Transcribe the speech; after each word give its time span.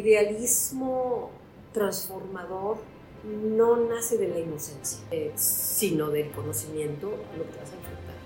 idealismo 0.00 1.30
transformador 1.72 2.78
no 3.24 3.76
nace 3.76 4.18
de 4.18 4.28
la 4.28 4.38
inocencia, 4.38 4.98
eh, 5.10 5.32
sino 5.36 6.08
del 6.08 6.30
conocimiento 6.30 7.08
a 7.08 7.36
lo 7.36 7.44
que 7.44 7.58
vas 7.58 7.70
a 7.70 7.76
enfrentar. 7.76 8.16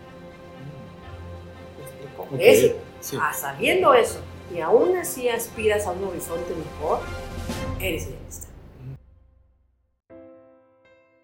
¿Me 2.31 2.53
explico? 2.53 2.75
Es, 3.03 3.15
ah, 3.21 3.33
sabiendo 3.33 3.93
eso, 3.95 4.21
y 4.55 4.61
aún 4.61 4.97
así 4.97 5.29
aspiras 5.29 5.87
a 5.87 5.93
un 5.93 6.05
horizonte 6.05 6.55
mejor, 6.55 7.01
eres 7.81 8.07
idealista. 8.07 8.44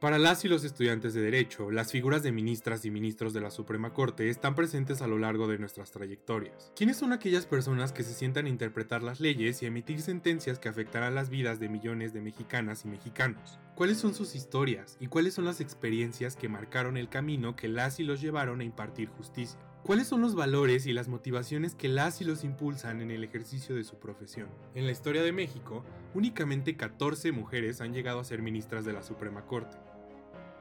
Para 0.01 0.19
las 0.19 0.47
y 0.47 0.49
los 0.49 0.65
estudiantes 0.65 1.13
de 1.13 1.21
Derecho, 1.21 1.71
las 1.71 1.93
figuras 1.93 2.23
de 2.23 2.33
ministras 2.33 2.87
y 2.87 2.91
ministros 2.91 3.35
de 3.35 3.43
la 3.43 3.51
Suprema 3.51 3.93
Corte 3.93 4.31
están 4.31 4.55
presentes 4.55 5.03
a 5.03 5.07
lo 5.07 5.19
largo 5.19 5.47
de 5.47 5.59
nuestras 5.59 5.91
trayectorias. 5.91 6.73
¿Quiénes 6.75 6.97
son 6.97 7.13
aquellas 7.13 7.45
personas 7.45 7.93
que 7.93 8.03
se 8.03 8.15
sientan 8.15 8.47
a 8.47 8.49
interpretar 8.49 9.03
las 9.03 9.21
leyes 9.21 9.61
y 9.61 9.67
emitir 9.67 10.01
sentencias 10.01 10.59
que 10.59 10.71
afectarán 10.71 11.15
las 11.15 11.29
vidas 11.29 11.61
de 11.61 11.69
millones 11.69 12.15
de 12.15 12.23
mexicanas 12.23 12.87
y 12.87 12.89
mexicanos? 12.89 13.59
¿Cuáles 13.75 13.99
son 13.99 14.15
sus 14.15 14.35
historias 14.35 14.97
y 15.01 15.09
cuáles 15.09 15.35
son 15.35 15.45
las 15.45 15.61
experiencias 15.61 16.35
que 16.35 16.49
marcaron 16.49 16.97
el 16.97 17.11
camino 17.11 17.55
que 17.55 17.69
las 17.69 18.01
y 18.01 18.05
los 18.05 18.23
llevaron 18.23 18.63
a 18.63 18.65
impartir 18.65 19.11
justicia? 19.11 19.61
¿Cuáles 19.83 20.07
son 20.07 20.23
los 20.23 20.35
valores 20.35 20.87
y 20.87 20.95
las 20.95 21.09
motivaciones 21.09 21.75
que 21.75 21.89
las 21.89 22.23
y 22.23 22.25
los 22.25 22.43
impulsan 22.45 23.03
en 23.03 23.11
el 23.11 23.23
ejercicio 23.23 23.75
de 23.75 23.85
su 23.85 23.99
profesión? 23.99 24.49
En 24.75 24.87
la 24.87 24.93
historia 24.93 25.23
de 25.23 25.33
México, 25.33 25.85
únicamente 26.15 26.77
14 26.77 27.33
mujeres 27.33 27.83
han 27.83 27.93
llegado 27.93 28.21
a 28.21 28.25
ser 28.25 28.41
ministras 28.41 28.87
de 28.87 28.95
la 28.95 29.03
Suprema 29.03 29.47
Corte. 29.47 29.77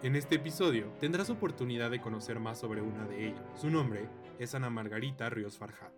En 0.01 0.15
este 0.15 0.35
episodio 0.35 0.93
tendrás 1.01 1.29
oportunidad 1.29 1.91
de 1.91 1.99
conocer 1.99 2.39
más 2.39 2.57
sobre 2.57 2.81
una 2.81 3.05
de 3.05 3.27
ellas. 3.27 3.43
Su 3.59 3.69
nombre 3.69 4.07
es 4.39 4.55
Ana 4.55 4.69
Margarita 4.69 5.29
Ríos 5.29 5.57
Farjat. 5.57 5.91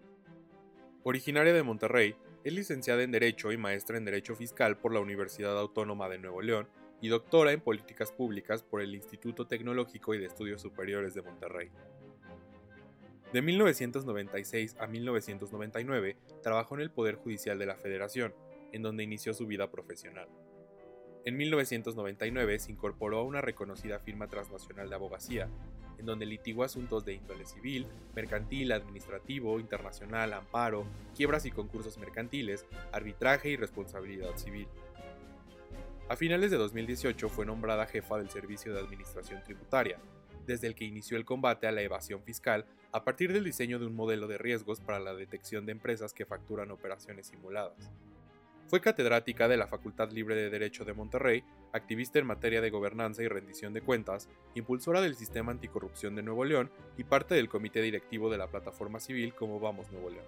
Originaria 1.04 1.54
de 1.54 1.62
Monterrey, 1.62 2.16
es 2.44 2.52
licenciada 2.52 3.04
en 3.04 3.12
Derecho 3.12 3.52
y 3.52 3.58
maestra 3.58 3.98
en 3.98 4.06
Derecho 4.06 4.36
Fiscal 4.36 4.76
por 4.80 4.92
la 4.92 5.02
Universidad 5.02 5.56
Autónoma 5.56 6.10
de 6.10 6.18
Nuevo 6.18 6.42
León 6.42 6.68
y 7.00 7.10
doctora 7.10 7.52
en 7.52 7.62
Políticas 7.62 8.12
Públicas 8.12 8.64
por 8.64 8.82
el 8.82 8.96
Instituto 8.96 9.46
Tecnológico 9.46 10.16
y 10.16 10.18
de 10.18 10.26
Estudios 10.26 10.64
Superiores 10.64 11.14
de 11.14 11.22
Monterrey. 11.22 11.70
De 13.32 13.42
1996 13.44 14.78
a 14.80 14.88
1999 14.88 16.18
trabajó 16.42 16.74
en 16.74 16.82
el 16.82 16.90
Poder 16.90 17.18
Judicial 17.18 17.60
de 17.60 17.68
la 17.68 17.78
Federación, 17.78 18.34
en 18.72 18.82
donde 18.82 19.04
inició 19.04 19.36
su 19.36 19.46
vida 19.46 19.70
profesional. 19.70 20.28
En 21.24 21.38
1999 21.38 22.58
se 22.58 22.72
incorporó 22.72 23.20
a 23.20 23.24
una 23.24 23.42
reconocida 23.42 24.00
firma 24.00 24.28
transnacional 24.28 24.90
de 24.90 24.96
abogacía, 24.96 25.48
en 26.00 26.08
donde 26.08 26.26
litigó 26.26 26.64
asuntos 26.64 27.06
de 27.06 27.14
índole 27.14 27.46
civil, 27.46 27.86
mercantil, 28.16 28.72
administrativo, 28.72 29.60
internacional, 29.60 30.34
amparo, 30.34 30.84
quiebras 31.16 31.46
y 31.46 31.52
concursos 31.52 32.00
mercantiles, 32.00 32.66
arbitraje 32.92 33.50
y 33.50 33.56
responsabilidad 33.56 34.36
civil. 34.36 34.68
A 36.10 36.16
finales 36.16 36.50
de 36.50 36.58
2018 36.58 37.30
fue 37.30 37.46
nombrada 37.46 37.86
jefa 37.86 38.18
del 38.18 38.32
Servicio 38.32 38.74
de 38.74 38.80
Administración 38.80 39.44
Tributaria, 39.44 40.00
desde 40.48 40.66
el 40.66 40.74
que 40.74 40.86
inició 40.86 41.18
el 41.18 41.26
combate 41.26 41.68
a 41.68 41.72
la 41.72 41.84
evasión 41.84 42.24
fiscal 42.24 42.66
a 42.92 43.04
partir 43.04 43.32
del 43.32 43.44
diseño 43.44 43.78
de 43.78 43.86
un 43.86 43.96
modelo 43.96 44.28
de 44.28 44.40
riesgos 44.40 44.82
para 44.82 45.00
la 45.00 45.14
detección 45.14 45.68
de 45.68 45.74
empresas 45.74 46.16
que 46.16 46.26
facturan 46.26 46.72
operaciones 46.72 47.28
simuladas. 47.28 47.92
Fue 48.72 48.80
catedrática 48.80 49.50
de 49.50 49.58
la 49.58 49.68
Facultad 49.68 50.12
Libre 50.12 50.34
de 50.34 50.50
Derecho 50.50 50.86
de 50.86 50.94
Monterrey, 50.94 51.44
activista 51.74 52.20
en 52.20 52.26
materia 52.26 52.62
de 52.62 52.70
gobernanza 52.70 53.22
y 53.22 53.28
rendición 53.28 53.74
de 53.74 53.82
cuentas, 53.82 54.30
impulsora 54.56 55.02
del 55.02 55.18
Sistema 55.18 55.52
Anticorrupción 55.52 56.16
de 56.16 56.24
Nuevo 56.24 56.46
León 56.46 56.72
y 56.98 57.04
parte 57.04 57.36
del 57.36 57.50
comité 57.50 57.82
directivo 57.82 58.30
de 58.30 58.38
la 58.38 58.48
plataforma 58.48 59.02
civil 59.02 59.34
Como 59.34 59.60
Vamos 59.60 59.92
Nuevo 59.92 60.10
León. 60.10 60.26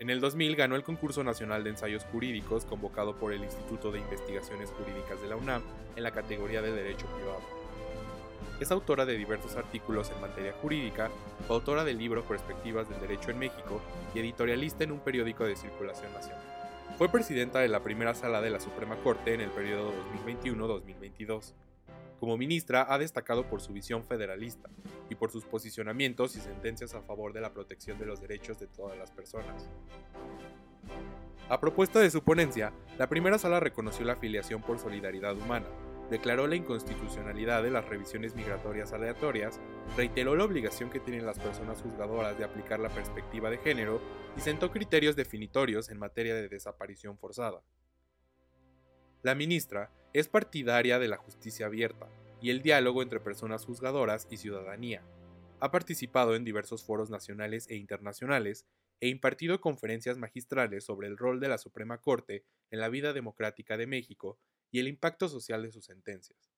En 0.00 0.10
el 0.10 0.20
2000 0.20 0.56
ganó 0.56 0.74
el 0.74 0.82
concurso 0.82 1.22
nacional 1.22 1.62
de 1.62 1.70
ensayos 1.70 2.02
jurídicos 2.10 2.64
convocado 2.64 3.14
por 3.14 3.32
el 3.32 3.44
Instituto 3.44 3.92
de 3.92 4.00
Investigaciones 4.00 4.70
Jurídicas 4.70 5.22
de 5.22 5.28
la 5.28 5.36
UNAM 5.36 5.62
en 5.94 6.02
la 6.02 6.10
categoría 6.10 6.62
de 6.62 6.72
Derecho 6.72 7.06
Privado. 7.14 7.42
Es 8.58 8.72
autora 8.72 9.06
de 9.06 9.16
diversos 9.16 9.54
artículos 9.54 10.10
en 10.10 10.20
materia 10.20 10.52
jurídica, 10.60 11.12
autora 11.48 11.84
del 11.84 11.98
libro 11.98 12.24
Perspectivas 12.24 12.88
del 12.88 13.00
Derecho 13.00 13.30
en 13.30 13.38
México 13.38 13.80
y 14.16 14.18
editorialista 14.18 14.82
en 14.82 14.90
un 14.90 14.98
periódico 14.98 15.44
de 15.44 15.54
circulación 15.54 16.12
nacional. 16.12 16.61
Fue 16.98 17.08
presidenta 17.08 17.58
de 17.60 17.68
la 17.68 17.82
primera 17.82 18.14
sala 18.14 18.40
de 18.40 18.50
la 18.50 18.60
Suprema 18.60 18.96
Corte 18.96 19.32
en 19.34 19.40
el 19.40 19.50
periodo 19.50 19.92
2021-2022. 20.26 21.54
Como 22.20 22.36
ministra 22.36 22.86
ha 22.88 22.98
destacado 22.98 23.48
por 23.48 23.60
su 23.60 23.72
visión 23.72 24.04
federalista 24.04 24.68
y 25.08 25.14
por 25.14 25.30
sus 25.30 25.44
posicionamientos 25.44 26.36
y 26.36 26.40
sentencias 26.40 26.94
a 26.94 27.02
favor 27.02 27.32
de 27.32 27.40
la 27.40 27.52
protección 27.52 27.98
de 27.98 28.06
los 28.06 28.20
derechos 28.20 28.60
de 28.60 28.66
todas 28.66 28.96
las 28.98 29.10
personas. 29.10 29.68
A 31.48 31.60
propuesta 31.60 31.98
de 31.98 32.10
su 32.10 32.22
ponencia, 32.22 32.72
la 32.98 33.08
primera 33.08 33.38
sala 33.38 33.58
reconoció 33.58 34.04
la 34.04 34.12
afiliación 34.12 34.62
por 34.62 34.78
solidaridad 34.78 35.36
humana, 35.36 35.66
declaró 36.10 36.46
la 36.46 36.56
inconstitucionalidad 36.56 37.62
de 37.62 37.70
las 37.70 37.88
revisiones 37.88 38.34
migratorias 38.34 38.92
aleatorias, 38.92 39.60
reiteró 39.96 40.36
la 40.36 40.44
obligación 40.44 40.90
que 40.90 41.00
tienen 41.00 41.26
las 41.26 41.38
personas 41.38 41.80
juzgadoras 41.82 42.36
de 42.38 42.44
aplicar 42.44 42.80
la 42.80 42.90
perspectiva 42.90 43.50
de 43.50 43.58
género 43.58 44.00
y 44.36 44.40
sentó 44.40 44.70
criterios 44.70 45.16
definitorios 45.16 45.90
en 45.90 45.98
materia 45.98 46.34
de 46.34 46.48
desaparición 46.48 47.18
forzada. 47.18 47.62
La 49.22 49.34
ministra 49.34 49.90
es 50.12 50.28
partidaria 50.28 50.98
de 50.98 51.08
la 51.08 51.16
justicia 51.16 51.66
abierta 51.66 52.08
y 52.40 52.50
el 52.50 52.60
diálogo 52.60 53.02
entre 53.02 53.20
personas 53.20 53.64
juzgadoras 53.64 54.26
y 54.30 54.36
ciudadanía. 54.36 55.02
Ha 55.60 55.70
participado 55.70 56.34
en 56.34 56.44
diversos 56.44 56.82
foros 56.84 57.08
nacionales 57.08 57.68
e 57.70 57.76
internacionales 57.76 58.66
e 59.00 59.08
impartido 59.08 59.60
conferencias 59.60 60.18
magistrales 60.18 60.84
sobre 60.84 61.06
el 61.08 61.16
rol 61.16 61.40
de 61.40 61.48
la 61.48 61.58
Suprema 61.58 61.98
Corte 61.98 62.44
en 62.70 62.80
la 62.80 62.88
vida 62.88 63.12
democrática 63.12 63.76
de 63.76 63.86
México 63.86 64.38
y 64.72 64.80
el 64.80 64.88
impacto 64.88 65.28
social 65.28 65.62
de 65.62 65.70
sus 65.70 65.84
sentencias. 65.84 66.50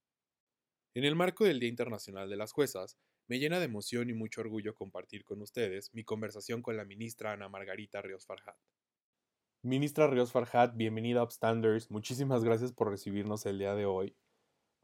En 0.95 1.05
el 1.05 1.17
marco 1.17 1.45
del 1.45 1.59
Día 1.59 1.69
Internacional 1.69 2.31
de 2.31 2.37
las 2.37 2.53
Juezas, 2.53 2.97
me 3.27 3.41
llena 3.41 3.59
de 3.59 3.65
emoción 3.65 4.09
y 4.09 4.13
mucho 4.13 4.41
orgullo 4.41 4.75
compartir 4.75 5.25
con 5.25 5.43
ustedes 5.43 5.93
mi 5.93 6.05
conversación 6.05 6.63
con 6.63 6.77
la 6.77 6.85
ministra 6.85 7.33
Ana 7.33 7.49
Margarita 7.49 8.01
Ríos 8.01 8.25
Farhat. 8.25 8.57
Ministra 9.63 10.07
Ríos 10.07 10.31
Farhat, 10.31 10.77
bienvenida 10.77 11.21
a 11.21 11.25
Upstanders. 11.25 11.91
Muchísimas 11.91 12.45
gracias 12.45 12.73
por 12.73 12.89
recibirnos 12.89 13.45
el 13.47 13.59
día 13.59 13.75
de 13.75 13.87
hoy. 13.87 14.17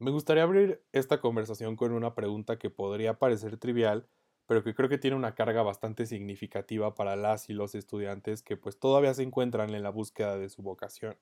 Me 0.01 0.11
gustaría 0.11 0.43
abrir 0.43 0.83
esta 0.93 1.21
conversación 1.21 1.77
con 1.77 1.93
una 1.93 2.15
pregunta 2.15 2.59
que 2.59 2.71
podría 2.71 3.19
parecer 3.19 3.59
trivial, 3.59 4.09
pero 4.47 4.65
que 4.65 4.75
creo 4.75 4.89
que 4.89 4.99
tiene 4.99 5.17
una 5.17 5.37
carga 5.37 5.63
bastante 5.63 6.07
significativa 6.07 6.97
para 6.97 7.15
las 7.15 7.49
y 7.49 7.53
los 7.53 7.77
estudiantes 7.77 8.43
que 8.43 8.57
pues 8.57 8.81
todavía 8.81 9.15
se 9.15 9.23
encuentran 9.23 9.73
en 9.75 9.85
la 9.85 9.91
búsqueda 9.91 10.37
de 10.37 10.49
su 10.49 10.63
vocación. 10.63 11.17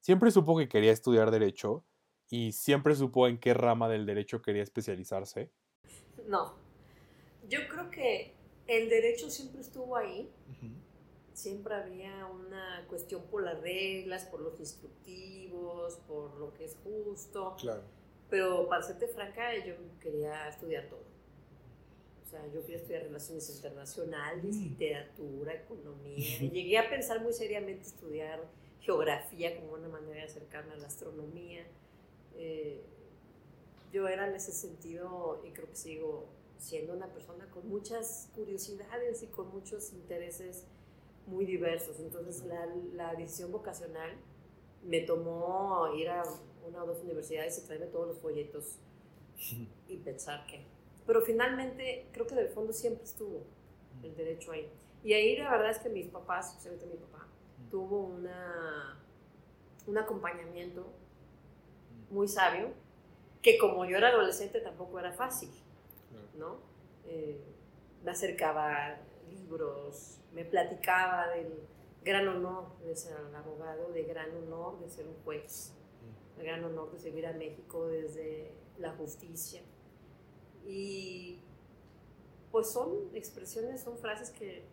Siempre 0.00 0.30
supo 0.30 0.56
que 0.56 0.68
quería 0.68 0.92
estudiar 0.92 1.30
derecho 1.30 1.84
y 2.30 2.52
siempre 2.52 2.94
supo 2.94 3.28
en 3.28 3.38
qué 3.38 3.54
rama 3.54 3.88
del 3.88 4.06
derecho 4.06 4.40
quería 4.40 4.62
especializarse. 4.62 5.50
No, 6.26 6.54
yo 7.48 7.66
creo 7.68 7.90
que 7.90 8.32
el 8.66 8.88
derecho 8.88 9.28
siempre 9.28 9.60
estuvo 9.60 9.96
ahí. 9.96 10.30
Siempre 11.32 11.74
había 11.74 12.26
una 12.26 12.84
cuestión 12.88 13.22
por 13.30 13.42
las 13.42 13.60
reglas, 13.60 14.24
por 14.26 14.40
los 14.40 14.58
instructivos, 14.60 15.96
por 16.06 16.36
lo 16.38 16.52
que 16.54 16.64
es 16.64 16.76
justo. 16.84 17.56
Claro. 17.58 17.82
Pero 18.28 18.68
para 18.68 18.82
serte 18.82 19.08
franca, 19.08 19.56
yo 19.64 19.74
quería 20.00 20.48
estudiar 20.48 20.88
todo. 20.88 21.02
O 22.22 22.28
sea, 22.30 22.46
yo 22.52 22.60
quería 22.60 22.76
estudiar 22.76 23.02
relaciones 23.02 23.50
internacionales, 23.50 24.56
mm. 24.56 24.62
literatura, 24.62 25.54
economía. 25.54 26.42
Y 26.42 26.50
llegué 26.52 26.78
a 26.78 26.88
pensar 26.88 27.20
muy 27.22 27.32
seriamente 27.32 27.82
estudiar 27.82 28.40
geografía 28.80 29.56
como 29.56 29.74
una 29.74 29.88
manera 29.88 30.16
de 30.16 30.22
acercarme 30.24 30.72
a 30.72 30.76
la 30.76 30.86
astronomía. 30.86 31.66
Eh, 32.36 32.82
yo 33.92 34.08
era 34.08 34.28
en 34.28 34.34
ese 34.34 34.52
sentido, 34.52 35.42
y 35.44 35.50
creo 35.50 35.68
que 35.68 35.76
sigo 35.76 36.26
siendo 36.58 36.92
una 36.92 37.08
persona 37.08 37.48
con 37.50 37.68
muchas 37.68 38.30
curiosidades 38.34 39.22
y 39.22 39.26
con 39.28 39.48
muchos 39.48 39.92
intereses 39.92 40.64
muy 41.26 41.44
diversos. 41.44 41.98
Entonces 42.00 42.44
la, 42.44 42.66
la 42.94 43.14
decisión 43.14 43.50
vocacional 43.50 44.12
me 44.84 45.00
tomó 45.00 45.94
ir 45.94 46.08
a 46.08 46.22
una 46.66 46.84
o 46.84 46.86
dos 46.86 47.02
universidades 47.02 47.58
y 47.58 47.66
traerme 47.66 47.86
todos 47.86 48.08
los 48.08 48.18
folletos 48.18 48.78
y 49.88 49.96
pensar 49.98 50.46
que... 50.46 50.64
Pero 51.06 51.22
finalmente 51.22 52.06
creo 52.12 52.26
que 52.26 52.34
del 52.34 52.48
fondo 52.48 52.72
siempre 52.72 53.04
estuvo 53.04 53.42
el 54.02 54.14
derecho 54.14 54.52
ahí. 54.52 54.70
Y 55.02 55.14
ahí 55.14 55.36
la 55.36 55.50
verdad 55.50 55.70
es 55.70 55.78
que 55.78 55.88
mis 55.88 56.06
papás, 56.08 56.50
especialmente 56.50 56.86
mi 56.86 56.96
papá, 56.96 57.26
tuvo 57.70 58.00
una, 58.00 58.98
un 59.86 59.98
acompañamiento 59.98 60.86
muy 62.10 62.28
sabio, 62.28 62.70
que 63.42 63.56
como 63.58 63.84
yo 63.84 63.96
era 63.96 64.08
adolescente 64.08 64.60
tampoco 64.60 64.98
era 64.98 65.12
fácil, 65.12 65.50
¿no? 66.36 66.58
Eh, 67.06 67.40
me 68.04 68.10
acercaba 68.10 68.98
libros, 69.30 70.18
me 70.34 70.44
platicaba 70.44 71.28
del 71.28 71.52
gran 72.04 72.26
honor 72.28 72.78
de 72.80 72.96
ser 72.96 73.16
un 73.20 73.34
abogado, 73.34 73.90
del 73.92 74.06
gran 74.06 74.34
honor 74.36 74.80
de 74.80 74.88
ser 74.88 75.06
un 75.06 75.16
juez, 75.24 75.72
el 76.38 76.44
gran 76.44 76.64
honor 76.64 76.90
de 76.92 76.98
servir 76.98 77.26
a 77.26 77.32
México 77.32 77.86
desde 77.86 78.52
la 78.78 78.92
justicia. 78.92 79.60
Y 80.66 81.38
pues 82.50 82.70
son 82.70 83.10
expresiones, 83.14 83.82
son 83.82 83.98
frases 83.98 84.30
que, 84.30 84.64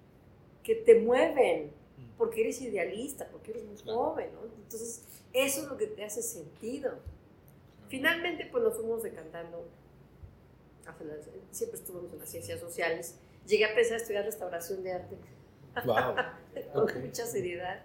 que 0.64 0.76
te 0.76 1.00
mueven, 1.00 1.72
porque 2.18 2.42
eres 2.42 2.62
idealista, 2.62 3.28
porque 3.32 3.52
eres 3.52 3.64
muy 3.66 3.78
joven, 3.78 4.34
¿no? 4.34 4.44
Entonces, 4.44 5.04
eso 5.34 5.62
es 5.62 5.68
lo 5.68 5.78
que 5.78 5.88
te 5.88 6.04
hace 6.04 6.22
sentido. 6.22 7.00
Finalmente, 7.88 8.48
pues 8.52 8.64
nos 8.64 8.76
fuimos 8.76 9.04
decantando, 9.04 9.66
siempre 11.52 11.80
estuvimos 11.80 12.12
en 12.12 12.20
las 12.20 12.30
ciencias 12.30 12.60
sociales, 12.60 13.16
llegué 13.46 13.66
a 13.66 13.76
pensar 13.76 13.98
estudiar 13.98 14.26
restauración 14.26 14.84
de 14.84 14.94
arte, 14.94 15.18
wow. 15.86 16.16
con 16.74 17.02
mucha 17.02 17.26
seriedad. 17.26 17.84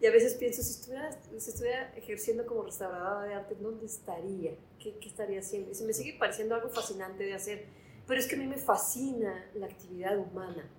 Y 0.00 0.06
a 0.06 0.10
veces 0.10 0.34
pienso, 0.34 0.62
si 0.62 0.70
estuviera, 0.80 1.12
si 1.12 1.50
estuviera 1.50 1.92
ejerciendo 1.94 2.46
como 2.46 2.62
restauradora 2.62 3.26
de 3.26 3.34
arte, 3.34 3.54
¿dónde 3.60 3.84
estaría? 3.84 4.54
¿Qué, 4.78 4.96
¿Qué, 4.98 5.08
estaría 5.08 5.40
haciendo? 5.40 5.70
Y 5.70 5.74
se 5.74 5.84
me 5.84 5.92
sigue 5.92 6.16
pareciendo 6.18 6.54
algo 6.54 6.70
fascinante 6.70 7.24
de 7.24 7.34
hacer, 7.34 7.66
pero 8.06 8.18
es 8.18 8.26
que 8.26 8.36
a 8.36 8.38
mí 8.38 8.46
me 8.46 8.56
fascina 8.56 9.50
la 9.54 9.66
actividad 9.66 10.16
humana, 10.16 10.70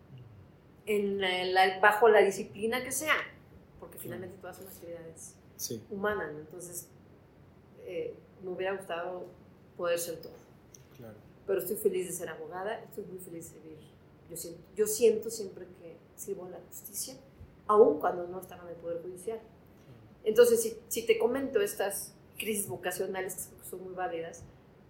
en 0.86 1.19
bajo 1.81 2.10
la 2.10 2.19
disciplina 2.22 2.83
que 2.83 2.92
sea, 2.92 3.16
porque 3.80 3.98
finalmente 3.98 4.38
todas 4.38 4.57
son 4.57 4.68
actividades 4.68 5.36
humanas, 5.89 6.31
Entonces, 6.38 6.88
eh, 7.83 8.16
me 8.44 8.50
hubiera 8.50 8.75
gustado 8.75 9.28
poder 9.78 10.00
ser 10.00 10.22
todo. 10.22 10.33
Claro. 10.98 11.18
Pero 11.45 11.60
estoy 11.60 11.78
feliz 11.78 12.07
de 12.07 12.13
ser 12.13 12.30
abogada, 12.30 12.80
estoy 12.83 13.06
muy 13.06 13.19
feliz 13.19 13.54
de 13.54 13.60
vivir. 13.60 13.92
Yo 14.30 14.38
siento, 14.38 14.62
yo 14.75 14.88
siento 14.88 15.30
siempre 15.30 15.66
que 15.80 15.98
sirvo 16.16 16.45
a 16.45 16.50
la 16.50 16.60
justicia 16.68 17.16
aún 17.68 18.00
cuando 18.00 18.28
no 18.28 18.39
estaba 18.39 18.63
en 18.63 18.69
el 18.69 18.75
Poder 18.75 19.01
Judicial. 19.01 19.39
Entonces, 20.24 20.62
si, 20.62 20.78
si 20.88 21.06
te 21.06 21.18
comento 21.18 21.62
estas 21.62 22.13
crisis 22.38 22.68
vocacionales 22.68 23.50
que 23.62 23.69
son 23.69 23.83
muy 23.83 23.94
válidas, 23.94 24.44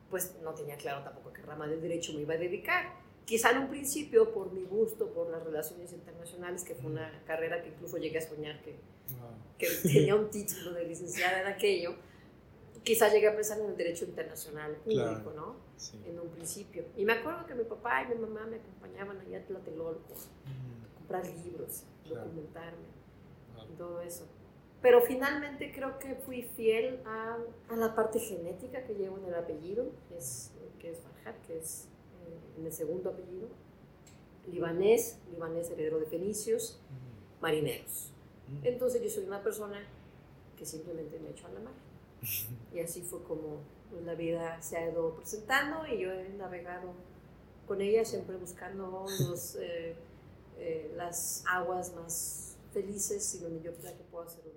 pues 0.09 0.35
no 0.43 0.53
tenía 0.53 0.77
claro 0.77 1.03
tampoco 1.03 1.31
qué 1.33 1.41
rama 1.41 1.67
del 1.67 1.81
derecho 1.81 2.13
me 2.13 2.21
iba 2.21 2.33
a 2.33 2.37
dedicar. 2.37 2.93
Quizá 3.31 3.51
en 3.51 3.59
un 3.59 3.69
principio, 3.69 4.33
por 4.33 4.51
mi 4.51 4.65
gusto 4.65 5.07
por 5.13 5.29
las 5.29 5.41
relaciones 5.41 5.93
internacionales, 5.93 6.65
que 6.65 6.75
fue 6.75 6.91
una 6.91 7.23
carrera 7.25 7.61
que 7.61 7.69
incluso 7.69 7.97
llegué 7.97 8.17
a 8.17 8.21
soñar 8.27 8.61
que, 8.61 8.75
que 9.57 9.67
tenía 9.83 10.15
un 10.15 10.29
título 10.29 10.73
de 10.73 10.85
licenciada 10.85 11.39
en 11.39 11.47
aquello, 11.47 11.95
quizá 12.83 13.07
llegué 13.07 13.29
a 13.29 13.33
pensar 13.33 13.57
en 13.61 13.67
el 13.67 13.77
derecho 13.77 14.03
internacional 14.03 14.75
público, 14.83 15.31
¿no? 15.33 15.55
En 16.05 16.19
un 16.19 16.27
principio. 16.27 16.83
Y 16.97 17.05
me 17.05 17.13
acuerdo 17.13 17.45
que 17.45 17.55
mi 17.55 17.63
papá 17.63 18.03
y 18.03 18.13
mi 18.13 18.15
mamá 18.15 18.45
me 18.47 18.57
acompañaban 18.57 19.17
allá 19.21 19.37
a 19.37 19.45
Tlatelolco 19.45 20.13
a 20.13 20.97
comprar 20.97 21.25
libros 21.25 21.85
documentarme, 22.03 22.89
todo 23.77 24.01
eso. 24.01 24.27
Pero 24.81 24.99
finalmente 25.03 25.71
creo 25.73 25.97
que 25.99 26.15
fui 26.15 26.41
fiel 26.41 26.99
a, 27.05 27.37
a, 27.69 27.75
la 27.77 27.95
parte 27.95 28.19
genética 28.19 28.83
que 28.83 28.93
llevo 28.93 29.19
en 29.19 29.27
el 29.27 29.35
apellido, 29.35 29.85
que 30.09 30.17
es, 30.17 30.51
que 30.79 30.91
es 30.91 30.99
Farhat, 30.99 31.41
que 31.47 31.59
es 31.59 31.87
en 32.57 32.65
el 32.65 32.73
segundo 32.73 33.09
apellido. 33.09 33.47
Libanés, 34.51 35.19
libanés 35.31 35.69
heredero 35.69 35.99
de 35.99 36.05
fenicios, 36.05 36.79
marineros. 37.41 38.11
Entonces 38.63 39.01
yo 39.01 39.09
soy 39.09 39.25
una 39.25 39.41
persona 39.41 39.79
que 40.57 40.65
simplemente 40.65 41.19
me 41.19 41.29
echo 41.29 41.47
a 41.47 41.51
la 41.51 41.59
mar. 41.59 41.73
Y 42.73 42.79
así 42.79 43.01
fue 43.01 43.23
como 43.23 43.61
pues, 43.89 44.03
la 44.03 44.15
vida 44.15 44.61
se 44.61 44.77
ha 44.77 44.89
ido 44.89 45.15
presentando 45.15 45.85
y 45.85 45.99
yo 45.99 46.11
he 46.11 46.29
navegado 46.29 46.93
con 47.67 47.81
ella 47.81 48.05
siempre 48.05 48.37
buscando 48.37 49.05
los... 49.29 49.55
Eh, 49.61 49.95
eh, 50.63 50.91
las 50.95 51.43
aguas 51.47 51.95
más 51.95 52.55
felices 52.71 53.33
y 53.33 53.39
donde 53.39 53.63
yo 53.63 53.75
crea 53.77 53.97
que 53.97 54.03
puedo 54.03 54.25
hacerlo 54.25 54.51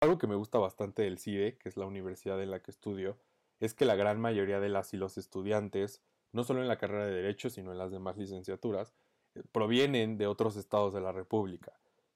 Algo 0.00 0.18
que 0.18 0.28
me 0.28 0.36
gusta 0.36 0.58
bastante 0.58 1.02
del 1.02 1.18
CIDE, 1.18 1.58
que 1.58 1.68
es 1.68 1.76
la 1.76 1.84
universidad 1.84 2.40
en 2.40 2.52
la 2.52 2.62
que 2.62 2.70
estudio, 2.70 3.18
es 3.58 3.74
que 3.74 3.86
la 3.86 3.96
gran 3.96 4.20
mayoría 4.20 4.60
de 4.60 4.68
las 4.68 4.94
y 4.94 4.98
los 4.98 5.18
estudiantes, 5.18 6.00
no 6.36 6.44
solo 6.44 6.60
en 6.60 6.68
la 6.68 6.76
carrera 6.76 7.06
de 7.06 7.14
Derecho, 7.14 7.48
sino 7.48 7.72
en 7.72 7.78
las 7.78 7.90
demás 7.90 8.18
licenciaturas, 8.18 8.92
eh, 9.34 9.42
provienen 9.52 10.18
de 10.18 10.26
otros 10.26 10.56
estados 10.56 10.92
de 10.92 11.00
la 11.00 11.10
República. 11.10 11.72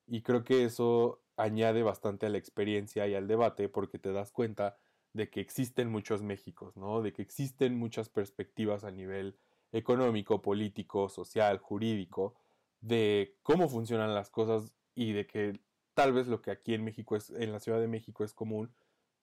Y 0.06 0.20
creo 0.20 0.44
que 0.44 0.64
eso 0.64 1.22
añade 1.36 1.82
bastante 1.82 2.26
a 2.26 2.28
la 2.28 2.36
experiencia 2.36 3.08
y 3.08 3.14
al 3.14 3.26
debate 3.26 3.70
porque 3.70 3.98
te 3.98 4.12
das 4.12 4.30
cuenta 4.30 4.76
de 5.14 5.30
que 5.30 5.40
existen 5.40 5.90
muchos 5.90 6.22
Méxicos, 6.22 6.76
¿no? 6.76 7.00
De 7.00 7.14
que 7.14 7.22
existen 7.22 7.78
muchas 7.78 8.10
perspectivas 8.10 8.84
a 8.84 8.90
nivel 8.90 9.38
económico, 9.72 10.42
político, 10.42 11.08
social, 11.08 11.56
jurídico, 11.56 12.34
de 12.82 13.38
cómo 13.42 13.70
funcionan 13.70 14.14
las 14.14 14.28
cosas 14.28 14.76
y 14.94 15.12
de 15.12 15.26
que 15.26 15.60
tal 15.94 16.12
vez 16.12 16.26
lo 16.26 16.42
que 16.42 16.50
aquí 16.50 16.74
en 16.74 16.84
México 16.84 17.16
es, 17.16 17.30
en 17.30 17.52
la 17.52 17.60
Ciudad 17.60 17.80
de 17.80 17.88
México 17.88 18.22
es 18.22 18.34
común, 18.34 18.70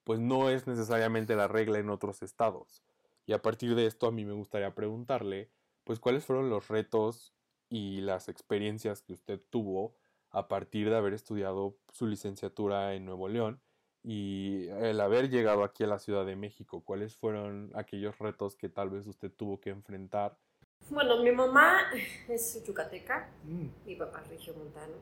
pues 0.04 0.20
no 0.20 0.50
es 0.50 0.66
necesariamente 0.66 1.36
la 1.36 1.48
regla 1.48 1.78
en 1.78 1.92
otros 1.92 2.24
estados. 2.24 2.82
Y 3.28 3.34
a 3.34 3.42
partir 3.44 3.76
de 3.76 3.86
esto 3.86 4.08
a 4.08 4.12
mí 4.12 4.26
me 4.26 4.34
gustaría 4.34 4.74
preguntarle, 4.74 5.52
pues 5.84 6.00
cuáles 6.00 6.26
fueron 6.26 6.50
los 6.50 6.68
retos 6.70 7.36
y 7.70 8.02
las 8.02 8.30
experiencias 8.30 9.04
que 9.04 9.14
usted 9.14 9.40
tuvo 9.52 9.96
a 10.32 10.48
partir 10.48 10.90
de 10.90 10.98
haber 10.98 11.14
estudiado 11.14 11.78
su 11.94 12.08
licenciatura 12.08 12.96
en 12.96 13.06
Nuevo 13.06 13.30
León 13.30 13.62
y 14.04 14.68
el 14.70 15.00
haber 15.00 15.30
llegado 15.30 15.64
aquí 15.64 15.84
a 15.84 15.88
la 15.88 16.00
Ciudad 16.00 16.26
de 16.26 16.36
México. 16.36 16.82
¿Cuáles 16.84 17.16
fueron 17.16 17.72
aquellos 17.76 18.18
retos 18.18 18.56
que 18.56 18.70
tal 18.70 18.90
vez 18.90 19.06
usted 19.06 19.32
tuvo 19.32 19.60
que 19.60 19.70
enfrentar 19.70 20.40
bueno, 20.90 21.22
mi 21.22 21.32
mamá 21.32 21.92
es 22.30 22.64
yucateca, 22.64 23.30
mm. 23.44 23.68
mi 23.86 23.96
papá 23.96 24.22
es 24.22 24.30
regiomontano, 24.30 24.94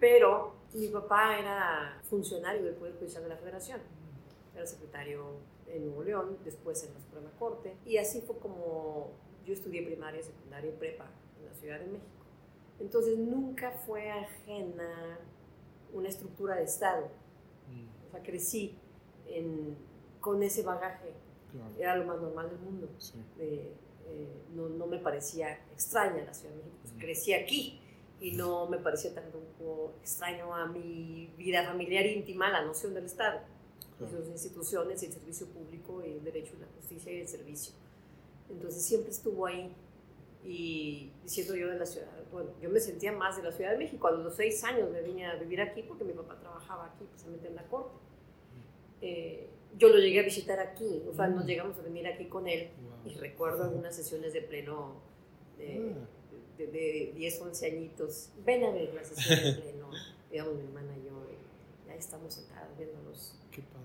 pero 0.00 0.54
mi 0.72 0.88
papá 0.88 1.38
era 1.38 2.00
funcionario 2.08 2.62
del 2.62 2.74
Poder 2.74 2.94
Judicial 2.94 3.24
de 3.24 3.28
la 3.28 3.36
Federación. 3.36 3.80
Era 4.54 4.66
secretario 4.66 5.36
en 5.66 5.86
Nuevo 5.86 6.02
León, 6.02 6.38
después 6.44 6.82
en 6.84 6.94
la 6.94 7.00
Suprema 7.00 7.30
Corte, 7.38 7.76
y 7.84 7.96
así 7.96 8.20
fue 8.20 8.38
como 8.38 9.10
yo 9.44 9.52
estudié 9.52 9.82
primaria, 9.82 10.22
secundaria 10.22 10.70
y 10.70 10.74
prepa 10.74 11.06
en 11.38 11.46
la 11.46 11.54
Ciudad 11.54 11.80
de 11.80 11.86
México. 11.86 12.24
Entonces 12.80 13.18
nunca 13.18 13.70
fue 13.70 14.10
ajena 14.10 15.18
una 15.92 16.08
estructura 16.08 16.56
de 16.56 16.64
Estado. 16.64 17.08
Mm. 17.68 18.06
O 18.06 18.10
sea, 18.10 18.22
crecí 18.22 18.78
con 20.20 20.42
ese 20.42 20.62
bagaje. 20.62 21.12
Era 21.78 21.96
lo 21.96 22.04
más 22.04 22.20
normal 22.20 22.50
del 22.50 22.58
mundo. 22.58 22.88
Eh, 23.38 23.72
no, 24.54 24.68
no, 24.68 24.86
me 24.86 24.98
parecía 24.98 25.52
extraña 25.72 26.24
la 26.24 26.34
Ciudad 26.34 26.52
de 26.54 26.58
México. 26.58 26.76
Pues, 26.82 26.94
crecí 26.98 27.32
aquí 27.32 27.80
y 28.20 28.32
no 28.32 28.66
me 28.66 28.78
parecía 28.78 29.14
tampoco 29.14 29.94
extraño 30.00 30.54
a 30.54 30.66
mi 30.66 31.32
vida 31.36 31.64
familiar 31.64 32.06
íntima 32.06 32.50
la 32.50 32.62
noción 32.62 32.94
del 32.94 33.04
Estado, 33.04 33.40
claro. 33.98 34.18
las 34.18 34.28
instituciones, 34.28 35.02
el 35.02 35.12
servicio 35.12 35.46
público, 35.48 36.02
el 36.02 36.22
derecho 36.22 36.54
y 36.56 36.60
la 36.60 36.66
justicia 36.76 37.12
y 37.12 37.20
el 37.20 37.28
servicio. 37.28 37.74
Entonces 38.50 38.82
siempre 38.82 39.10
estuvo 39.10 39.46
ahí 39.46 39.74
y 40.44 41.10
siendo 41.24 41.56
yo 41.56 41.68
de 41.68 41.78
la 41.78 41.86
ciudad, 41.86 42.08
bueno, 42.30 42.50
yo 42.60 42.68
me 42.68 42.78
sentía 42.78 43.12
más 43.12 43.36
de 43.36 43.42
la 43.42 43.52
Ciudad 43.52 43.70
de 43.70 43.78
México. 43.78 44.06
A 44.08 44.10
los 44.10 44.34
seis 44.34 44.62
años 44.64 44.90
me 44.90 45.00
vine 45.00 45.26
a 45.26 45.36
vivir 45.36 45.60
aquí 45.60 45.82
porque 45.82 46.04
mi 46.04 46.12
papá 46.12 46.38
trabajaba 46.38 46.86
aquí, 46.86 47.04
precisamente 47.04 47.48
en 47.48 47.54
la 47.54 47.62
corte. 47.68 47.96
Eh, 49.00 49.48
yo 49.78 49.88
lo 49.88 49.98
llegué 49.98 50.20
a 50.20 50.22
visitar 50.22 50.60
aquí, 50.60 51.02
o 51.08 51.14
sea, 51.14 51.28
nos 51.28 51.44
mm. 51.44 51.46
llegamos 51.46 51.78
a 51.78 51.82
venir 51.82 52.06
aquí 52.06 52.26
con 52.26 52.46
él 52.46 52.68
y 53.04 53.14
recuerdo 53.14 53.64
algunas 53.64 53.96
sesiones 53.96 54.32
de 54.32 54.42
pleno 54.42 55.00
de, 55.58 55.94
ah. 55.94 56.08
de, 56.58 57.12
10, 57.16 57.40
11 57.40 57.66
añitos. 57.66 58.30
Ven 58.44 58.64
a 58.64 58.70
ver 58.70 58.92
la 58.94 59.04
sesión 59.04 59.42
de 59.42 59.52
pleno, 59.62 59.90
digamos 60.30 60.54
mi 60.54 60.62
hermana 60.62 60.96
y 60.96 61.06
yo, 61.06 61.26
ya 61.86 61.94
estamos 61.94 62.34
sentados 62.34 62.76
viéndolos. 62.76 63.34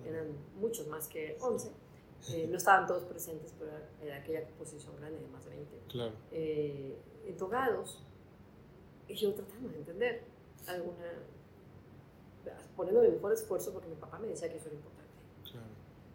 Eran 0.05 0.27
muchos 0.55 0.87
más 0.87 1.07
que 1.07 1.37
11. 1.41 1.71
Eh, 2.31 2.47
no 2.49 2.57
estaban 2.57 2.85
todos 2.85 3.03
presentes, 3.03 3.53
pero 3.57 3.71
era 4.01 4.17
aquella 4.17 4.43
composición 4.45 4.95
grande 4.97 5.19
de 5.19 5.27
más 5.27 5.45
de 5.45 5.51
20. 5.51 5.79
Claro. 5.87 6.11
Eh, 6.31 6.97
entogados, 7.27 8.03
y 9.07 9.15
yo 9.15 9.33
tratando 9.33 9.69
de 9.69 9.77
entender 9.77 10.23
alguna, 10.67 11.05
poniendo 12.75 13.01
mi 13.01 13.09
mejor 13.09 13.33
esfuerzo 13.33 13.71
porque 13.71 13.87
mi 13.87 13.95
papá 13.95 14.19
me 14.19 14.27
decía 14.27 14.49
que 14.49 14.57
eso 14.57 14.67
era 14.67 14.75
importante 14.75 14.99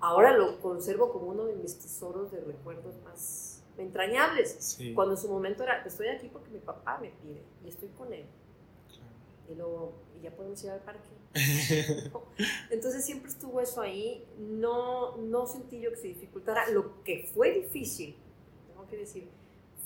ahora 0.05 0.37
lo 0.37 0.61
conservo 0.61 1.11
como 1.11 1.29
uno 1.29 1.47
de 1.47 1.55
mis 1.57 1.79
tesoros 1.79 2.31
de 2.31 2.41
recuerdos 2.41 2.95
más 3.05 3.63
entrañables. 3.79 4.79
Cuando 4.95 5.15
en 5.15 5.21
su 5.21 5.29
momento 5.29 5.63
era, 5.63 5.83
estoy 5.83 6.09
aquí 6.09 6.29
porque 6.29 6.51
mi 6.51 6.59
papá 6.59 6.99
me 6.99 7.11
pide 7.11 7.43
y 7.65 7.69
estoy 7.69 7.89
con 7.89 8.13
él. 8.13 8.27
Y 9.49 9.55
luego, 9.55 9.93
y 10.19 10.23
ya 10.23 10.31
podemos 10.31 10.63
ir 10.63 10.71
al 10.71 10.81
parque. 10.81 11.09
Entonces 12.71 13.05
siempre 13.05 13.29
estuvo 13.29 13.61
eso 13.61 13.81
ahí. 13.81 14.25
No, 14.39 15.17
no 15.17 15.47
sentí 15.47 15.81
yo 15.81 15.91
que 15.91 15.97
se 15.97 16.09
dificultara. 16.09 16.71
Lo 16.71 17.03
que 17.03 17.29
fue 17.35 17.53
difícil, 17.53 18.17
tengo 18.69 18.87
que 18.89 18.97
decir, 18.97 19.29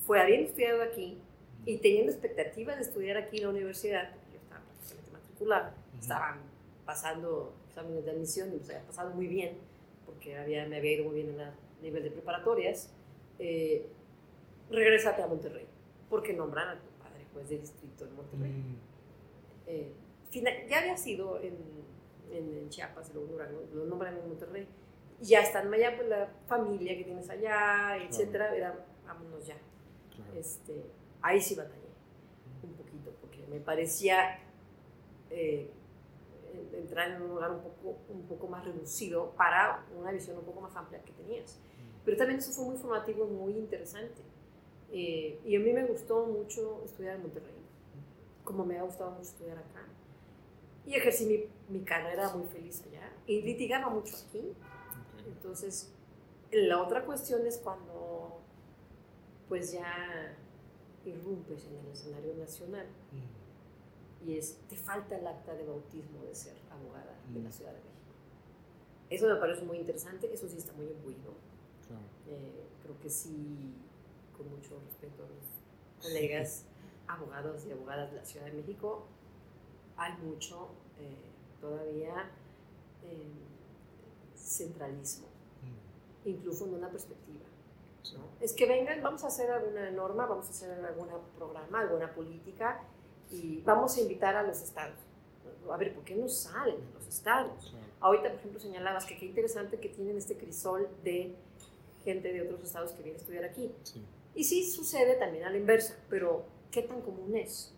fue 0.06 0.20
habiendo 0.20 0.48
estudiado 0.48 0.82
aquí 0.82 1.18
y 1.64 1.78
teniendo 1.78 2.12
expectativas 2.12 2.76
de 2.76 2.82
estudiar 2.82 3.16
aquí 3.16 3.38
en 3.38 3.44
la 3.44 3.48
universidad, 3.50 4.10
porque 4.14 4.32
yo 4.32 4.38
estaba 4.38 4.62
prácticamente 4.62 5.10
matriculada, 5.10 5.74
estaban 6.00 6.38
pasando 6.84 7.52
exámenes 7.68 8.04
de 8.04 8.10
admisión 8.10 8.54
y 8.54 8.64
se 8.64 8.74
había 8.74 8.86
pasado 8.86 9.10
muy 9.10 9.26
bien 9.26 9.56
porque 10.08 10.36
había, 10.36 10.66
me 10.66 10.78
había 10.78 10.94
ido 10.94 11.04
muy 11.04 11.16
bien 11.16 11.28
en 11.34 11.40
el 11.40 11.52
nivel 11.82 12.02
de 12.02 12.10
preparatorias, 12.10 12.90
eh, 13.38 13.86
regresate 14.70 15.22
a 15.22 15.26
Monterrey, 15.26 15.66
porque 16.08 16.32
nombran 16.32 16.68
a 16.68 16.80
tu 16.80 16.88
padre 17.02 17.26
juez 17.32 17.48
de 17.50 17.58
distrito 17.58 18.06
en 18.06 18.16
Monterrey. 18.16 18.50
Mm. 18.50 18.76
Eh, 19.66 19.92
ya 20.30 20.78
había 20.78 20.96
sido 20.96 21.40
en, 21.40 21.56
en, 22.30 22.68
Chiapas, 22.68 23.12
luego 23.14 23.32
Durango, 23.32 23.62
lo 23.72 23.86
nombran 23.86 24.16
en 24.16 24.28
Monterrey. 24.28 24.66
Ya 25.20 25.40
están 25.40 25.72
allá, 25.72 25.96
pues 25.96 26.08
la 26.08 26.28
familia 26.46 26.96
que 26.96 27.04
tienes 27.04 27.28
allá, 27.28 27.96
etcétera, 27.96 28.54
era, 28.54 28.86
vámonos 29.06 29.46
ya. 29.46 29.56
Este, 30.36 30.84
ahí 31.22 31.40
sí 31.40 31.54
batallé 31.54 31.88
un 32.62 32.74
poquito, 32.74 33.12
porque 33.20 33.44
me 33.48 33.60
parecía 33.60 34.38
eh, 35.30 35.70
entrar 36.72 37.10
en 37.10 37.22
un 37.22 37.28
lugar 37.28 37.50
un 37.50 37.60
poco, 37.60 37.98
un 38.08 38.22
poco 38.26 38.46
más 38.48 38.64
reducido 38.64 39.32
para 39.36 39.84
una 39.98 40.12
visión 40.12 40.36
un 40.38 40.44
poco 40.44 40.60
más 40.60 40.74
amplia 40.76 41.02
que 41.02 41.12
tenías. 41.12 41.58
Pero 42.04 42.16
también 42.16 42.38
eso 42.38 42.52
fue 42.52 42.64
muy 42.64 42.76
formativo 42.76 43.26
y 43.26 43.30
muy 43.30 43.52
interesante. 43.52 44.22
Eh, 44.90 45.40
y 45.44 45.56
a 45.56 45.60
mí 45.60 45.72
me 45.72 45.84
gustó 45.84 46.26
mucho 46.26 46.82
estudiar 46.84 47.16
en 47.16 47.22
Monterrey, 47.22 47.54
como 48.44 48.64
me 48.64 48.78
ha 48.78 48.82
gustado 48.82 49.10
mucho 49.10 49.22
estudiar 49.22 49.58
acá. 49.58 49.86
Y 50.88 50.94
ejercí 50.94 51.26
mi, 51.26 51.78
mi 51.78 51.84
carrera 51.84 52.34
muy 52.34 52.46
feliz 52.48 52.82
allá. 52.88 53.12
Y 53.26 53.42
litigaba 53.42 53.90
mucho 53.90 54.16
aquí. 54.28 54.54
Entonces, 55.26 55.92
la 56.50 56.82
otra 56.82 57.04
cuestión 57.04 57.46
es 57.46 57.58
cuando 57.58 58.40
pues 59.48 59.72
ya 59.72 60.36
irrumpes 61.04 61.66
en 61.66 61.76
el 61.76 61.92
escenario 61.92 62.34
nacional 62.34 62.86
y 64.26 64.36
es, 64.36 64.58
te 64.68 64.76
falta 64.76 65.16
el 65.16 65.26
acta 65.26 65.54
de 65.54 65.64
bautismo 65.64 66.24
de 66.24 66.34
ser 66.34 66.54
abogada 66.70 67.14
de 67.32 67.40
la 67.40 67.50
Ciudad 67.50 67.72
de 67.72 67.78
México. 67.78 67.94
Eso 69.10 69.28
me 69.28 69.36
parece 69.36 69.62
muy 69.62 69.78
interesante, 69.78 70.32
eso 70.32 70.48
sí 70.48 70.58
está 70.58 70.72
muy 70.72 70.86
imbuido. 70.86 71.32
Eh, 72.26 72.66
creo 72.82 72.98
que 73.00 73.08
sí, 73.08 73.74
con 74.36 74.50
mucho 74.50 74.78
respeto 74.84 75.24
a 75.24 75.28
mis 75.28 76.02
colegas 76.02 76.64
abogados 77.06 77.64
y 77.66 77.72
abogadas 77.72 78.10
de 78.10 78.16
la 78.18 78.24
Ciudad 78.24 78.46
de 78.46 78.52
México, 78.52 79.06
hay 79.98 80.12
mucho 80.22 80.68
eh, 80.98 81.30
todavía 81.60 82.30
eh, 83.04 83.32
centralismo, 84.34 85.26
incluso 86.24 86.64
en 86.66 86.74
una 86.74 86.88
perspectiva. 86.88 87.44
Es 88.40 88.52
que 88.52 88.66
vengan, 88.66 89.02
vamos 89.02 89.24
a 89.24 89.26
hacer 89.26 89.50
alguna 89.50 89.90
norma, 89.90 90.24
vamos 90.24 90.46
a 90.46 90.50
hacer 90.50 90.84
algún 90.84 91.08
programa, 91.36 91.80
alguna 91.80 92.14
política 92.14 92.80
y 93.30 93.60
vamos 93.62 93.96
a 93.96 94.00
invitar 94.00 94.34
a 94.36 94.42
los 94.42 94.62
estados. 94.62 94.96
A 95.70 95.76
ver, 95.76 95.94
¿por 95.94 96.04
qué 96.04 96.14
no 96.14 96.28
salen 96.28 96.76
a 96.76 96.98
los 96.98 97.06
estados? 97.06 97.74
Ahorita, 98.00 98.30
por 98.30 98.38
ejemplo, 98.38 98.60
señalabas 98.60 99.04
que 99.04 99.18
qué 99.18 99.26
interesante 99.26 99.78
que 99.78 99.88
tienen 99.88 100.16
este 100.16 100.38
crisol 100.38 100.88
de 101.02 101.34
gente 102.04 102.32
de 102.32 102.42
otros 102.42 102.62
estados 102.62 102.92
que 102.92 103.02
viene 103.02 103.18
a 103.18 103.20
estudiar 103.20 103.44
aquí. 103.44 103.70
Y 104.34 104.44
sí 104.44 104.70
sucede 104.70 105.16
también 105.16 105.44
a 105.44 105.50
la 105.50 105.58
inversa, 105.58 105.96
pero 106.08 106.44
¿qué 106.70 106.82
tan 106.82 107.02
común 107.02 107.36
es? 107.36 107.74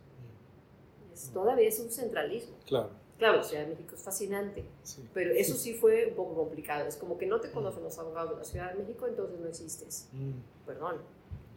Es 1.25 1.31
todavía 1.33 1.69
es 1.69 1.79
un 1.81 1.91
centralismo. 1.91 2.57
Claro. 2.67 2.91
Claro, 3.19 3.37
la 3.37 3.43
Ciudad 3.43 3.65
de 3.65 3.71
México 3.71 3.95
es 3.95 4.03
fascinante, 4.03 4.65
pero 5.13 5.35
eso 5.35 5.55
sí 5.55 5.75
fue 5.75 6.07
un 6.07 6.15
poco 6.15 6.35
complicado. 6.37 6.89
Es 6.89 6.97
como 6.97 7.19
que 7.19 7.27
no 7.27 7.39
te 7.39 7.49
mm. 7.49 7.53
conocen 7.53 7.83
los 7.83 7.99
abogados 7.99 8.31
de 8.31 8.37
la 8.39 8.45
Ciudad 8.45 8.73
de 8.73 8.79
México, 8.79 9.07
entonces 9.07 9.39
no 9.39 9.47
existes. 9.47 10.09
Mm. 10.13 10.65
Perdón. 10.65 10.97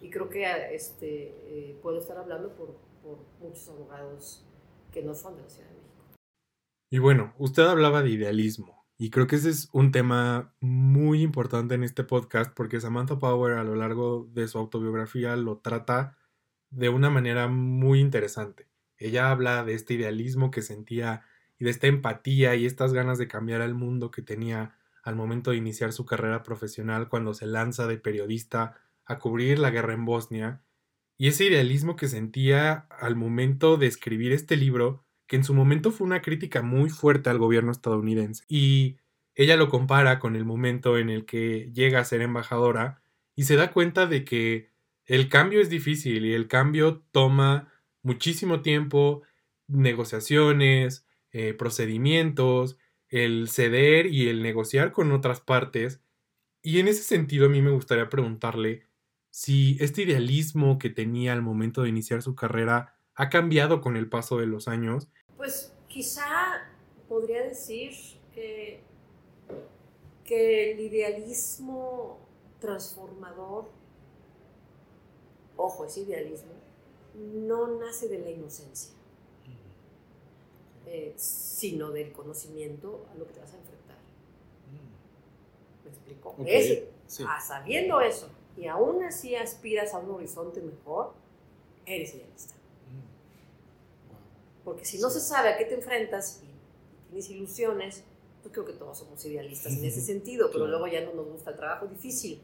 Y 0.02 0.10
creo 0.10 0.30
que 0.30 0.44
este, 0.76 1.28
eh, 1.48 1.80
puedo 1.82 2.00
estar 2.00 2.18
hablando 2.18 2.50
por, 2.50 2.76
por 3.02 3.20
muchos 3.40 3.70
abogados 3.70 4.44
que 4.92 5.02
no 5.04 5.16
son 5.16 5.38
de 5.38 5.44
la 5.44 5.50
Ciudad 5.50 5.70
de 5.70 5.76
México. 5.76 6.04
Y 6.92 7.00
bueno, 7.00 7.34
usted 7.38 7.64
hablaba 7.64 8.04
de 8.04 8.10
idealismo. 8.10 8.84
Y 8.98 9.10
creo 9.10 9.28
que 9.28 9.38
ese 9.38 9.50
es 9.50 9.70
un 9.72 9.92
tema 9.92 10.54
muy 10.60 11.22
importante 11.22 11.76
en 11.76 11.84
este 11.84 12.04
podcast 12.04 12.54
porque 12.54 12.82
Samantha 12.82 13.20
Power 13.20 13.54
a 13.54 13.64
lo 13.64 13.76
largo 13.76 14.28
de 14.34 14.50
su 14.50 14.58
autobiografía 14.58 15.38
lo 15.38 15.60
trata 15.60 16.18
de 16.70 16.90
una 16.90 17.10
manera 17.10 17.48
muy 17.48 18.02
interesante. 18.02 18.73
Ella 19.06 19.32
habla 19.32 19.64
de 19.64 19.74
este 19.74 19.96
idealismo 19.96 20.52
que 20.52 20.62
sentía 20.62 21.24
y 21.58 21.66
de 21.66 21.72
esta 21.72 21.88
empatía 21.88 22.56
y 22.56 22.66
estas 22.66 22.94
ganas 22.94 23.18
de 23.18 23.28
cambiar 23.28 23.62
el 23.62 23.74
mundo 23.74 24.12
que 24.12 24.22
tenía 24.22 24.78
al 25.04 25.16
momento 25.16 25.52
de 25.52 25.58
iniciar 25.58 25.94
su 25.94 26.06
carrera 26.06 26.44
profesional 26.44 27.10
cuando 27.10 27.34
se 27.34 27.46
lanza 27.46 27.88
de 27.88 27.98
periodista 27.98 28.78
a 29.06 29.20
cubrir 29.20 29.60
la 29.60 29.70
guerra 29.70 29.94
en 29.94 30.06
Bosnia 30.06 30.64
y 31.18 31.28
ese 31.28 31.46
idealismo 31.46 31.96
que 31.96 32.08
sentía 32.08 32.88
al 32.90 33.16
momento 33.16 33.78
de 33.78 33.88
escribir 33.88 34.32
este 34.32 34.58
libro, 34.58 35.06
que 35.28 35.36
en 35.36 35.44
su 35.44 35.54
momento 35.54 35.92
fue 35.92 36.06
una 36.06 36.22
crítica 36.22 36.62
muy 36.62 36.90
fuerte 36.90 37.30
al 37.30 37.38
gobierno 37.38 37.72
estadounidense. 37.72 38.44
Y 38.48 38.98
ella 39.36 39.56
lo 39.56 39.70
compara 39.70 40.20
con 40.20 40.36
el 40.36 40.46
momento 40.46 40.98
en 40.98 41.10
el 41.10 41.26
que 41.26 41.72
llega 41.74 42.00
a 42.00 42.06
ser 42.06 42.22
embajadora 42.22 43.02
y 43.36 43.44
se 43.44 43.56
da 43.56 43.72
cuenta 43.72 44.06
de 44.06 44.26
que 44.26 44.72
el 45.06 45.30
cambio 45.30 45.62
es 45.62 45.70
difícil 45.70 46.26
y 46.26 46.34
el 46.34 46.48
cambio 46.48 47.04
toma 47.12 47.73
muchísimo 48.04 48.62
tiempo, 48.62 49.24
negociaciones, 49.68 51.06
eh, 51.32 51.54
procedimientos, 51.54 52.78
el 53.10 53.50
ceder 53.50 54.08
y 54.08 54.30
el 54.30 54.44
negociar 54.44 54.92
con 54.92 55.12
otras 55.12 55.42
partes. 55.42 56.02
Y 56.62 56.80
en 56.80 56.88
ese 56.88 57.04
sentido 57.04 57.48
a 57.48 57.50
mí 57.50 57.62
me 57.62 57.72
gustaría 57.72 58.10
preguntarle 58.10 58.88
si 59.30 59.78
este 59.80 60.04
idealismo 60.04 60.78
que 60.78 60.90
tenía 60.90 61.34
al 61.34 61.42
momento 61.42 61.82
de 61.82 61.90
iniciar 61.90 62.22
su 62.22 62.36
carrera 62.36 62.96
ha 63.16 63.30
cambiado 63.30 63.82
con 63.82 63.98
el 63.98 64.10
paso 64.10 64.38
de 64.38 64.46
los 64.46 64.68
años. 64.68 65.08
Pues 65.38 65.74
quizá 65.88 66.70
podría 67.08 67.44
decir 67.44 67.92
que, 68.34 68.82
que 70.24 70.72
el 70.72 70.80
idealismo 70.80 72.20
transformador, 72.60 73.70
ojo, 75.58 75.86
ese 75.86 76.02
idealismo, 76.02 76.54
no 77.16 77.80
nace 77.80 78.08
de 78.08 78.20
la 78.20 78.30
inocencia, 78.30 78.94
eh, 80.86 81.14
sino 81.16 81.92
del 81.92 82.12
conocimiento 82.12 83.06
a 83.12 83.18
lo 83.18 83.26
que 83.28 83.34
te 83.34 83.40
vas 83.40 83.54
a 83.54 83.58
enfrentar. 83.58 83.98
Mm. 84.72 85.86
¿Me 85.86 85.90
explico? 85.90 86.36
Ah, 87.28 87.40
sabiendo 87.40 88.02
eso, 88.02 88.30
y 88.58 88.68
aún 88.68 89.04
así 89.04 89.36
aspiras 89.36 89.94
a 89.94 90.00
un 90.00 90.12
horizonte 90.12 90.62
mejor, 90.62 91.14
eres 91.86 92.16
idealista. 92.16 92.54
Mm. 92.54 94.64
Porque 94.64 94.86
si 94.86 95.00
no 95.00 95.10
se 95.10 95.20
sabe 95.20 95.50
a 95.50 95.58
qué 95.58 95.66
te 95.66 95.76
enfrentas 95.76 96.42
y, 96.44 96.54
tienes 97.08 97.30
ilusiones, 97.30 98.04
pues 98.42 98.52
creo 98.52 98.66
que 98.66 98.74
todos 98.74 98.98
somos 98.98 99.24
idealistas 99.26 99.74
en 99.74 99.86
ese 99.86 100.02
sentido, 100.14 100.50
pero 100.52 100.68
luego 100.68 100.88
ya 100.88 101.02
no 101.02 101.14
nos 101.14 101.28
gusta 101.28 101.52
el 101.52 101.58
trabajo 101.58 101.88
difícil, 101.88 102.42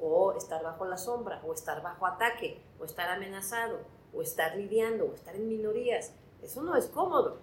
o 0.00 0.34
estar 0.34 0.62
bajo 0.62 0.84
la 0.84 0.96
sombra, 0.96 1.42
o 1.44 1.52
estar 1.52 1.82
bajo 1.82 2.06
ataque, 2.06 2.60
o 2.78 2.84
estar 2.84 3.08
amenazado, 3.08 3.80
o 4.14 4.22
estar 4.22 4.56
lidiando, 4.56 5.06
o 5.06 5.14
estar 5.14 5.34
en 5.34 5.48
minorías. 5.48 6.12
Eso 6.42 6.62
no 6.62 6.76
es 6.76 6.86
cómodo. 6.86 7.40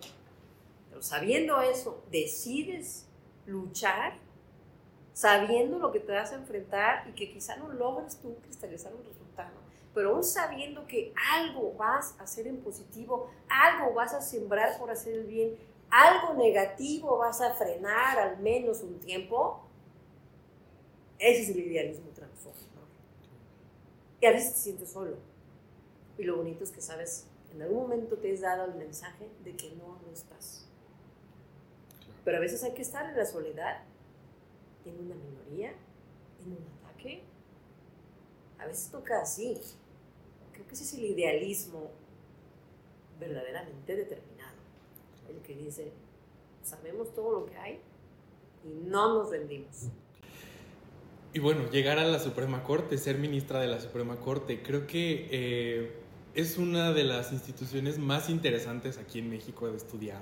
Pero 0.90 1.02
sabiendo 1.02 1.60
eso, 1.62 2.04
decides 2.12 3.08
luchar 3.46 4.14
sabiendo 5.14 5.78
lo 5.80 5.92
que 5.92 6.00
te 6.00 6.12
vas 6.12 6.32
a 6.32 6.36
enfrentar 6.36 7.08
y 7.08 7.14
que 7.14 7.32
quizá 7.32 7.56
no 7.58 7.72
logres 7.74 8.18
tú 8.18 8.36
cristalizar 8.42 8.94
un 8.94 9.04
resultado, 9.06 9.52
pero 9.94 10.12
aún 10.12 10.24
sabiendo 10.24 10.88
que 10.88 11.14
algo 11.32 11.74
vas 11.74 12.16
a 12.20 12.24
hacer 12.24 12.48
en 12.48 12.62
positivo, 12.62 13.30
algo 13.50 13.94
vas 13.94 14.14
a 14.14 14.22
sembrar 14.22 14.78
por 14.80 14.90
hacer 14.90 15.14
el 15.14 15.26
bien, 15.26 15.56
algo 15.90 16.34
negativo 16.34 17.18
vas 17.18 17.42
a 17.42 17.54
frenar 17.54 18.18
al 18.18 18.40
menos 18.40 18.82
un 18.82 19.00
tiempo, 19.00 19.62
ese 21.20 21.44
es 21.44 21.50
el 21.50 21.60
idealismo 21.60 22.10
transformador. 22.16 22.88
Y 24.22 24.26
a 24.26 24.32
veces 24.32 24.54
te 24.54 24.60
sientes 24.60 24.92
solo. 24.92 25.18
Y 26.22 26.24
lo 26.24 26.36
bonito 26.36 26.64
es 26.64 26.70
que 26.70 26.82
sabes, 26.82 27.26
en 27.52 27.64
algún 27.64 27.82
momento 27.82 28.16
te 28.16 28.32
has 28.32 28.42
dado 28.42 28.66
el 28.66 28.76
mensaje 28.76 29.28
de 29.44 29.56
que 29.56 29.72
no, 29.72 30.00
no 30.06 30.14
estás. 30.14 30.68
Pero 32.24 32.38
a 32.38 32.40
veces 32.40 32.64
hay 32.64 32.76
que 32.76 32.84
estar 32.84 33.10
en 33.10 33.18
la 33.18 33.26
soledad 33.26 33.82
en 34.86 35.00
una 35.04 35.16
minoría, 35.16 35.74
en 36.46 36.52
un 36.52 36.60
ataque. 36.86 37.24
A 38.60 38.68
veces 38.68 38.92
toca 38.92 39.20
así. 39.20 39.60
Creo 40.54 40.68
que 40.68 40.76
ese 40.76 40.84
es 40.84 40.94
el 40.94 41.06
idealismo 41.06 41.90
verdaderamente 43.20 43.96
determinado. 43.96 44.58
El 45.28 45.42
que 45.42 45.56
dice, 45.56 45.92
sabemos 46.62 47.16
todo 47.16 47.40
lo 47.40 47.46
que 47.48 47.58
hay 47.58 47.82
y 48.64 48.88
no 48.88 49.24
nos 49.24 49.32
rendimos. 49.32 49.88
Y 51.34 51.40
bueno, 51.40 51.68
llegar 51.72 51.98
a 51.98 52.06
la 52.06 52.20
Suprema 52.20 52.64
Corte, 52.64 53.00
ser 53.00 53.18
ministra 53.18 53.60
de 53.60 53.68
la 53.68 53.80
Suprema 53.80 54.20
Corte, 54.20 54.62
creo 54.62 54.86
que 54.86 55.28
eh, 55.32 56.01
es 56.36 56.58
una 56.58 56.94
de 56.94 57.04
las 57.04 57.32
instituciones 57.32 57.98
más 57.98 58.30
interesantes 58.30 58.98
aquí 58.98 59.20
en 59.20 59.30
México 59.30 59.70
de 59.70 59.78
estudiar 59.78 60.22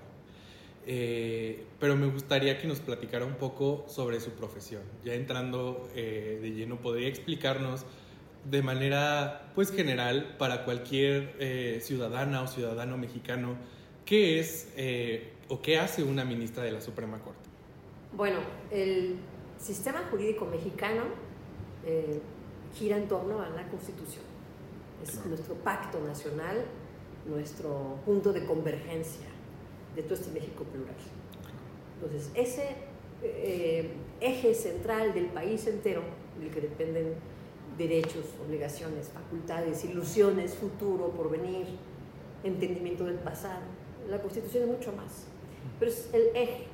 eh, 0.92 1.66
pero 1.80 1.96
me 1.96 2.08
gustaría 2.08 2.58
que 2.58 2.68
nos 2.68 2.80
platicara 2.80 3.24
un 3.24 3.36
poco 3.36 3.86
sobre 3.88 4.20
su 4.20 4.32
profesión. 4.32 4.82
Ya 5.04 5.14
entrando 5.14 5.88
eh, 5.94 6.40
de 6.42 6.50
lleno, 6.50 6.78
¿podría 6.78 7.08
explicarnos 7.08 7.86
de 8.50 8.64
manera 8.64 9.52
pues 9.54 9.72
general 9.72 10.36
para 10.40 10.66
cualquier 10.66 11.36
eh, 11.40 11.80
ciudadana 11.84 12.42
o 12.42 12.48
ciudadano 12.48 12.98
mexicano 12.98 13.56
qué 14.04 14.40
es 14.40 14.70
o 15.50 15.62
qué 15.62 15.78
hace 15.78 16.02
una 16.02 16.26
ministra 16.26 16.64
de 16.64 16.72
la 16.72 16.82
Suprema 16.82 17.20
Corte? 17.20 17.48
Bueno, 18.14 18.40
el 18.72 19.18
sistema 19.60 20.00
jurídico 20.10 20.48
mexicano 20.48 21.04
gira 22.74 22.98
en 22.98 23.08
torno 23.08 23.44
a 23.44 23.50
la 23.50 23.68
Constitución. 23.68 24.24
Es 25.04 25.26
nuestro 25.26 25.56
pacto 25.56 26.00
nacional, 26.02 26.66
nuestro 27.26 27.98
punto 28.06 28.34
de 28.34 28.46
convergencia 28.46 29.28
de 29.96 30.04
todo 30.04 30.16
este 30.16 30.32
México 30.32 30.64
plural. 30.64 30.96
Entonces, 32.02 32.32
ese 32.34 32.76
eh, 33.22 33.92
eje 34.22 34.54
central 34.54 35.14
del 35.14 35.26
país 35.28 35.68
entero, 35.68 36.02
del 36.40 36.50
que 36.52 36.62
dependen 36.62 37.16
derechos, 37.78 38.26
obligaciones, 38.46 39.10
facultades, 39.10 39.84
ilusiones, 39.86 40.54
futuro, 40.56 41.10
porvenir, 41.12 41.68
entendimiento 42.44 43.06
del 43.06 43.16
pasado, 43.16 43.62
la 44.10 44.22
Constitución 44.22 44.64
es 44.64 44.70
mucho 44.70 44.92
más. 44.94 45.26
pero 45.80 45.92
es 45.92 46.10
el 46.14 46.28
eje 46.36 46.66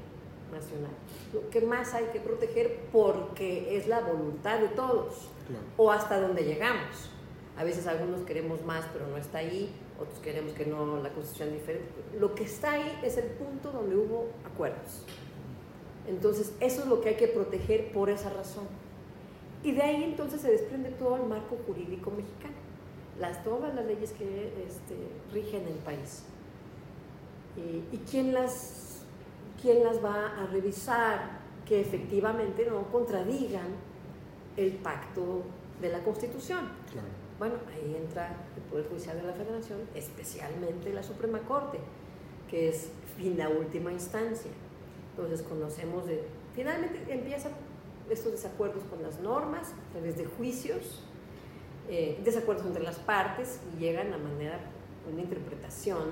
nacional. 0.51 0.91
Lo 1.33 1.49
que 1.49 1.61
más 1.61 1.93
hay 1.93 2.05
que 2.05 2.19
proteger 2.19 2.79
porque 2.91 3.77
es 3.77 3.87
la 3.87 4.01
voluntad 4.01 4.59
de 4.59 4.69
todos 4.69 5.29
o 5.77 5.91
hasta 5.91 6.19
donde 6.19 6.43
llegamos. 6.43 7.09
A 7.57 7.63
veces 7.63 7.87
algunos 7.87 8.21
queremos 8.21 8.63
más, 8.65 8.85
pero 8.91 9.07
no 9.07 9.17
está 9.17 9.37
ahí, 9.37 9.73
otros 9.99 10.19
queremos 10.19 10.53
que 10.53 10.65
no, 10.65 11.01
la 11.01 11.09
constitución 11.09 11.53
diferente. 11.53 11.89
Lo 12.19 12.35
que 12.35 12.43
está 12.43 12.73
ahí 12.73 12.99
es 13.01 13.17
el 13.17 13.27
punto 13.31 13.71
donde 13.71 13.95
hubo 13.95 14.27
acuerdos. 14.45 15.05
Entonces, 16.07 16.53
eso 16.59 16.81
es 16.81 16.87
lo 16.87 17.01
que 17.01 17.09
hay 17.09 17.15
que 17.15 17.27
proteger 17.27 17.91
por 17.91 18.09
esa 18.09 18.29
razón. 18.29 18.65
Y 19.63 19.71
de 19.71 19.81
ahí 19.81 20.03
entonces 20.03 20.41
se 20.41 20.51
desprende 20.51 20.91
todo 20.91 21.15
el 21.15 21.23
marco 21.23 21.57
jurídico 21.65 22.11
mexicano, 22.11 22.53
las, 23.19 23.43
todas 23.43 23.73
las 23.73 23.85
leyes 23.85 24.11
que 24.11 24.53
este, 24.67 24.95
rigen 25.33 25.65
el 25.67 25.77
país. 25.79 26.23
Y, 27.57 27.97
quién, 28.11 28.33
las, 28.33 29.05
quién 29.61 29.83
las 29.83 30.03
va 30.03 30.43
a 30.43 30.45
revisar 30.47 31.39
que 31.65 31.79
efectivamente 31.79 32.67
no 32.69 32.83
contradigan 32.91 33.69
el 34.57 34.73
pacto 34.73 35.43
de 35.81 35.89
la 35.89 35.99
Constitución. 36.03 36.69
Bueno, 37.37 37.55
ahí 37.67 37.95
entra 37.95 38.33
el 38.55 38.63
Poder 38.63 38.87
Judicial 38.87 39.17
de 39.17 39.23
la 39.23 39.33
Federación, 39.33 39.79
especialmente 39.93 40.93
la 40.93 41.03
Suprema 41.03 41.39
Corte, 41.39 41.79
que 42.49 42.69
es 42.69 42.89
la 43.35 43.49
última 43.49 43.91
instancia. 43.91 44.51
Entonces 45.11 45.41
conocemos 45.41 46.05
de... 46.05 46.23
Finalmente 46.53 47.03
empiezan 47.09 47.51
estos 48.09 48.31
desacuerdos 48.31 48.83
con 48.83 49.03
las 49.03 49.19
normas, 49.19 49.73
a 49.73 49.91
través 49.91 50.17
de 50.17 50.25
juicios, 50.25 51.03
eh, 51.89 52.19
desacuerdos 52.23 52.65
entre 52.65 52.83
las 52.83 52.97
partes 52.99 53.59
y 53.75 53.81
llegan 53.81 54.13
a 54.13 54.17
manera, 54.17 54.59
una 55.11 55.21
interpretación 55.21 56.11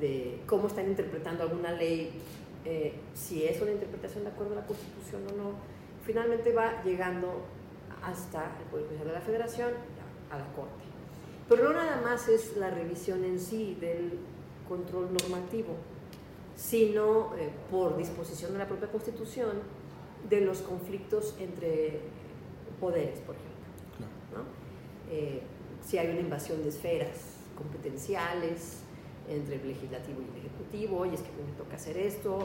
de 0.00 0.40
cómo 0.46 0.68
están 0.68 0.86
interpretando 0.86 1.42
alguna 1.42 1.72
ley, 1.72 2.20
eh, 2.64 2.94
si 3.12 3.44
es 3.44 3.60
una 3.60 3.72
interpretación 3.72 4.24
de 4.24 4.30
acuerdo 4.30 4.52
a 4.52 4.56
la 4.60 4.66
Constitución 4.66 5.22
o 5.32 5.36
no. 5.36 5.50
Finalmente 6.04 6.52
va 6.52 6.82
llegando 6.84 7.42
hasta 8.02 8.56
el 8.58 8.64
Poder 8.70 8.86
Judicial 8.86 9.08
de 9.08 9.14
la 9.14 9.20
Federación, 9.20 9.72
a 10.34 10.38
la 10.38 10.46
Corte. 10.54 10.84
Pero 11.48 11.64
no 11.64 11.72
nada 11.72 12.00
más 12.02 12.28
es 12.28 12.56
la 12.56 12.70
revisión 12.70 13.24
en 13.24 13.38
sí 13.38 13.76
del 13.80 14.18
control 14.68 15.12
normativo, 15.12 15.74
sino 16.56 17.34
eh, 17.36 17.50
por 17.70 17.96
disposición 17.96 18.52
de 18.52 18.58
la 18.58 18.66
propia 18.66 18.88
Constitución 18.88 19.58
de 20.28 20.40
los 20.40 20.58
conflictos 20.58 21.34
entre 21.38 22.00
poderes, 22.80 23.18
por 23.20 23.34
ejemplo. 23.34 23.54
Eh, 25.10 25.42
si 25.84 25.98
hay 25.98 26.08
una 26.08 26.20
invasión 26.20 26.62
de 26.62 26.70
esferas 26.70 27.36
competenciales 27.56 28.80
entre 29.28 29.56
el 29.56 29.68
legislativo 29.68 30.20
y 30.20 30.38
el 30.38 30.46
ejecutivo, 30.46 30.98
oye, 30.98 31.14
es 31.14 31.20
que 31.20 31.30
me 31.30 31.52
toca 31.56 31.76
hacer 31.76 31.98
esto, 31.98 32.38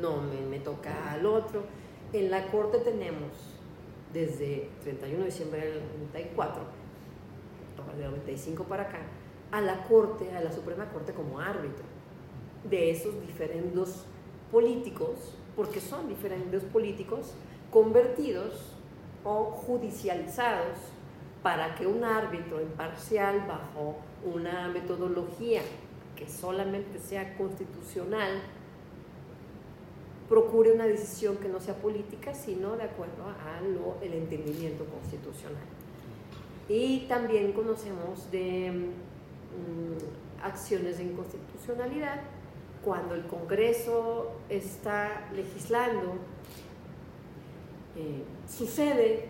no 0.00 0.20
me, 0.22 0.40
me 0.40 0.58
toca 0.58 1.12
al 1.12 1.24
otro. 1.24 1.62
En 2.12 2.30
la 2.30 2.46
Corte 2.48 2.78
tenemos 2.78 3.30
desde 4.12 4.68
31 4.82 5.18
de 5.18 5.24
diciembre 5.26 5.60
del 5.60 5.80
94, 6.12 6.62
del 7.92 8.10
95 8.10 8.64
para 8.64 8.84
acá, 8.84 8.98
a 9.50 9.60
la 9.60 9.84
Corte, 9.84 10.34
a 10.34 10.40
la 10.40 10.52
Suprema 10.52 10.86
Corte 10.90 11.12
como 11.12 11.38
árbitro 11.38 11.84
de 12.68 12.90
esos 12.90 13.20
diferendos 13.20 14.04
políticos, 14.50 15.34
porque 15.54 15.80
son 15.80 16.08
diferendos 16.08 16.62
políticos 16.64 17.34
convertidos 17.70 18.74
o 19.24 19.44
judicializados 19.44 20.78
para 21.42 21.74
que 21.74 21.86
un 21.86 22.04
árbitro 22.04 22.60
imparcial 22.60 23.44
bajo 23.46 23.96
una 24.24 24.68
metodología 24.68 25.60
que 26.16 26.28
solamente 26.28 26.98
sea 26.98 27.36
constitucional 27.36 28.40
procure 30.28 30.72
una 30.72 30.86
decisión 30.86 31.36
que 31.36 31.48
no 31.48 31.60
sea 31.60 31.74
política, 31.74 32.32
sino 32.34 32.76
de 32.76 32.84
acuerdo 32.84 33.24
a 33.26 33.60
lo, 33.60 33.96
el 34.02 34.14
entendimiento 34.14 34.84
constitucional. 34.86 35.62
Y 36.68 37.00
también 37.08 37.52
conocemos 37.52 38.30
de 38.30 38.70
mm, 38.70 40.42
acciones 40.42 40.98
de 40.98 41.04
inconstitucionalidad 41.04 42.20
cuando 42.84 43.14
el 43.14 43.26
Congreso 43.26 44.32
está 44.48 45.28
legislando. 45.34 46.14
Eh, 47.96 48.24
sucede 48.48 49.28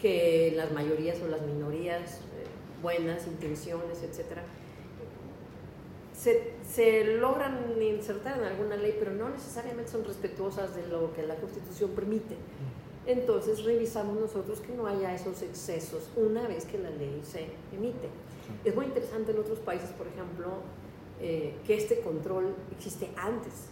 que 0.00 0.52
las 0.56 0.72
mayorías 0.72 1.20
o 1.22 1.28
las 1.28 1.42
minorías, 1.42 2.18
eh, 2.18 2.46
buenas 2.82 3.26
intenciones, 3.26 4.02
etcétera, 4.02 4.42
se, 6.14 7.16
logran 7.16 7.80
insertar 7.80 8.38
en 8.38 8.44
alguna 8.44 8.76
ley, 8.76 8.94
pero 8.98 9.12
no 9.12 9.30
necesariamente 9.30 9.90
son 9.90 10.04
respetuosas 10.04 10.74
de 10.76 10.86
lo 10.86 11.14
que 11.14 11.22
la 11.22 11.36
Constitución 11.36 11.90
permite. 11.90 12.36
Entonces 13.10 13.64
revisamos 13.64 14.20
nosotros 14.20 14.60
que 14.60 14.72
no 14.72 14.86
haya 14.86 15.12
esos 15.12 15.42
excesos 15.42 16.08
una 16.14 16.46
vez 16.46 16.64
que 16.64 16.78
la 16.78 16.90
ley 16.90 17.20
se 17.24 17.46
emite. 17.76 18.08
Es 18.64 18.74
muy 18.74 18.86
interesante 18.86 19.32
en 19.32 19.38
otros 19.38 19.58
países, 19.58 19.90
por 19.90 20.06
ejemplo, 20.06 20.46
eh, 21.20 21.56
que 21.66 21.74
este 21.74 22.00
control 22.02 22.54
existe 22.70 23.10
antes 23.16 23.66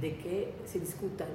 de 0.00 0.16
que 0.16 0.54
se 0.64 0.78
discuta 0.78 1.26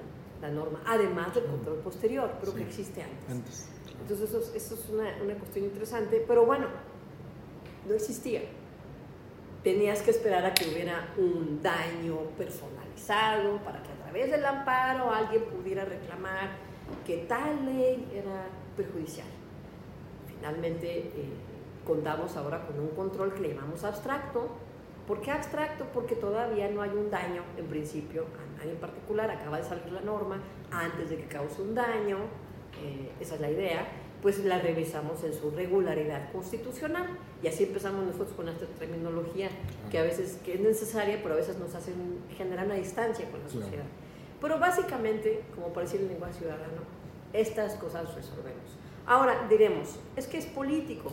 la 0.42 0.50
norma, 0.50 0.82
además 0.86 1.36
del 1.36 1.46
control 1.46 1.80
posterior, 1.80 2.32
pero 2.40 2.56
que 2.56 2.64
existe 2.64 3.04
antes. 3.04 3.68
Entonces 4.02 4.30
eso, 4.30 4.56
eso 4.56 4.76
es 4.76 4.90
una, 4.90 5.18
una 5.22 5.36
cuestión 5.36 5.66
interesante, 5.66 6.24
pero 6.26 6.46
bueno, 6.46 6.68
no 7.86 7.94
existía. 7.94 8.42
Tenías 9.66 10.02
que 10.02 10.12
esperar 10.12 10.46
a 10.46 10.54
que 10.54 10.70
hubiera 10.70 11.14
un 11.18 11.62
daño 11.62 12.22
personalizado 12.38 13.58
para 13.66 13.84
que 13.84 13.90
a 13.92 14.04
través 14.04 14.32
del 14.32 14.46
amparo 14.46 15.12
alguien 15.12 15.44
pudiera 15.44 15.84
reclamar 15.84 16.69
que 17.06 17.18
tal 17.28 17.66
ley 17.66 18.10
era 18.14 18.48
perjudicial. 18.76 19.28
Finalmente 20.28 21.00
eh, 21.00 21.30
contamos 21.86 22.36
ahora 22.38 22.66
con 22.66 22.80
un 22.80 22.90
control 22.90 23.34
que 23.34 23.42
le 23.42 23.50
llamamos 23.56 23.84
abstracto. 23.84 24.48
¿Por 25.08 25.22
qué 25.22 25.32
abstracto? 25.32 25.86
Porque 25.94 26.16
todavía 26.16 26.70
no 26.70 26.82
hay 26.82 26.92
un 26.92 27.10
daño 27.10 27.44
en 27.58 27.66
principio 27.66 28.26
a 28.38 28.60
nadie 28.60 28.72
en 28.72 28.78
particular, 28.78 29.30
acaba 29.32 29.58
de 29.58 29.64
salir 29.64 29.92
la 29.92 30.02
norma 30.02 30.40
antes 30.72 31.10
de 31.10 31.18
que 31.18 31.26
cause 31.26 31.62
un 31.62 31.74
daño, 31.74 32.18
eh, 32.84 33.12
esa 33.20 33.36
es 33.36 33.42
la 33.42 33.50
idea 33.50 33.88
pues 34.22 34.44
la 34.44 34.60
revisamos 34.60 35.24
en 35.24 35.34
su 35.34 35.52
regularidad 35.52 36.32
constitucional. 36.32 37.08
Y 37.42 37.48
así 37.48 37.64
empezamos 37.64 38.06
nosotros 38.06 38.32
con 38.36 38.50
esta 38.50 38.66
terminología 38.66 39.50
que 39.90 40.00
a 40.00 40.04
veces 40.04 40.40
que 40.44 40.56
es 40.56 40.60
necesaria, 40.60 41.20
pero 41.22 41.36
a 41.36 41.38
veces 41.38 41.58
nos 41.58 41.74
hacen 41.74 41.96
generar 42.38 42.66
una 42.66 42.76
distancia 42.76 43.30
con 43.32 43.42
la 43.42 43.50
sociedad. 43.50 43.86
Pero 44.42 44.60
básicamente, 44.60 45.44
como 45.54 45.70
para 45.70 45.86
decir 45.86 46.02
el 46.02 46.08
lenguaje 46.08 46.34
ciudadano, 46.34 46.82
estas 47.34 47.76
cosas 47.76 48.14
resolvemos. 48.16 48.78
Ahora 49.06 49.48
diremos, 49.50 49.96
es 50.16 50.28
que 50.28 50.38
es 50.38 50.46
político. 50.46 51.12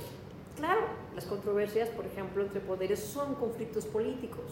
Claro, 0.57 0.83
las 1.15 1.25
controversias, 1.25 1.89
por 1.91 2.07
ejemplo, 2.07 2.43
entre 2.43 2.61
poderes 2.61 3.01
son 3.01 3.35
conflictos 3.35 3.85
políticos. 3.87 4.45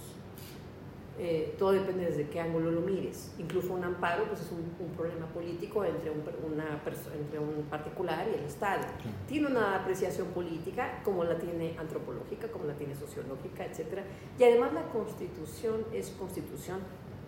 Eh, 1.17 1.55
todo 1.59 1.71
depende 1.71 2.07
desde 2.07 2.29
qué 2.29 2.41
ángulo 2.41 2.73
lo 2.73 2.81
mires. 2.81 3.33
Incluso 3.39 3.73
un 3.73 3.85
amparo 3.85 4.25
pues 4.25 4.41
es 4.41 4.51
un, 4.51 4.65
problema 4.97 5.27
político 5.27 5.85
entre 5.85 6.11
un, 6.11 6.23
una 6.45 6.83
entre 7.15 7.39
un 7.39 7.63
particular 7.71 8.27
y 8.29 8.39
el 8.39 8.45
Estado. 8.45 8.83
Tiene 9.29 9.47
una 9.47 9.77
apreciación 9.77 10.29
política 10.29 11.01
como 11.05 11.23
la 11.25 11.39
tiene 11.39 11.77
antropológica, 11.79 12.49
como 12.49 12.65
la 12.65 12.75
tiene 12.75 12.97
sociológica, 12.97 13.65
etc. 13.65 14.01
Y 14.39 14.45
además 14.45 14.73
la 14.73 14.89
constitución 14.89 15.85
es 15.93 16.11
constitución 16.11 16.81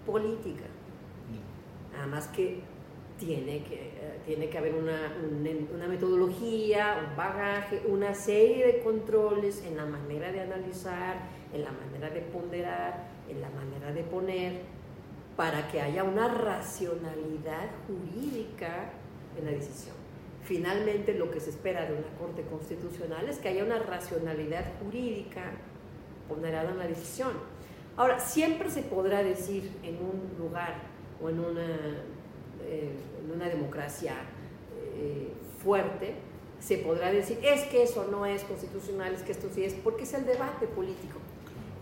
política. 0.05 0.65
Nada 1.97 2.07
más 2.07 2.29
que 2.29 2.61
tiene 3.19 3.65
que, 3.65 3.75
eh, 3.75 4.21
tiene 4.25 4.49
que 4.49 4.59
haber 4.59 4.75
una, 4.75 5.17
una 5.75 5.89
metodología, 5.89 7.07
un 7.09 7.17
bagaje, 7.17 7.83
una 7.89 8.15
serie 8.15 8.67
de 8.67 8.81
controles 8.81 9.65
en 9.65 9.77
la 9.77 9.87
manera 9.87 10.31
de 10.31 10.41
analizar, 10.41 11.17
en 11.53 11.65
la 11.65 11.73
manera 11.73 12.11
de 12.11 12.21
ponderar 12.21 13.17
en 13.29 13.41
la 13.41 13.51
manera 13.51 13.93
de 13.93 14.03
poner 14.03 14.63
para 15.37 15.69
que 15.69 15.81
haya 15.81 16.05
una 16.05 16.29
racionalidad 16.29 17.69
jurídica 17.87 18.91
en 19.39 19.45
la 19.45 19.51
decisión. 19.51 19.95
Finalmente, 20.45 21.15
lo 21.15 21.31
que 21.31 21.41
se 21.41 21.51
espera 21.51 21.87
de 21.87 21.93
una 21.93 22.09
Corte 22.19 22.43
Constitucional 22.43 23.29
es 23.29 23.39
que 23.39 23.49
haya 23.49 23.65
una 23.65 23.79
racionalidad 23.81 24.65
jurídica 24.81 25.53
ponderada 26.29 26.71
en 26.71 26.79
la 26.79 26.87
decisión. 26.87 27.33
Ahora, 27.97 28.21
siempre 28.21 28.71
se 28.71 28.83
podrá 28.83 29.23
decir 29.23 29.71
en 29.83 29.97
un 29.97 30.37
lugar 30.39 30.75
o 31.23 31.29
en 31.29 31.41
una, 31.41 31.67
eh, 32.65 32.91
en 33.25 33.31
una 33.35 33.49
democracia 33.49 34.15
eh, 34.97 35.33
fuerte, 35.63 36.15
se 36.61 36.79
podrá 36.79 37.13
decir, 37.13 37.39
es 37.43 37.65
que 37.65 37.83
eso 37.83 38.07
no 38.11 38.27
es 38.27 38.43
constitucional, 38.45 39.15
es 39.15 39.23
que 39.23 39.33
esto 39.33 39.49
sí 39.55 39.65
es, 39.65 39.75
porque 39.75 40.05
es 40.05 40.15
el 40.15 40.25
debate 40.25 40.67
político 40.67 41.19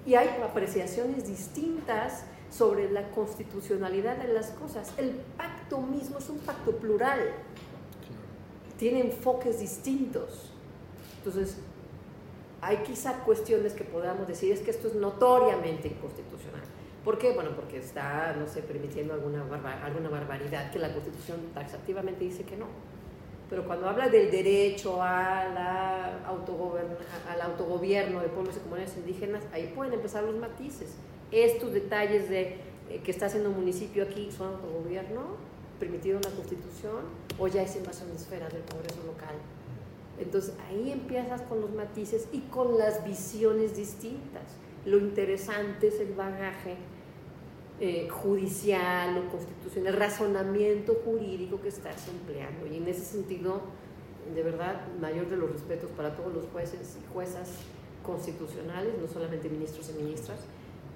y 0.07 0.15
hay 0.15 0.29
apreciaciones 0.43 1.27
distintas 1.27 2.25
sobre 2.51 2.91
la 2.91 3.11
constitucionalidad 3.11 4.17
de 4.17 4.33
las 4.33 4.51
cosas. 4.51 4.93
El 4.99 5.11
pacto 5.37 5.81
mismo 5.81 6.19
es 6.19 6.29
un 6.29 6.39
pacto 6.39 6.73
plural, 6.77 7.21
tiene 8.79 9.01
enfoques 9.01 9.61
distintos. 9.61 10.51
Entonces, 11.19 11.57
hay 12.61 12.79
quizá 12.79 13.25
cuestiones 13.25 13.73
que 13.73 13.85
podamos 13.85 14.27
decir, 14.29 14.53
es 14.53 14.61
que 14.61 14.71
esto 14.71 14.89
es 14.89 14.95
notoriamente 14.95 15.89
inconstitucional. 15.89 16.64
¿Por 17.05 17.19
qué? 17.19 17.33
Bueno, 17.33 17.51
porque 17.55 17.79
está, 17.79 18.35
no 18.39 18.47
sé, 18.47 18.63
permitiendo 18.63 19.13
alguna, 19.13 19.45
alguna 19.85 20.09
barbaridad 20.09 20.71
que 20.71 20.79
la 20.79 20.91
Constitución 20.93 21.39
taxativamente 21.53 22.25
dice 22.25 22.45
que 22.45 22.57
no. 22.57 22.67
Pero 23.51 23.67
cuando 23.67 23.89
habla 23.89 24.09
del 24.09 24.31
derecho 24.31 25.03
a 25.03 25.45
la 25.55 26.25
al 27.29 27.41
autogobierno 27.43 28.21
de 28.21 28.29
pueblos 28.29 28.57
y 28.57 28.61
comunidades 28.61 28.97
indígenas, 28.97 29.45
ahí 29.53 29.71
pueden 29.75 29.93
empezar 29.93 30.25
los 30.25 30.37
matices. 30.37 30.97
Estos 31.31 31.75
detalles 31.75 32.31
de 32.31 32.57
eh, 32.89 33.01
que 33.05 33.11
está 33.11 33.27
haciendo 33.27 33.51
un 33.51 33.57
municipio 33.57 34.05
aquí 34.05 34.31
son 34.33 34.55
autogobierno, 34.55 35.37
permitido 35.79 36.17
en 36.17 36.23
la 36.23 36.31
Constitución, 36.31 37.03
o 37.39 37.49
ya 37.49 37.63
es 37.63 37.77
invasión 37.77 38.09
de 38.09 38.17
esfera 38.17 38.49
del 38.49 38.63
Congreso 38.63 39.03
local. 39.07 39.35
Entonces 40.19 40.55
ahí 40.69 40.93
empiezas 40.93 41.43
con 41.43 41.61
los 41.61 41.73
matices 41.73 42.29
y 42.33 42.41
con 42.41 42.79
las 42.79 43.05
visiones 43.05 43.77
distintas. 43.77 44.45
Lo 44.87 44.99
interesante 44.99 45.89
es 45.89 46.01
el 46.01 46.15
bagaje 46.15 46.77
eh, 47.81 48.09
judicial 48.09 49.19
o 49.19 49.31
constitucional, 49.33 49.95
razonamiento 49.95 50.95
jurídico 51.05 51.61
que 51.61 51.69
estás 51.69 52.07
empleando. 52.07 52.67
Y 52.67 52.77
en 52.77 52.87
ese 52.87 53.05
sentido, 53.05 53.63
de 54.33 54.43
verdad, 54.45 54.87
mayor 55.01 55.29
de 55.29 55.37
los 55.37 55.51
respetos 55.51 55.91
para 55.91 56.15
todos 56.15 56.33
los 56.33 56.45
jueces 56.53 56.97
y 57.03 57.13
juezas 57.13 57.51
constitucionales, 58.07 58.95
no 59.01 59.09
solamente 59.09 59.49
ministros 59.49 59.91
y 59.91 60.03
ministras, 60.03 60.39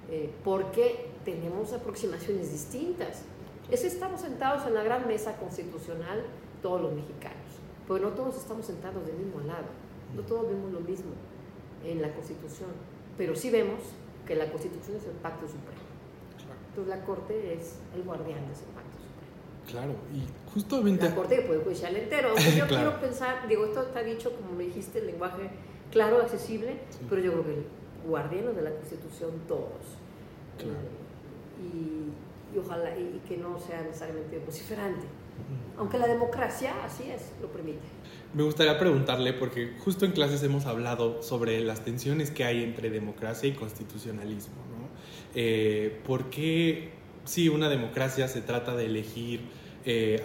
eh, 0.09 0.31
porque 0.45 1.09
tenemos 1.25 1.73
aproximaciones 1.73 2.49
distintas. 2.49 3.23
Es 3.69 3.83
estamos 3.83 4.21
sentados 4.21 4.65
en 4.65 4.73
la 4.73 4.83
gran 4.83 5.05
mesa 5.05 5.35
constitucional 5.35 6.23
todos 6.61 6.81
los 6.81 6.93
mexicanos, 6.93 7.59
pero 7.89 8.09
no 8.09 8.15
todos 8.15 8.37
estamos 8.37 8.65
sentados 8.65 9.05
del 9.05 9.17
mismo 9.17 9.41
lado, 9.41 9.67
no 10.15 10.21
todos 10.21 10.47
vemos 10.47 10.71
lo 10.71 10.79
mismo 10.79 11.11
en 11.83 12.01
la 12.01 12.13
Constitución, 12.13 12.69
pero 13.17 13.35
sí 13.35 13.49
vemos 13.49 13.79
que 14.25 14.35
la 14.35 14.49
Constitución 14.49 14.97
es 14.97 15.05
el 15.05 15.11
pacto 15.21 15.45
supremo 15.45 15.78
la 16.87 17.03
Corte 17.03 17.53
es 17.53 17.75
el 17.95 18.03
guardián 18.03 18.45
de 18.47 18.53
ese 18.53 18.63
pacto 18.73 18.89
Claro, 19.69 19.93
y 20.13 20.51
justamente... 20.53 21.05
La 21.05 21.15
Corte 21.15 21.35
que 21.35 21.41
puede 21.43 21.59
judicial 21.59 21.95
entero. 21.95 22.33
yo 22.57 22.67
quiero 22.67 22.99
pensar, 22.99 23.47
digo, 23.47 23.65
esto 23.65 23.83
está 23.83 24.01
dicho, 24.01 24.31
como 24.35 24.53
me 24.53 24.63
dijiste, 24.65 24.99
en 24.99 25.07
lenguaje 25.07 25.49
claro, 25.91 26.21
accesible, 26.21 26.77
pero 27.09 27.21
yo 27.21 27.31
creo 27.33 27.45
que 27.45 27.53
el 27.53 27.65
guardián 28.07 28.55
de 28.55 28.61
la 28.61 28.71
Constitución 28.71 29.31
todos. 29.47 29.97
Claro. 30.57 30.73
y, 31.61 32.57
ojalá, 32.57 32.97
y, 32.97 33.21
que 33.27 33.37
no 33.37 33.57
sea 33.59 33.81
necesariamente 33.81 34.39
vociferante. 34.39 35.07
Aunque 35.77 35.97
la 35.97 36.07
democracia, 36.07 36.73
así 36.83 37.09
es, 37.09 37.31
lo 37.41 37.47
permite. 37.47 37.79
Me 38.33 38.43
gustaría 38.43 38.77
preguntarle, 38.77 39.31
porque 39.31 39.75
justo 39.79 40.05
en 40.05 40.11
clases 40.11 40.43
hemos 40.43 40.65
hablado 40.65 41.23
sobre 41.23 41.61
las 41.61 41.85
tensiones 41.85 42.31
que 42.31 42.43
hay 42.43 42.63
entre 42.63 42.89
democracia 42.89 43.47
y 43.47 43.53
constitucionalismo. 43.53 44.55
Eh, 45.35 45.99
¿Por 46.05 46.29
qué 46.29 46.89
si 47.25 47.49
una 47.49 47.69
democracia 47.69 48.27
se 48.27 48.41
trata 48.41 48.75
de 48.75 48.85
elegir 48.85 49.41
eh, 49.85 50.21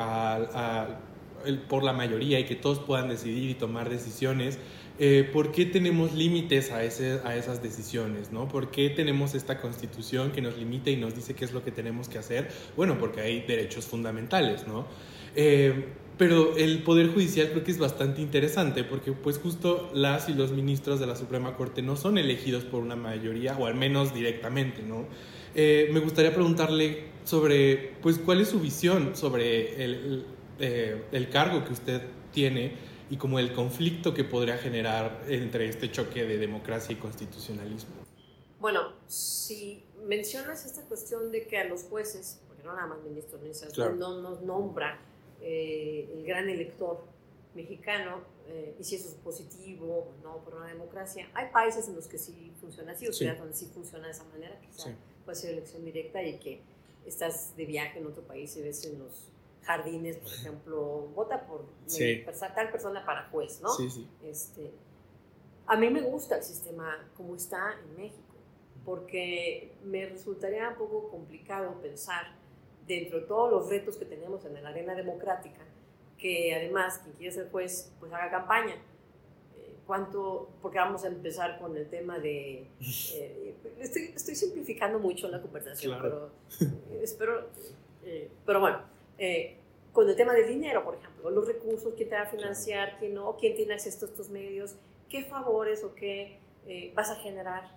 por 1.68 1.84
la 1.84 1.92
mayoría 1.92 2.40
y 2.40 2.44
que 2.44 2.56
todos 2.56 2.78
puedan 2.80 3.08
decidir 3.08 3.50
y 3.50 3.54
tomar 3.54 3.90
decisiones? 3.90 4.58
Eh, 4.98 5.28
¿por 5.32 5.50
qué 5.50 5.66
tenemos 5.66 6.14
límites 6.14 6.70
a, 6.70 6.76
a 6.78 7.36
esas 7.36 7.62
decisiones? 7.62 8.30
¿no? 8.30 8.46
¿Por 8.48 8.70
qué 8.70 8.90
tenemos 8.90 9.34
esta 9.34 9.60
constitución 9.60 10.30
que 10.30 10.40
nos 10.40 10.56
limita 10.56 10.90
y 10.90 10.96
nos 10.96 11.14
dice 11.14 11.34
qué 11.34 11.44
es 11.44 11.52
lo 11.52 11.64
que 11.64 11.72
tenemos 11.72 12.08
que 12.08 12.18
hacer? 12.18 12.48
Bueno, 12.76 12.98
porque 12.98 13.20
hay 13.20 13.40
derechos 13.40 13.86
fundamentales, 13.86 14.66
¿no? 14.66 14.86
Pero 16.16 16.56
el 16.56 16.82
Poder 16.84 17.12
Judicial 17.12 17.50
creo 17.50 17.64
que 17.64 17.72
es 17.72 17.78
bastante 17.78 18.20
interesante 18.20 18.84
porque 18.84 19.12
pues 19.12 19.38
justo 19.38 19.90
las 19.94 20.28
y 20.28 20.34
los 20.34 20.52
ministros 20.52 21.00
de 21.00 21.06
la 21.06 21.16
Suprema 21.16 21.56
Corte 21.56 21.82
no 21.82 21.96
son 21.96 22.18
elegidos 22.18 22.64
por 22.64 22.82
una 22.82 22.94
mayoría 22.94 23.56
o 23.58 23.66
al 23.66 23.74
menos 23.74 24.14
directamente, 24.14 24.82
¿no? 24.82 25.06
Eh, 25.56 25.88
me 25.92 26.00
gustaría 26.00 26.32
preguntarle 26.32 27.06
sobre 27.24 27.96
pues 28.00 28.18
cuál 28.18 28.40
es 28.40 28.48
su 28.48 28.60
visión 28.60 29.16
sobre 29.16 29.84
el, 29.84 30.24
eh, 30.60 31.04
el, 31.10 31.30
cargo 31.30 31.64
que 31.64 31.72
usted 31.72 32.02
tiene 32.32 32.76
y 33.10 33.16
como 33.16 33.40
el 33.40 33.52
conflicto 33.52 34.14
que 34.14 34.22
podría 34.22 34.56
generar 34.56 35.22
entre 35.28 35.68
este 35.68 35.90
choque 35.90 36.24
de 36.24 36.38
democracia 36.38 36.92
y 36.92 36.96
constitucionalismo. 36.96 37.94
Bueno, 38.60 38.92
si 39.08 39.84
mencionas 40.06 40.64
esta 40.64 40.82
cuestión 40.82 41.30
de 41.32 41.46
que 41.46 41.58
a 41.58 41.64
los 41.64 41.82
jueces, 41.84 42.40
porque 42.46 42.62
no 42.62 42.74
nada 42.74 42.86
más 42.86 43.02
ministros, 43.02 43.40
no 43.96 44.20
nos 44.20 44.42
nombra 44.42 44.98
eh, 45.46 46.10
el 46.14 46.24
gran 46.24 46.48
elector 46.48 47.04
mexicano 47.54 48.22
eh, 48.48 48.74
y 48.78 48.84
si 48.84 48.96
eso 48.96 49.08
es 49.08 49.14
positivo 49.14 50.08
o 50.08 50.22
no 50.22 50.38
por 50.42 50.54
una 50.54 50.68
democracia. 50.68 51.28
Hay 51.34 51.50
países 51.50 51.86
en 51.88 51.96
los 51.96 52.08
que 52.08 52.18
sí 52.18 52.52
funciona 52.60 52.92
así, 52.92 53.06
o 53.06 53.12
sea, 53.12 53.34
donde 53.34 53.54
sí 53.54 53.66
funciona 53.66 54.06
de 54.06 54.12
esa 54.12 54.24
manera, 54.24 54.58
quizá 54.60 54.90
puede 55.24 55.36
ser 55.36 55.50
elección 55.50 55.84
directa 55.84 56.22
y 56.22 56.38
que 56.38 56.60
estás 57.06 57.54
de 57.56 57.66
viaje 57.66 57.98
en 57.98 58.06
otro 58.06 58.22
país 58.22 58.56
y 58.56 58.62
ves 58.62 58.84
en 58.86 58.98
los 58.98 59.28
jardines, 59.62 60.16
por 60.16 60.32
ejemplo, 60.32 61.08
vota 61.14 61.46
por 61.46 61.66
tal 62.54 62.70
persona 62.70 63.04
para 63.04 63.28
juez, 63.28 63.60
¿no? 63.60 63.70
Este, 64.22 64.72
a 65.66 65.76
mí 65.76 65.90
me 65.90 66.02
gusta 66.02 66.36
el 66.36 66.42
sistema 66.42 67.06
como 67.16 67.36
está 67.36 67.74
en 67.82 67.96
México, 67.96 68.34
porque 68.84 69.74
me 69.84 70.06
resultaría 70.06 70.68
un 70.70 70.76
poco 70.76 71.08
complicado 71.08 71.80
pensar 71.80 72.26
dentro 72.86 73.20
de 73.20 73.26
todos 73.26 73.50
los 73.50 73.68
retos 73.68 73.96
que 73.96 74.04
tenemos 74.04 74.44
en 74.44 74.62
la 74.62 74.68
arena 74.68 74.94
democrática, 74.94 75.60
que 76.18 76.54
además 76.54 76.98
quien 76.98 77.14
quiere 77.16 77.32
ser 77.32 77.50
juez, 77.50 77.92
pues 77.98 78.12
haga 78.12 78.30
campaña. 78.30 78.74
Eh, 79.56 79.76
¿Cuánto? 79.86 80.50
Porque 80.62 80.78
vamos 80.78 81.04
a 81.04 81.08
empezar 81.08 81.58
con 81.58 81.76
el 81.76 81.88
tema 81.88 82.18
de... 82.18 82.68
Eh, 83.16 83.54
estoy, 83.78 84.12
estoy, 84.14 84.34
simplificando 84.34 84.98
mucho 84.98 85.28
la 85.28 85.40
conversación, 85.40 85.98
pero 86.00 86.30
eh, 86.60 87.00
espero... 87.02 87.48
pero 88.44 88.60
bueno, 88.60 88.80
con 89.92 90.08
el 90.08 90.16
tema 90.16 90.32
del 90.32 90.48
dinero, 90.48 90.84
por 90.84 90.96
ejemplo, 90.96 91.30
los 91.30 91.46
recursos, 91.46 91.94
quién 91.96 92.08
te 92.08 92.16
va 92.16 92.22
a 92.22 92.26
financiar, 92.26 92.98
quién 92.98 93.14
no, 93.14 93.36
quién 93.36 93.54
tiene 93.54 93.74
acceso 93.74 94.06
a 94.06 94.08
estos 94.08 94.28
medios, 94.28 94.76
qué 95.08 95.24
favores 95.24 95.84
o 95.84 95.94
qué 95.94 96.40
vas 96.94 97.10
a 97.10 97.16
generar 97.16 97.70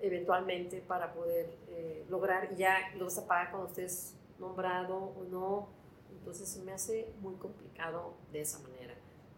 eventualmente 0.00 0.80
para 0.80 1.12
poder 1.12 1.56
eh, 1.68 2.04
lograr, 2.08 2.54
ya 2.56 2.78
lo 2.96 3.04
vas 3.04 3.18
a 3.18 3.26
pagar 3.26 3.50
cuando 3.50 3.68
estés 3.68 4.14
nombrado 4.38 4.96
o 4.96 5.24
no, 5.24 5.68
entonces 6.10 6.48
se 6.48 6.62
me 6.62 6.72
hace 6.72 7.12
muy 7.20 7.34
complicado 7.36 8.14
de 8.32 8.40
esa 8.40 8.58
manera. 8.60 8.94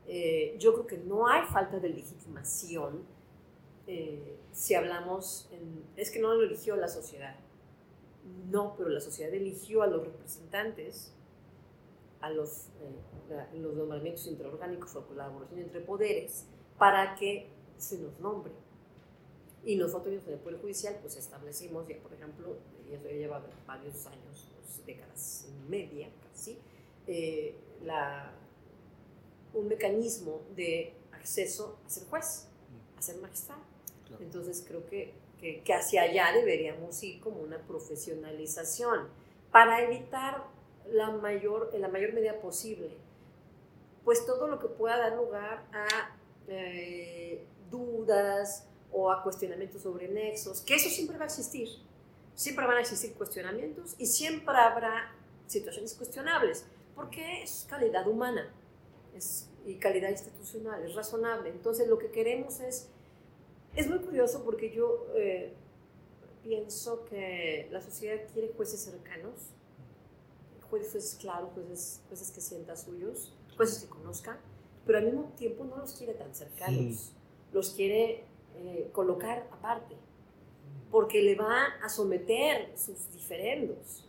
Eh, 0.07 0.57
yo 0.59 0.73
creo 0.73 0.87
que 0.87 0.99
no 0.99 1.29
hay 1.29 1.45
falta 1.47 1.79
de 1.79 1.91
legitimación 1.91 3.05
eh, 3.87 4.39
si 4.53 4.75
hablamos, 4.75 5.49
en, 5.53 5.85
es 5.97 6.11
que 6.11 6.19
no 6.19 6.35
lo 6.35 6.43
eligió 6.43 6.77
la 6.77 6.89
sociedad, 6.89 7.37
no, 8.51 8.75
pero 8.77 8.91
la 8.91 9.01
sociedad 9.01 9.33
eligió 9.33 9.83
a 9.83 9.87
los 9.87 10.05
representantes, 10.05 11.15
a 12.21 12.29
los, 12.31 12.69
los 13.55 13.75
nombramientos 13.75 14.27
interorgánicos 14.27 14.95
o 14.97 15.07
colaboración 15.07 15.61
entre 15.61 15.81
poderes, 15.81 16.47
para 16.77 17.15
que 17.15 17.51
se 17.79 17.99
nos 17.99 18.19
nombre 18.21 18.53
y 19.65 19.77
nosotros 19.77 20.15
en 20.27 20.33
el 20.33 20.39
Poder 20.39 20.61
Judicial 20.61 20.97
pues 21.01 21.17
establecimos 21.17 21.87
ya, 21.89 21.97
por 21.99 22.13
ejemplo, 22.13 22.57
y 22.89 22.95
eso 22.95 23.05
ya 23.05 23.15
lleva 23.15 23.43
varios 23.67 24.07
años, 24.07 24.49
pues, 24.57 24.87
décadas 24.87 25.47
y 25.49 25.71
media 25.71 26.09
casi, 26.31 26.59
eh, 27.07 27.55
la, 27.85 28.33
un 29.55 29.69
mecanismo 29.69 30.43
de 30.55 30.95
acceso 31.13 31.79
a 31.87 31.91
ser 31.91 32.07
juez, 32.09 32.49
a 32.97 33.03
ser 33.03 33.17
magistrado. 33.17 33.63
Entonces 34.21 34.65
creo 34.67 34.87
que, 34.87 35.13
que, 35.39 35.63
que, 35.63 35.75
hacia 35.75 36.03
allá 36.03 36.33
deberíamos 36.33 37.03
ir 37.03 37.21
como 37.21 37.41
una 37.41 37.59
profesionalización 37.59 39.09
para 39.53 39.83
evitar 39.83 40.45
la 40.91 41.11
mayor, 41.11 41.71
en 41.75 41.83
la 41.83 41.89
mayor 41.89 42.15
medida 42.15 42.41
posible, 42.41 42.97
pues 44.05 44.25
todo 44.25 44.49
lo 44.49 44.59
que 44.59 44.69
pueda 44.69 44.97
dar 44.97 45.17
lugar 45.17 45.67
a 45.73 46.17
eh, 46.49 47.45
dudas, 47.71 48.68
o 48.93 49.11
a 49.11 49.23
cuestionamientos 49.23 49.83
sobre 49.83 50.09
nexos, 50.09 50.61
que 50.63 50.75
eso 50.75 50.89
siempre 50.89 51.17
va 51.19 51.25
a 51.25 51.27
existir. 51.27 51.69
Siempre 52.35 52.67
van 52.67 52.77
a 52.77 52.81
existir 52.81 53.15
cuestionamientos 53.15 53.95
y 53.99 54.07
siempre 54.07 54.55
habrá 54.57 55.13
situaciones 55.47 55.95
cuestionables, 55.95 56.65
porque 56.95 57.43
es 57.43 57.67
calidad 57.69 58.07
humana 58.07 58.53
es, 59.15 59.49
y 59.67 59.75
calidad 59.77 60.11
institucional, 60.11 60.83
es 60.85 60.95
razonable. 60.95 61.51
Entonces 61.51 61.89
lo 61.89 61.99
que 61.99 62.11
queremos 62.11 62.61
es, 62.61 62.89
es 63.75 63.89
muy 63.89 63.99
curioso 63.99 64.45
porque 64.45 64.71
yo 64.71 65.07
eh, 65.17 65.53
pienso 66.43 67.05
que 67.05 67.69
la 67.71 67.81
sociedad 67.81 68.17
quiere 68.33 68.53
jueces 68.57 68.81
cercanos, 68.81 69.51
jueces 70.71 71.17
claros, 71.21 71.51
jueces, 71.55 72.03
jueces 72.09 72.31
que 72.31 72.41
sientan 72.41 72.77
suyos, 72.77 73.35
jueces 73.57 73.85
que 73.85 73.89
conozcan, 73.89 74.39
pero 74.87 74.99
al 74.99 75.05
mismo 75.05 75.33
tiempo 75.37 75.65
no 75.65 75.77
los 75.77 75.95
quiere 75.95 76.15
tan 76.15 76.35
cercanos, 76.35 77.13
los 77.53 77.71
quiere 77.71 78.25
eh, 78.59 78.91
colocar 78.93 79.47
aparte, 79.51 79.95
porque 80.91 81.23
le 81.23 81.35
va 81.35 81.65
a 81.83 81.89
someter 81.89 82.73
sus 82.77 83.11
diferendos. 83.13 84.05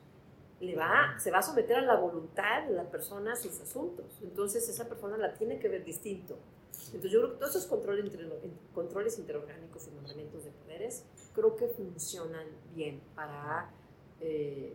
le 0.59 0.75
va, 0.75 1.17
se 1.17 1.31
va 1.31 1.37
a 1.37 1.41
someter 1.41 1.77
a 1.77 1.81
la 1.81 1.95
voluntad 1.95 2.67
de 2.67 2.73
la 2.73 2.83
persona 2.83 3.33
a 3.33 3.35
sus 3.35 3.61
asuntos. 3.61 4.05
Entonces 4.21 4.67
esa 4.67 4.89
persona 4.89 5.17
la 5.17 5.33
tiene 5.33 5.57
que 5.57 5.69
ver 5.69 5.85
distinto. 5.85 6.37
Entonces 6.87 7.11
yo 7.11 7.19
creo 7.19 7.31
que 7.33 7.39
todos 7.39 7.55
esos 7.55 7.67
controles, 7.67 8.11
controles 8.73 9.19
interorgánicos 9.19 9.87
y 9.87 9.91
nombramientos 9.91 10.43
de 10.43 10.51
poderes 10.51 11.05
creo 11.33 11.55
que 11.55 11.67
funcionan 11.67 12.47
bien 12.73 13.01
para 13.15 13.71
eh, 14.19 14.73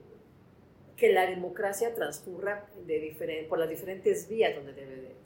que 0.97 1.13
la 1.13 1.27
democracia 1.27 1.95
transcurra 1.95 2.67
de 2.87 3.47
por 3.49 3.59
las 3.59 3.69
diferentes 3.69 4.29
vías 4.29 4.55
donde 4.55 4.73
debe. 4.73 5.24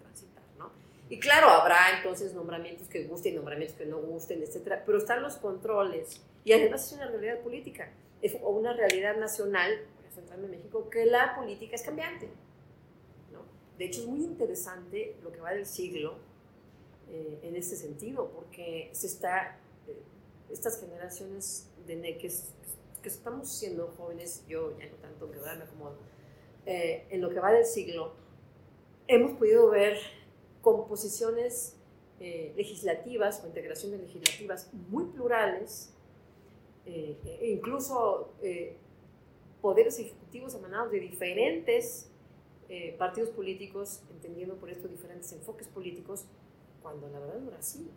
Y 1.08 1.18
claro, 1.18 1.48
habrá 1.48 1.96
entonces 1.96 2.34
nombramientos 2.34 2.88
que 2.88 3.04
gusten, 3.04 3.36
nombramientos 3.36 3.76
que 3.76 3.86
no 3.86 3.98
gusten, 3.98 4.42
etc. 4.42 4.80
Pero 4.84 4.98
están 4.98 5.22
los 5.22 5.36
controles 5.36 6.20
y 6.44 6.52
además 6.52 6.86
es 6.86 6.92
una 6.92 7.08
realidad 7.08 7.40
política 7.40 7.90
o 8.42 8.50
una 8.50 8.72
realidad 8.72 9.16
nacional 9.16 9.78
Central 10.18 10.42
de 10.42 10.48
México, 10.48 10.88
que 10.90 11.06
la 11.06 11.34
política 11.36 11.76
es 11.76 11.82
cambiante. 11.82 12.28
¿no? 13.32 13.40
De 13.78 13.86
hecho, 13.86 14.00
es 14.00 14.06
muy 14.06 14.20
interesante 14.20 15.16
lo 15.22 15.32
que 15.32 15.40
va 15.40 15.52
del 15.52 15.66
siglo 15.66 16.16
eh, 17.10 17.40
en 17.42 17.56
este 17.56 17.76
sentido, 17.76 18.30
porque 18.30 18.90
se 18.92 19.06
está, 19.06 19.58
eh, 19.86 20.02
estas 20.50 20.80
generaciones 20.80 21.68
de 21.86 21.96
neques 21.96 22.50
que 23.02 23.08
estamos 23.08 23.50
siendo 23.50 23.88
jóvenes, 23.96 24.44
yo 24.48 24.76
ya 24.78 24.86
no 24.86 24.96
tanto, 24.96 25.30
que 25.30 25.38
ahora 25.38 25.54
me 25.54 25.64
acomodo, 25.64 25.96
eh, 26.66 27.06
en 27.10 27.20
lo 27.20 27.30
que 27.30 27.40
va 27.40 27.52
del 27.52 27.64
siglo, 27.64 28.12
hemos 29.06 29.38
podido 29.38 29.70
ver 29.70 29.98
composiciones 30.60 31.76
legislativas 32.20 33.42
o 33.44 33.46
integraciones 33.46 34.00
legislativas 34.00 34.70
muy 34.90 35.04
plurales, 35.04 35.94
e 36.84 37.50
incluso 37.52 38.32
poderes 39.60 39.98
ejecutivos 39.98 40.54
emanados 40.54 40.90
de 40.90 41.00
diferentes 41.00 42.10
eh, 42.68 42.94
partidos 42.98 43.30
políticos, 43.30 44.02
entendiendo 44.10 44.56
por 44.56 44.70
esto 44.70 44.88
diferentes 44.88 45.32
enfoques 45.32 45.68
políticos, 45.68 46.26
cuando 46.82 47.08
la 47.08 47.18
verdad 47.18 47.40
no 47.40 47.48
era 47.48 47.58
así. 47.58 47.90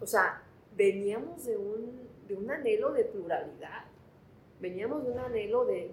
O 0.00 0.06
sea, 0.06 0.42
veníamos 0.74 1.44
de 1.44 1.56
un, 1.56 2.08
de 2.26 2.34
un 2.36 2.50
anhelo 2.50 2.92
de 2.92 3.04
pluralidad, 3.04 3.84
veníamos 4.60 5.04
de 5.04 5.12
un 5.12 5.18
anhelo 5.18 5.64
de, 5.66 5.88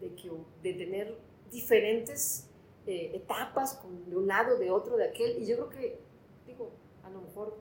de, 0.00 0.46
de 0.62 0.74
tener 0.74 1.16
diferentes 1.50 2.48
eh, 2.86 3.12
etapas 3.14 3.80
de 4.06 4.16
un 4.16 4.26
lado, 4.26 4.58
de 4.58 4.70
otro, 4.70 4.96
de 4.96 5.04
aquel, 5.08 5.42
y 5.42 5.46
yo 5.46 5.56
creo 5.56 5.68
que, 5.68 6.00
digo, 6.46 6.70
a 7.02 7.10
lo 7.10 7.20
mejor 7.22 7.56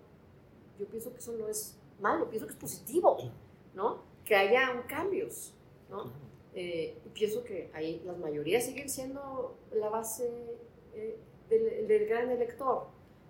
yo 0.79 0.85
pienso 0.87 1.11
que 1.11 1.19
eso 1.19 1.33
no 1.33 1.47
es 1.47 1.77
malo, 1.99 2.29
pienso 2.29 2.47
que 2.47 2.53
es 2.53 2.59
positivo, 2.59 3.17
¿no? 3.73 4.03
Que 4.23 4.35
haya 4.35 4.85
cambios, 4.87 5.53
¿no? 5.89 6.11
Eh, 6.55 6.97
pienso 7.13 7.43
que 7.43 7.69
ahí 7.73 8.01
las 8.05 8.17
mayorías 8.17 8.65
siguen 8.65 8.89
siendo 8.89 9.57
la 9.71 9.89
base 9.89 10.57
eh, 10.93 11.19
del, 11.49 12.07
gran 12.07 12.29
elector. 12.29 12.87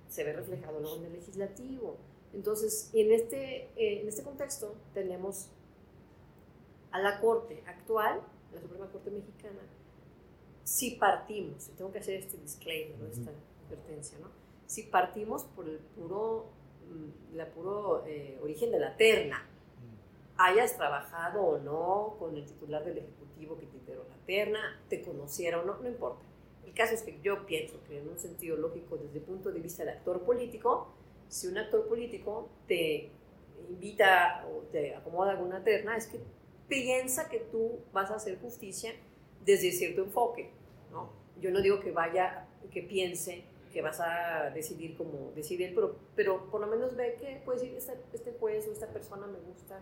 Se 0.08 0.24
ve 0.24 0.34
reflejado 0.34 0.80
luego 0.80 0.98
en 0.98 1.06
el 1.06 1.14
legislativo. 1.14 1.98
Entonces, 2.34 2.92
en 2.94 3.12
este, 3.12 3.64
eh, 3.76 4.02
en 4.02 4.08
este 4.08 4.24
contexto 4.24 4.76
tenemos 4.94 5.50
a 6.92 7.00
la 7.00 7.20
Corte 7.20 7.64
actual, 7.68 8.22
la 8.54 8.62
Suprema 8.62 8.88
Corte 8.92 9.12
Mexicana, 9.12 9.60
si 10.70 10.92
partimos, 10.92 11.68
y 11.68 11.72
tengo 11.72 11.92
que 11.92 11.98
hacer 11.98 12.14
este 12.20 12.38
disclaimer, 12.38 13.10
esta 13.10 13.32
advertencia, 13.66 14.20
¿no? 14.20 14.30
si 14.68 14.84
partimos 14.84 15.46
por 15.56 15.68
el 15.68 15.80
puro, 15.80 16.52
mm, 16.88 17.36
la 17.36 17.48
puro 17.48 18.04
origen 18.44 18.72
de 18.72 18.80
la 18.80 18.96
terna, 18.96 19.50
hayas 20.38 20.78
trabajado 20.78 21.42
o 21.42 21.58
no 21.58 22.18
con 22.20 22.38
el 22.38 22.46
titular 22.46 22.86
del 22.86 23.00
Ejecutivo 23.00 23.58
que 23.58 23.66
te 23.66 23.78
integró 23.78 24.04
la 24.08 24.16
terna, 24.28 24.80
te 24.90 25.02
conociera 25.02 25.60
o 25.60 25.66
no, 25.66 25.80
no 25.80 25.90
importa. 25.90 26.24
El 26.64 26.74
caso 26.74 26.94
es 26.94 27.02
que 27.02 27.20
yo 27.24 27.48
pienso 27.48 27.84
que 27.88 27.98
en 27.98 28.08
un 28.08 28.20
sentido 28.20 28.56
lógico, 28.56 28.98
desde 28.98 29.18
el 29.18 29.26
punto 29.26 29.52
de 29.52 29.60
vista 29.60 29.84
del 29.84 29.96
actor 29.98 30.22
político, 30.22 30.94
si 31.30 31.48
un 31.48 31.58
actor 31.58 31.88
político 31.88 32.48
te 32.68 33.10
invita 33.70 34.46
o 34.48 34.62
te 34.72 34.96
acomoda 34.96 35.32
alguna 35.32 35.64
terna, 35.64 35.98
es 35.98 36.06
que 36.06 36.20
piensa 36.68 37.28
que 37.28 37.40
tú 37.40 37.80
vas 37.92 38.12
a 38.12 38.16
hacer 38.18 38.40
justicia 38.40 38.94
desde 39.44 39.72
cierto 39.72 40.04
enfoque. 40.04 40.59
¿No? 40.92 41.12
Yo 41.40 41.52
no 41.52 41.62
digo 41.62 41.80
que 41.80 41.92
vaya, 41.92 42.48
que 42.72 42.84
piense 42.84 43.46
que 43.72 43.82
vas 43.82 44.00
a 44.00 44.50
decidir 44.50 44.98
como 44.98 45.32
decide 45.36 45.72
pero, 45.74 45.96
pero 46.16 46.50
por 46.50 46.62
lo 46.62 46.68
menos 46.68 46.96
ve 46.96 47.16
que 47.20 47.42
puede 47.46 47.60
decir, 47.60 47.78
este, 47.78 47.98
este 48.14 48.34
juez 48.40 48.68
o 48.68 48.72
esta 48.72 48.88
persona 48.88 49.28
me 49.28 49.40
gusta, 49.40 49.80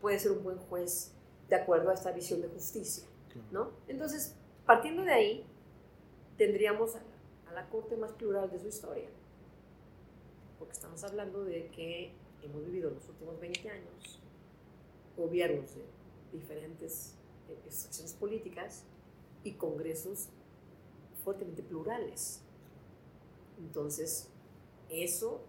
puede 0.00 0.18
ser 0.18 0.32
un 0.32 0.42
buen 0.42 0.58
juez 0.58 1.12
de 1.48 1.56
acuerdo 1.56 1.90
a 1.90 1.94
esta 1.94 2.12
visión 2.12 2.40
de 2.40 2.48
justicia, 2.48 3.04
¿no? 3.50 3.70
Entonces, 3.86 4.34
partiendo 4.66 5.02
de 5.02 5.12
ahí, 5.12 5.46
tendríamos 6.36 6.96
a, 6.96 7.02
la 7.54 7.68
corte 7.68 7.98
más 7.98 8.12
plural 8.12 8.50
de 8.50 8.58
su 8.58 8.68
historia, 8.68 9.08
porque 10.58 10.72
estamos 10.72 11.04
hablando 11.04 11.44
de 11.44 11.68
que 11.68 12.12
hemos 12.42 12.64
vivido 12.64 12.90
los 12.90 13.06
últimos 13.10 13.38
20 13.38 13.68
años 13.68 14.22
gobiernos 15.18 15.74
de 15.74 15.82
diferentes 16.32 17.14
eh, 17.50 17.58
extracciones 17.66 18.14
políticas 18.14 18.84
y 19.44 19.52
congresos 19.52 20.28
fuertemente 21.24 21.62
plurales. 21.62 22.40
Entonces, 23.58 24.28
eso 24.88 25.40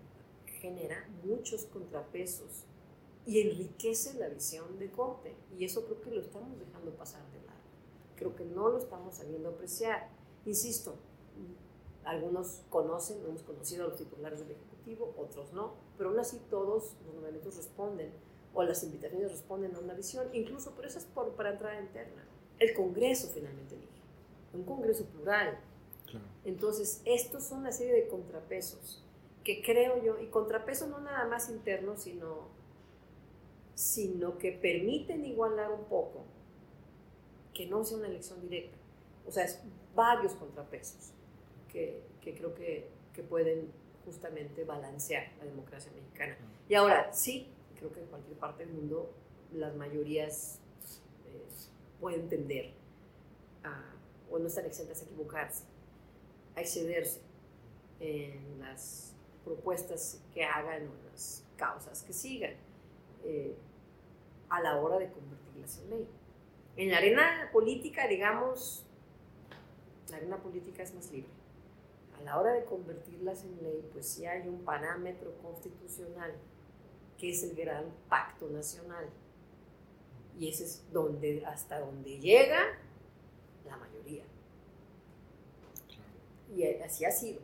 genera 0.62 1.08
muchos 1.23 1.65
contrapesos 1.65 2.65
y 3.25 3.41
enriquece 3.41 4.13
la 4.19 4.29
visión 4.29 4.79
de 4.79 4.91
corte. 4.91 5.36
Y 5.58 5.65
eso 5.65 5.86
creo 5.86 6.01
que 6.01 6.12
lo 6.12 6.21
estamos 6.21 6.60
dejando 6.60 6.91
pasar 6.95 7.21
de 7.32 7.41
lado. 7.45 7.60
Creo 8.15 8.36
que 8.36 8.45
no 8.45 8.69
lo 8.69 8.77
estamos 8.77 9.15
sabiendo 9.15 9.49
apreciar. 9.49 10.10
Insisto, 10.45 10.95
algunos 12.06 12.63
conocen, 12.69 13.23
hemos 13.25 13.43
conocido 13.43 13.86
a 13.86 13.88
los 13.88 13.97
titulares 13.97 14.39
del 14.39 14.51
Ejecutivo, 14.51 15.13
otros 15.17 15.53
no, 15.53 15.73
pero 15.97 16.10
aún 16.10 16.19
así 16.19 16.39
todos 16.49 16.67
los 16.67 17.13
nombramientos 17.13 17.56
responden 17.56 18.12
o 18.53 18.63
las 18.63 18.84
invitaciones 18.84 19.32
responden 19.32 19.75
a 19.75 19.79
una 19.79 19.93
visión, 19.93 20.27
incluso 20.34 20.71
por 20.71 20.86
eso 20.86 20.99
es 20.99 21.06
por, 21.06 21.32
para 21.34 21.51
entrada 21.51 21.79
interna. 21.79 22.23
El 22.63 22.73
Congreso 22.73 23.30
finalmente 23.34 23.76
elige, 23.76 23.91
un 24.54 24.63
Congreso 24.63 25.06
plural. 25.06 25.60
Entonces, 26.45 27.02
estos 27.06 27.43
son 27.43 27.60
una 27.60 27.71
serie 27.71 27.93
de 27.93 28.08
contrapesos 28.08 29.04
que 29.43 29.62
creo 29.62 30.02
yo, 30.02 30.19
y 30.21 30.28
contrapesos 30.28 30.88
no 30.88 30.99
nada 30.99 31.26
más 31.26 31.49
internos, 31.49 32.04
sino 32.04 32.47
sino 33.76 34.38
que 34.38 34.52
permiten 34.52 35.26
igualar 35.26 35.71
un 35.71 35.86
poco 35.86 36.23
que 37.54 37.65
no 37.65 37.84
sea 37.84 37.97
una 37.97 38.08
elección 38.08 38.39
directa. 38.41 38.78
O 39.28 39.32
sea, 39.32 39.45
es 39.45 39.62
varios 39.95 40.34
contrapesos 40.34 41.12
que, 41.67 42.02
que 42.21 42.36
creo 42.36 42.54
que, 42.54 42.88
que, 43.13 43.23
pueden 43.23 43.71
justamente 44.06 44.63
balancear 44.63 45.32
la 45.39 45.45
democracia 45.45 45.91
mexicana. 45.91 46.38
Y 46.69 46.76
ahora, 46.76 47.12
sí, 47.13 47.47
creo 47.78 47.91
que 47.91 48.02
en 48.02 48.08
cualquier 48.08 48.38
parte 48.38 48.65
del 48.65 48.73
mundo 48.76 49.12
las 49.52 49.76
mayorías 49.76 50.60
pueden 52.04 52.28
tender 52.28 52.74
a, 53.63 53.96
o 54.30 54.38
no 54.38 54.48
están 54.48 54.66
exentas 54.66 55.02
a 55.02 55.06
equivocarse, 55.06 55.63
a 56.54 56.60
excederse 56.60 57.22
en 58.02 58.60
las 58.60 59.16
propuestas 59.46 60.22
que 60.34 60.44
hagan 60.44 60.89
o 60.89 61.10
las 61.10 61.46
causas 61.56 62.04
que 62.04 62.12
sigan. 62.12 62.56
Eh, 63.24 63.56
a 64.50 64.62
la 64.62 64.80
hora 64.82 65.00
de 65.00 65.10
convertirlas 65.10 65.80
en 65.80 65.89
ley. 65.89 66.08
En 66.76 66.92
la 66.92 66.98
arena 66.98 67.50
política, 67.54 68.06
digamos, 68.06 68.86
la 70.10 70.18
arena 70.18 70.38
política 70.38 70.84
es 70.84 70.94
más 70.94 71.10
libre. 71.10 71.32
A 72.20 72.22
la 72.22 72.38
hora 72.38 72.52
de 72.52 72.66
convertirlas 72.66 73.46
en 73.46 73.63
ley, 73.63 73.89
pues 73.94 74.08
sí 74.08 74.26
hay 74.26 74.48
un 74.48 74.60
parámetro 74.63 75.34
constitucional, 75.42 76.34
que 77.18 77.30
es 77.30 77.44
el 77.44 77.56
gran 77.56 77.86
pacto 78.10 78.50
nacional. 78.50 79.10
Y 80.39 80.50
ese 80.50 80.63
es 80.65 80.84
donde, 80.91 81.43
hasta 81.46 81.80
donde 81.80 82.19
llega 82.19 82.78
la 83.65 83.78
mayoría. 83.78 84.24
Y 86.56 86.65
así 86.82 87.06
ha 87.06 87.12
sido 87.12 87.41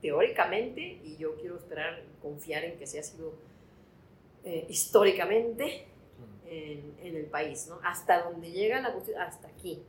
teóricamente, 0.00 0.80
y 0.80 1.16
yo 1.16 1.36
quiero 1.36 1.56
esperar, 1.56 2.02
confiar 2.22 2.64
en 2.64 2.78
que 2.78 2.84
así 2.84 2.98
ha 2.98 3.02
sido 3.02 3.34
eh, 4.44 4.66
históricamente 4.68 5.86
en, 6.46 6.94
en, 7.02 7.16
el 7.16 7.26
país, 7.26 7.66
¿no? 7.68 7.78
Hasta 7.84 8.22
donde 8.22 8.50
llega 8.50 8.80
la 8.80 8.92
justicia, 8.92 9.22
hasta 9.22 9.48
aquí. 9.48 9.82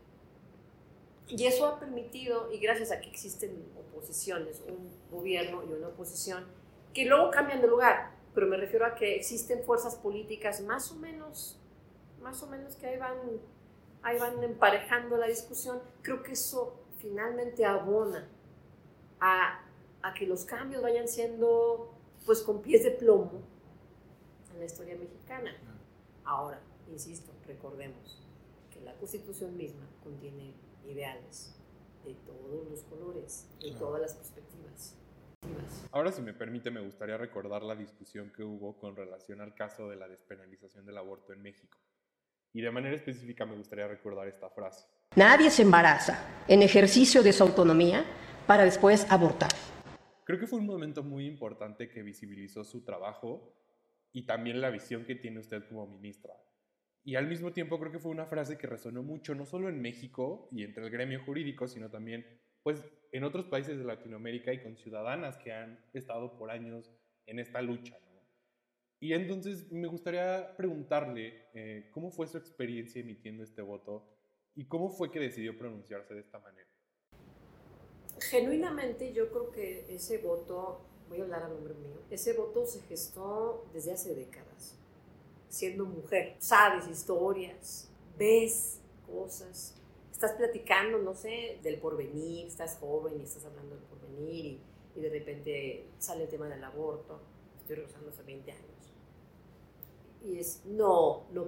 Y 1.29 1.45
eso 1.45 1.65
ha 1.65 1.79
permitido, 1.79 2.51
y 2.51 2.59
gracias 2.59 2.91
a 2.91 2.99
que 2.99 3.09
existen 3.09 3.63
oposiciones, 3.79 4.61
un 4.67 4.89
gobierno 5.09 5.63
y 5.63 5.73
una 5.73 5.87
oposición, 5.87 6.45
que 6.93 7.05
luego 7.05 7.31
cambian 7.31 7.61
de 7.61 7.67
lugar, 7.67 8.11
pero 8.33 8.47
me 8.47 8.57
refiero 8.57 8.85
a 8.85 8.95
que 8.95 9.15
existen 9.15 9.63
fuerzas 9.63 9.95
políticas 9.95 10.61
más 10.61 10.91
o 10.91 10.95
menos, 10.95 11.59
más 12.21 12.41
o 12.43 12.47
menos 12.47 12.75
que 12.75 12.87
ahí 12.87 12.97
van, 12.97 13.17
ahí 14.01 14.19
van 14.19 14.43
emparejando 14.43 15.17
la 15.17 15.27
discusión, 15.27 15.81
creo 16.01 16.23
que 16.23 16.33
eso 16.33 16.79
finalmente 16.97 17.65
abona 17.65 18.27
a 19.19 19.61
a 20.03 20.13
que 20.13 20.25
los 20.25 20.45
cambios 20.45 20.81
vayan 20.81 21.07
siendo 21.07 21.91
pues 22.25 22.41
con 22.41 22.61
pies 22.61 22.83
de 22.83 22.91
plomo 22.91 23.41
en 24.53 24.59
la 24.59 24.65
historia 24.65 24.95
mexicana. 24.95 25.55
Ahora, 26.23 26.61
insisto, 26.89 27.31
recordemos 27.47 28.21
que 28.71 28.81
la 28.81 28.95
Constitución 28.95 29.57
misma 29.57 29.87
contiene 30.03 30.53
ideales 30.85 31.55
de 32.03 32.13
todos 32.15 32.69
los 32.69 32.81
colores, 32.83 33.47
de 33.61 33.71
todas 33.73 34.01
las 34.01 34.13
perspectivas. 34.15 34.95
Ahora, 35.93 36.11
si 36.13 36.21
me 36.21 36.33
permite, 36.33 36.71
me 36.71 36.79
gustaría 36.79 37.17
recordar 37.17 37.63
la 37.63 37.75
discusión 37.75 38.31
que 38.31 38.43
hubo 38.43 38.77
con 38.77 38.95
relación 38.95 39.41
al 39.41 39.53
caso 39.53 39.89
de 39.89 39.97
la 39.97 40.07
despenalización 40.07 40.85
del 40.85 40.97
aborto 40.97 41.33
en 41.33 41.41
México. 41.41 41.77
Y 42.53 42.61
de 42.61 42.71
manera 42.71 42.95
específica 42.95 43.45
me 43.45 43.57
gustaría 43.57 43.87
recordar 43.87 44.27
esta 44.27 44.49
frase. 44.49 44.85
Nadie 45.17 45.49
se 45.51 45.63
embaraza 45.63 46.43
en 46.47 46.61
ejercicio 46.61 47.23
de 47.23 47.33
su 47.33 47.43
autonomía 47.43 48.05
para 48.47 48.63
después 48.63 49.05
abortar. 49.11 49.51
Creo 50.23 50.39
que 50.39 50.47
fue 50.47 50.59
un 50.59 50.65
momento 50.65 51.03
muy 51.03 51.25
importante 51.25 51.89
que 51.89 52.03
visibilizó 52.03 52.63
su 52.63 52.85
trabajo 52.85 53.53
y 54.13 54.25
también 54.25 54.61
la 54.61 54.69
visión 54.69 55.03
que 55.03 55.15
tiene 55.15 55.39
usted 55.39 55.67
como 55.67 55.87
ministra. 55.87 56.33
Y 57.03 57.15
al 57.15 57.27
mismo 57.27 57.51
tiempo 57.51 57.79
creo 57.79 57.91
que 57.91 57.99
fue 57.99 58.11
una 58.11 58.27
frase 58.27 58.57
que 58.57 58.67
resonó 58.67 59.03
mucho, 59.03 59.35
no 59.35 59.45
solo 59.45 59.67
en 59.67 59.81
México 59.81 60.47
y 60.53 60.63
entre 60.63 60.85
el 60.85 60.89
gremio 60.89 61.21
jurídico, 61.25 61.67
sino 61.67 61.89
también 61.89 62.25
pues, 62.63 62.83
en 63.11 63.23
otros 63.23 63.45
países 63.45 63.77
de 63.77 63.83
Latinoamérica 63.83 64.53
y 64.53 64.61
con 64.61 64.77
ciudadanas 64.77 65.37
que 65.37 65.51
han 65.51 65.83
estado 65.93 66.37
por 66.37 66.49
años 66.49 66.91
en 67.25 67.39
esta 67.39 67.61
lucha. 67.61 67.97
Y 68.99 69.13
entonces 69.13 69.71
me 69.71 69.87
gustaría 69.87 70.55
preguntarle 70.55 71.47
eh, 71.53 71.89
cómo 71.91 72.11
fue 72.11 72.27
su 72.27 72.37
experiencia 72.37 73.01
emitiendo 73.01 73.43
este 73.43 73.61
voto 73.61 74.07
y 74.55 74.67
cómo 74.67 74.89
fue 74.89 75.11
que 75.11 75.19
decidió 75.19 75.57
pronunciarse 75.57 76.13
de 76.13 76.21
esta 76.21 76.39
manera. 76.39 76.69
Genuinamente 78.19 79.11
yo 79.13 79.29
creo 79.29 79.51
que 79.51 79.93
ese 79.93 80.19
voto, 80.19 80.85
voy 81.09 81.19
a 81.19 81.23
hablar 81.23 81.43
a 81.43 81.47
nombre 81.47 81.73
mío, 81.73 82.01
ese 82.11 82.33
voto 82.33 82.65
se 82.65 82.81
gestó 82.81 83.67
desde 83.73 83.93
hace 83.93 84.13
décadas 84.13 84.77
siendo 85.51 85.85
mujer. 85.85 86.35
Sabes 86.39 86.87
historias, 86.87 87.89
ves 88.17 88.79
cosas, 89.05 89.75
estás 90.23 90.37
platicando, 90.37 90.99
no 90.99 91.15
sé, 91.15 91.59
del 91.63 91.79
porvenir, 91.79 92.47
estás 92.47 92.77
joven 92.77 93.19
y 93.19 93.23
estás 93.23 93.43
hablando 93.45 93.75
del 93.75 93.83
porvenir 93.85 94.45
y, 94.45 94.61
y 94.95 95.01
de 95.01 95.09
repente 95.09 95.87
sale 95.97 96.23
el 96.23 96.29
tema 96.29 96.47
del 96.47 96.63
aborto. 96.63 97.19
Estoy 97.57 97.77
regresando 97.77 98.09
hace 98.09 98.21
20 98.21 98.51
años. 98.51 98.93
Y 100.23 100.37
es, 100.37 100.63
no, 100.65 101.25
no, 101.31 101.47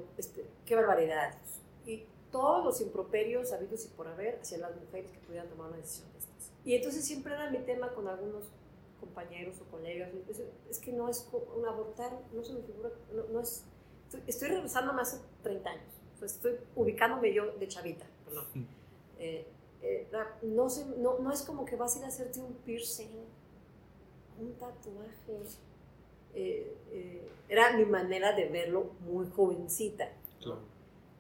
qué 0.66 0.76
barbaridad. 0.76 1.38
Y 1.86 2.06
todos 2.32 2.66
los 2.66 2.82
improperios 2.82 3.54
habidos 3.54 3.86
y 3.86 3.90
por 3.90 4.08
haber 4.08 4.40
hacia 4.40 4.58
las 4.58 4.76
mujeres 4.76 5.12
que 5.12 5.20
pudieran 5.20 5.48
tomar 5.50 5.68
una 5.68 5.78
decisión 5.78 6.12
de 6.14 6.20
estas. 6.20 6.52
Y 6.66 6.74
entonces 6.74 7.06
siempre 7.06 7.34
era 7.36 7.52
mi 7.52 7.60
tema 7.60 7.94
con 7.94 8.08
algunos 8.08 8.46
compañeros 9.00 9.62
o 9.62 9.70
colegas, 9.70 10.10
es 10.70 10.80
que 10.80 10.94
no 10.94 11.10
es 11.10 11.30
un 11.32 11.66
abortar, 11.66 12.18
no 12.32 12.44
se 12.44 12.54
me 12.54 12.62
figura, 12.62 12.90
no, 13.12 13.24
no 13.26 13.42
es 13.42 13.66
estoy, 14.28 14.50
regresando 14.50 14.94
más 14.94 15.14
hace 15.14 15.24
30 15.44 15.70
años. 15.70 15.94
estoy 16.22 16.54
ubicándome 16.76 17.34
yo 17.34 17.52
de 17.58 17.68
chavita. 17.68 18.06
Eh, 19.20 19.48
eh, 19.82 20.08
no, 20.44 20.68
no, 20.98 21.20
no, 21.20 21.32
es 21.32 21.42
como 21.44 21.66
que 21.66 21.76
vas 21.76 21.96
a 21.96 22.00
ir 22.00 22.06
a 22.06 22.08
hacerte 22.08 22.40
un 22.40 22.54
piercing, 22.66 23.10
un 24.40 24.54
tatuaje. 24.54 25.40
Eh, 26.36 27.28
era 27.48 27.76
mi 27.78 27.86
manera 27.86 28.34
de 28.34 28.50
verlo 28.50 28.92
muy 29.02 29.30
jovencita. 29.30 30.10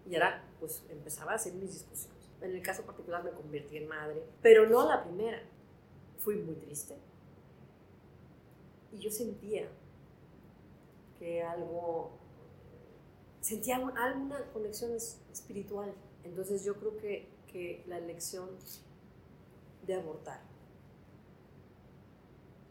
Y 0.09 0.15
ahora, 0.15 0.43
pues, 0.59 0.83
empezaba 0.89 1.33
a 1.33 1.35
hacer 1.35 1.53
mis 1.53 1.73
discusiones. 1.73 2.23
En 2.41 2.51
el 2.51 2.61
caso 2.61 2.83
particular 2.83 3.23
me 3.23 3.31
convertí 3.31 3.77
en 3.77 3.87
madre, 3.87 4.21
pero 4.41 4.67
no 4.67 4.87
la 4.87 5.03
primera. 5.03 5.41
Fui 6.17 6.35
muy 6.35 6.55
triste. 6.55 6.95
Y 8.91 8.99
yo 8.99 9.09
sentía 9.09 9.69
que 11.19 11.41
algo 11.41 12.11
sentía 13.43 13.75
alguna 13.75 14.43
conexión 14.53 14.91
espiritual. 14.93 15.93
Entonces 16.23 16.63
yo 16.63 16.75
creo 16.75 16.97
que, 16.97 17.27
que 17.51 17.83
la 17.87 17.97
elección 17.97 18.49
de 19.85 19.95
abortar 19.95 20.41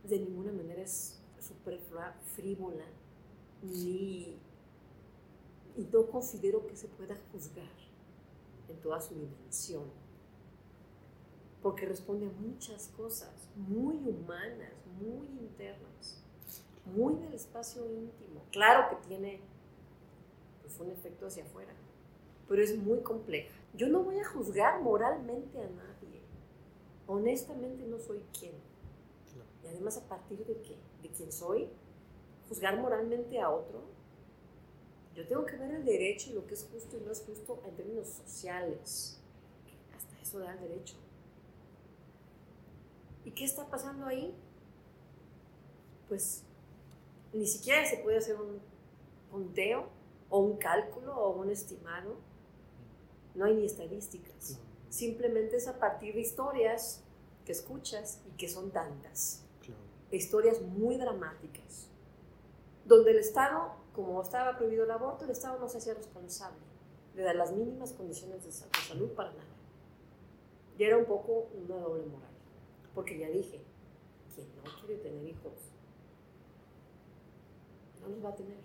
de 0.04 0.18
ninguna 0.18 0.52
manera 0.52 0.82
es 0.82 1.20
superflua, 1.38 2.12
frívola, 2.34 2.84
ni 3.62 4.36
y 5.76 5.84
no 5.90 6.06
considero 6.06 6.66
que 6.66 6.76
se 6.76 6.88
pueda 6.88 7.16
juzgar 7.30 7.72
en 8.68 8.76
toda 8.80 9.00
su 9.00 9.14
dimensión, 9.14 9.84
porque 11.62 11.86
responde 11.86 12.26
a 12.26 12.30
muchas 12.30 12.88
cosas 12.88 13.48
muy 13.56 13.96
humanas, 13.96 14.72
muy 15.00 15.26
internas, 15.28 16.22
muy 16.84 17.14
del 17.16 17.32
espacio 17.32 17.86
íntimo. 17.86 18.42
Claro 18.50 18.88
que 18.90 19.08
tiene 19.08 19.40
un 20.80 20.90
efecto 20.90 21.26
hacia 21.26 21.44
afuera, 21.44 21.72
pero 22.48 22.62
es 22.62 22.76
muy 22.76 23.00
compleja. 23.00 23.52
Yo 23.74 23.88
no 23.88 24.02
voy 24.02 24.18
a 24.18 24.24
juzgar 24.24 24.80
moralmente 24.82 25.58
a 25.58 25.68
nadie. 25.68 26.20
Honestamente 27.06 27.84
no 27.86 27.98
soy 27.98 28.22
quien. 28.38 28.52
Y 29.64 29.68
además 29.68 29.96
a 29.96 30.08
partir 30.08 30.44
de 30.44 30.60
qué? 30.60 30.76
De 31.02 31.08
quién 31.08 31.32
soy, 31.32 31.68
juzgar 32.48 32.78
moralmente 32.78 33.40
a 33.40 33.50
otro. 33.50 33.80
Yo 35.14 35.26
tengo 35.26 35.44
que 35.44 35.56
ver 35.56 35.70
el 35.70 35.84
derecho 35.84 36.30
y 36.30 36.34
lo 36.34 36.46
que 36.46 36.54
es 36.54 36.66
justo 36.70 36.96
y 36.96 37.00
no 37.00 37.12
es 37.12 37.22
justo 37.22 37.62
en 37.66 37.76
términos 37.76 38.08
sociales. 38.08 39.20
Hasta 39.94 40.20
eso 40.20 40.38
da 40.38 40.52
el 40.54 40.60
derecho. 40.60 40.96
¿Y 43.24 43.30
qué 43.30 43.44
está 43.44 43.68
pasando 43.68 44.06
ahí? 44.06 44.34
Pues 46.08 46.44
ni 47.32 47.46
siquiera 47.46 47.86
se 47.86 47.98
puede 47.98 48.18
hacer 48.18 48.36
un 48.36 48.60
conteo 49.30 49.88
o 50.28 50.40
un 50.40 50.56
cálculo 50.56 51.14
o 51.14 51.40
un 51.40 51.50
estimado. 51.50 52.16
No 53.34 53.44
hay 53.44 53.54
ni 53.54 53.66
estadísticas. 53.66 54.58
Simplemente 54.88 55.56
es 55.56 55.68
a 55.68 55.78
partir 55.78 56.14
de 56.14 56.20
historias 56.20 57.02
que 57.44 57.52
escuchas 57.52 58.20
y 58.26 58.36
que 58.36 58.48
son 58.48 58.70
tantas. 58.70 59.44
Historias 60.10 60.60
muy 60.60 60.96
dramáticas. 60.96 61.88
Donde 62.84 63.12
el 63.12 63.18
Estado, 63.18 63.72
como 63.94 64.20
estaba 64.20 64.58
prohibido 64.58 64.84
el 64.84 64.90
aborto, 64.90 65.24
el 65.24 65.30
Estado 65.30 65.58
no 65.58 65.68
se 65.68 65.78
hacía 65.78 65.94
responsable 65.94 66.60
de 67.14 67.22
dar 67.22 67.36
las 67.36 67.52
mínimas 67.52 67.92
condiciones 67.92 68.44
de 68.44 68.52
salud 68.52 69.10
para 69.12 69.30
nada. 69.30 69.44
Y 70.78 70.84
era 70.84 70.98
un 70.98 71.04
poco 71.04 71.48
una 71.54 71.76
doble 71.76 72.04
moral. 72.06 72.30
Porque 72.94 73.18
ya 73.18 73.28
dije, 73.28 73.60
quien 74.34 74.46
no 74.56 74.62
quiere 74.80 75.02
tener 75.02 75.26
hijos, 75.26 75.52
no 78.02 78.08
los 78.08 78.24
va 78.24 78.30
a 78.30 78.34
tener. 78.34 78.58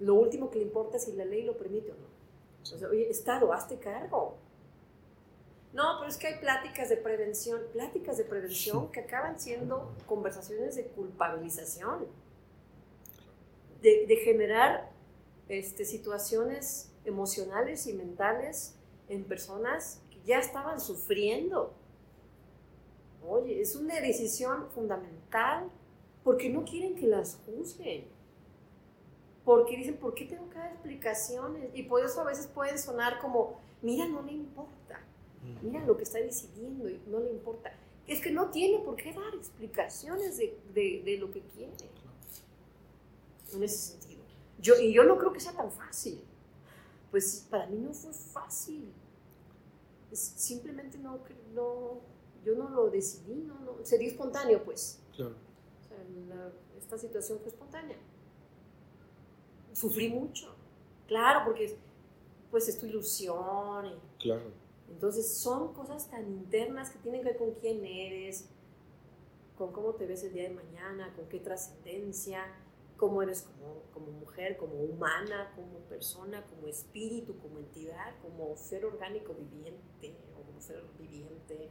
Lo 0.00 0.14
último 0.14 0.50
que 0.50 0.58
le 0.58 0.64
importa 0.64 0.96
es 0.96 1.04
si 1.04 1.12
la 1.12 1.24
ley 1.24 1.42
lo 1.42 1.56
permite 1.56 1.92
o 1.92 1.94
no. 1.94 2.13
Oye, 2.72 3.10
Estado, 3.10 3.52
hazte 3.52 3.78
cargo. 3.78 4.38
No, 5.72 5.96
pero 5.98 6.08
es 6.08 6.16
que 6.16 6.28
hay 6.28 6.38
pláticas 6.38 6.88
de 6.88 6.96
prevención, 6.96 7.60
pláticas 7.72 8.16
de 8.16 8.24
prevención 8.24 8.90
que 8.92 9.00
acaban 9.00 9.40
siendo 9.40 9.92
conversaciones 10.06 10.76
de 10.76 10.84
culpabilización, 10.84 12.06
de, 13.82 14.16
generar 14.24 14.90
este, 15.48 15.84
situaciones 15.84 16.90
emocionales 17.04 17.86
y 17.86 17.92
mentales 17.92 18.76
en 19.08 19.24
personas 19.24 20.00
que 20.10 20.20
ya 20.24 20.38
estaban 20.38 20.80
sufriendo. 20.80 21.74
Oye, 23.26 23.60
es 23.60 23.74
una 23.74 24.00
decisión 24.00 24.70
fundamental 24.70 25.68
porque 26.22 26.48
no 26.48 26.64
quieren 26.64 26.94
que 26.94 27.06
las 27.08 27.38
juzguen 27.44 28.13
porque 29.44 29.76
dicen, 29.76 29.96
¿por 29.96 30.14
qué 30.14 30.24
tengo 30.24 30.48
que 30.48 30.58
dar 30.58 30.72
explicaciones? 30.72 31.70
Y 31.74 31.82
por 31.82 32.02
eso 32.02 32.20
a 32.22 32.24
veces 32.24 32.46
pueden 32.46 32.78
sonar 32.78 33.20
como, 33.20 33.60
mira, 33.82 34.06
no 34.06 34.22
le 34.22 34.32
importa, 34.32 35.00
mira 35.62 35.84
lo 35.84 35.96
que 35.96 36.04
está 36.04 36.18
decidiendo 36.18 36.88
y 36.88 37.00
no 37.06 37.20
le 37.20 37.30
importa. 37.30 37.72
Es 38.06 38.20
que 38.20 38.30
no 38.30 38.50
tiene 38.50 38.78
por 38.80 38.96
qué 38.96 39.12
dar 39.12 39.34
explicaciones 39.34 40.38
de, 40.38 41.02
de, 41.04 41.16
lo 41.18 41.30
que 41.30 41.40
quiere. 41.40 41.72
En 43.52 43.62
ese 43.62 43.92
sentido. 43.92 44.22
Yo, 44.60 44.74
y 44.76 44.92
yo 44.92 45.04
no 45.04 45.16
creo 45.18 45.32
que 45.32 45.40
sea 45.40 45.52
tan 45.52 45.70
fácil. 45.70 46.22
Pues 47.10 47.46
para 47.48 47.66
mí 47.66 47.78
no 47.78 47.92
fue 47.92 48.12
fácil. 48.12 48.92
simplemente 50.12 50.98
no, 50.98 51.18
no, 51.54 52.00
yo 52.44 52.54
no 52.56 52.68
lo 52.70 52.90
decidí, 52.90 53.34
no, 53.34 53.58
no, 53.60 53.84
sería 53.84 54.08
espontáneo, 54.08 54.64
pues. 54.64 55.00
Claro. 55.14 55.34
O 55.80 55.88
sea, 55.88 56.52
esta 56.78 56.98
situación 56.98 57.38
fue 57.40 57.48
espontánea 57.48 57.96
sufrí 59.74 60.08
mucho. 60.08 60.54
Claro, 61.06 61.42
porque 61.44 61.76
pues 62.50 62.68
es 62.68 62.78
tu 62.78 62.86
ilusión. 62.86 64.00
claro. 64.18 64.64
Entonces 64.88 65.38
son 65.38 65.72
cosas 65.72 66.08
tan 66.08 66.30
internas 66.30 66.90
que 66.90 66.98
tienen 67.00 67.22
que 67.22 67.30
ver 67.30 67.36
con 67.36 67.52
quién 67.54 67.84
eres, 67.84 68.48
con 69.58 69.72
cómo 69.72 69.94
te 69.94 70.06
ves 70.06 70.22
el 70.22 70.32
día 70.32 70.44
de 70.44 70.54
mañana, 70.54 71.12
con 71.16 71.26
qué 71.28 71.40
trascendencia, 71.40 72.44
cómo 72.96 73.22
eres 73.22 73.42
como, 73.42 73.82
como, 73.92 74.18
mujer, 74.20 74.56
como 74.56 74.74
humana, 74.74 75.52
como 75.56 75.78
persona, 75.88 76.46
como 76.46 76.68
espíritu, 76.68 77.36
como 77.38 77.58
entidad, 77.58 78.14
como 78.22 78.56
ser 78.56 78.84
orgánico 78.84 79.34
viviente 79.34 80.16
o 80.38 80.46
como 80.46 80.60
ser 80.60 80.82
viviente. 80.98 81.70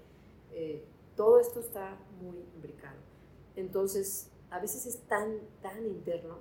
Eh, 0.51 0.83
todo 1.15 1.39
esto 1.39 1.61
está 1.61 1.97
muy 2.19 2.39
imbricado. 2.55 2.99
Entonces, 3.55 4.31
a 4.49 4.59
veces 4.59 4.85
es 4.85 4.99
tan, 5.07 5.39
tan 5.61 5.85
interno 5.85 6.39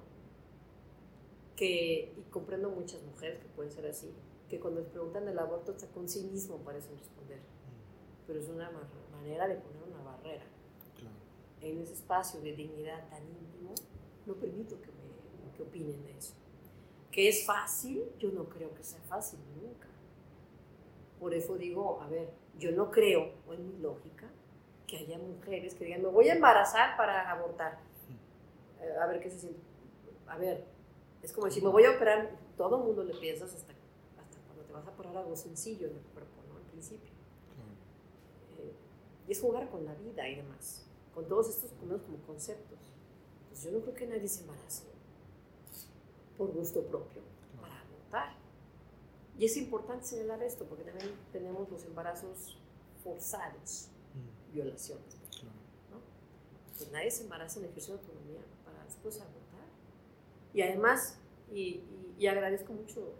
que, 1.57 2.13
y 2.17 2.23
comprendo 2.31 2.71
muchas 2.71 3.03
mujeres 3.03 3.41
que 3.41 3.49
pueden 3.49 3.71
ser 3.71 3.87
así, 3.87 4.13
que 4.49 4.61
cuando 4.61 4.81
les 4.81 4.89
preguntan 4.89 5.25
del 5.25 5.39
aborto, 5.39 5.73
hasta 5.73 5.87
con 5.89 6.09
sí 6.09 6.25
mismo 6.25 6.59
parecen 6.59 6.99
responder. 6.99 7.41
Pero 8.27 8.39
es 8.39 8.49
una 8.49 8.71
manera 9.11 9.49
de 9.49 9.57
poner 9.57 9.83
una 9.83 10.03
barrera. 10.03 10.45
En 11.61 11.81
ese 11.81 11.93
espacio 11.93 12.41
de 12.41 12.55
dignidad 12.55 13.09
tan 13.09 13.23
íntimo, 13.23 13.73
no 14.27 14.35
permito 14.35 14.81
que, 14.81 14.89
me, 14.89 15.53
que 15.57 15.63
opinen 15.63 16.03
de 16.03 16.19
eso. 16.19 16.35
Que 17.11 17.29
es 17.29 17.47
fácil, 17.47 18.05
yo 18.19 18.33
no 18.33 18.49
creo 18.49 18.75
que 18.75 18.83
sea 18.83 19.01
fácil 19.03 19.39
nunca. 19.55 19.87
Por 21.21 21.35
eso 21.35 21.57
digo, 21.57 22.01
a 22.01 22.09
ver, 22.09 22.31
yo 22.59 22.73
no 22.73 22.91
creo, 22.91 23.33
o 23.47 23.55
en 23.55 23.69
mi 23.69 23.79
lógica, 23.79 24.29
que 24.87 24.97
haya 24.99 25.19
mujeres 25.19 25.75
que 25.75 25.85
digan, 25.85 26.03
me 26.03 26.09
voy 26.09 26.29
a 26.29 26.35
embarazar 26.35 26.97
para 26.97 27.31
abortar. 27.31 27.79
Eh, 28.81 28.97
a 29.01 29.07
ver 29.07 29.21
qué 29.21 29.31
se 29.31 29.39
siente. 29.39 29.61
A 30.27 30.37
ver, 30.37 30.65
es 31.23 31.33
como 31.33 31.47
decir, 31.47 31.63
me 31.63 31.71
voy 31.71 31.85
a 31.85 31.93
operar, 31.93 32.37
todo 32.57 32.79
el 32.79 32.85
mundo 32.85 33.05
le 33.05 33.15
piensas 33.15 33.55
hasta, 33.55 33.73
hasta 33.73 34.39
cuando 34.47 34.65
te 34.65 34.73
vas 34.73 34.87
a 34.87 34.91
poner 34.91 35.17
algo 35.17 35.37
sencillo 35.37 35.87
en 35.87 35.97
el 35.97 36.03
cuerpo, 36.13 36.43
¿no? 36.49 36.57
Al 36.57 36.65
principio. 36.65 37.11
Eh, 38.59 38.73
y 39.29 39.33
es 39.33 39.41
jugar 39.41 39.71
con 39.71 39.85
la 39.85 39.95
vida 39.95 40.29
y 40.29 40.37
demás, 40.37 40.85
con 41.15 41.27
todos 41.29 41.49
estos 41.49 41.71
como 41.71 41.99
conceptos. 42.27 42.79
Entonces 43.43 43.71
yo 43.71 43.79
no 43.79 43.85
creo 43.85 43.95
que 43.95 44.07
nadie 44.07 44.29
se 44.29 44.41
embarace 44.41 44.85
por 46.37 46.51
gusto 46.53 46.83
propio 46.83 47.23
para 47.61 47.81
abortar. 47.81 48.35
Y 49.39 49.45
es 49.45 49.57
importante 49.57 50.07
señalar 50.07 50.43
esto 50.43 50.65
porque 50.65 50.85
también 50.85 51.13
tenemos 51.33 51.71
los 51.71 51.85
embarazos 51.85 52.59
forzados, 53.05 53.89
mm. 54.15 54.55
violaciones. 54.55 55.15
¿no? 55.91 56.01
Pues 56.77 56.91
nadie 56.91 57.11
se 57.11 57.23
embaraza 57.23 57.61
en 57.61 57.67
ejercicio 57.67 57.95
de 57.95 58.01
autonomía 58.01 58.41
para 58.65 58.85
después 58.85 59.21
abortar. 59.21 59.42
Y 60.55 60.63
además, 60.63 61.19
y, 61.51 61.83
y, 62.19 62.27
agradezco 62.27 62.73
mucho 62.73 63.15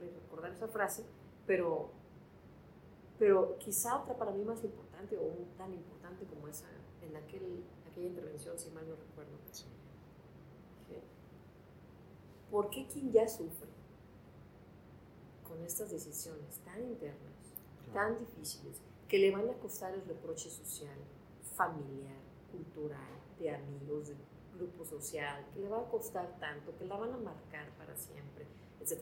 recordar 0.00 0.52
esa 0.52 0.68
frase, 0.68 1.04
pero, 1.46 1.90
pero 3.18 3.58
quizá 3.58 4.00
otra 4.00 4.16
para 4.16 4.32
mí 4.32 4.44
más 4.44 4.62
importante 4.64 5.16
o 5.16 5.28
tan 5.56 5.72
importante 5.72 6.24
como 6.26 6.48
esa 6.48 6.66
en 7.02 7.16
aquel, 7.16 7.64
aquella 7.90 8.08
intervención, 8.08 8.58
si 8.58 8.70
mal 8.70 8.88
no 8.88 8.96
recuerdo. 8.96 9.38
¿Por 12.50 12.70
qué 12.70 12.86
quien 12.86 13.12
ya 13.12 13.28
sufre 13.28 13.68
con 15.46 15.62
estas 15.62 15.90
decisiones 15.90 16.58
tan 16.64 16.82
internas, 16.82 17.34
tan 17.92 18.18
difíciles, 18.18 18.80
que 19.06 19.18
le 19.18 19.30
van 19.30 19.48
a 19.50 19.54
costar 19.54 19.92
el 19.92 20.02
reproche 20.06 20.48
social, 20.48 20.98
familiar, 21.54 22.20
cultural, 22.50 23.20
de 23.38 23.54
amigos, 23.54 24.08
de 24.08 24.14
grupo 24.58 24.84
social, 24.84 25.46
que 25.54 25.60
le 25.60 25.68
va 25.68 25.80
a 25.80 25.88
costar 25.88 26.38
tanto, 26.38 26.76
que 26.76 26.84
la 26.84 26.96
van 26.96 27.12
a 27.12 27.16
marcar 27.16 27.70
para 27.78 27.96
siempre, 27.96 28.46
etc. 28.80 29.00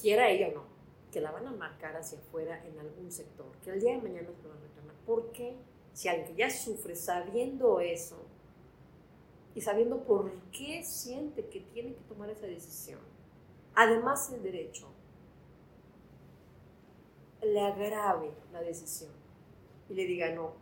Quiera 0.00 0.28
ella 0.28 0.48
o 0.48 0.54
no, 0.54 0.64
que 1.12 1.20
la 1.20 1.30
van 1.30 1.46
a 1.46 1.52
marcar 1.52 1.96
hacia 1.96 2.18
afuera 2.18 2.64
en 2.66 2.78
algún 2.78 3.12
sector, 3.12 3.46
que 3.62 3.70
el 3.70 3.80
día 3.80 3.92
de 3.92 4.02
mañana 4.02 4.28
se 4.34 4.42
lo 4.42 4.48
van 4.48 4.58
a 4.58 4.62
reclamar. 4.62 4.96
¿Por 5.06 5.30
qué? 5.32 5.56
Si 5.92 6.08
alguien 6.08 6.36
ya 6.36 6.50
sufre 6.50 6.96
sabiendo 6.96 7.80
eso 7.80 8.16
y 9.54 9.60
sabiendo 9.60 10.02
por 10.04 10.32
qué 10.50 10.82
siente 10.82 11.46
que 11.46 11.60
tiene 11.60 11.94
que 11.94 12.00
tomar 12.08 12.30
esa 12.30 12.46
decisión, 12.46 13.00
además 13.74 14.32
el 14.32 14.42
derecho, 14.42 14.88
le 17.42 17.60
agrave 17.60 18.30
la 18.52 18.62
decisión 18.62 19.10
y 19.88 19.94
le 19.94 20.06
diga, 20.06 20.32
no, 20.34 20.52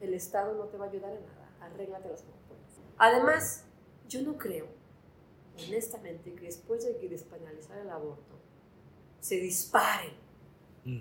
el 0.00 0.14
Estado 0.14 0.54
no 0.54 0.64
te 0.64 0.76
va 0.76 0.86
a 0.86 0.88
ayudar 0.88 1.12
en 1.12 1.24
nada, 1.26 1.48
arréglatelas 1.60 2.22
como 2.22 2.41
Además, 2.98 3.64
yo 4.08 4.22
no 4.22 4.36
creo, 4.38 4.66
honestamente, 5.66 6.34
que 6.34 6.46
después 6.46 6.84
de 6.84 6.96
que 6.96 7.08
despenalizar 7.08 7.78
el 7.78 7.90
aborto, 7.90 8.36
se 9.20 9.36
disparen 9.36 10.12
mm. 10.84 11.00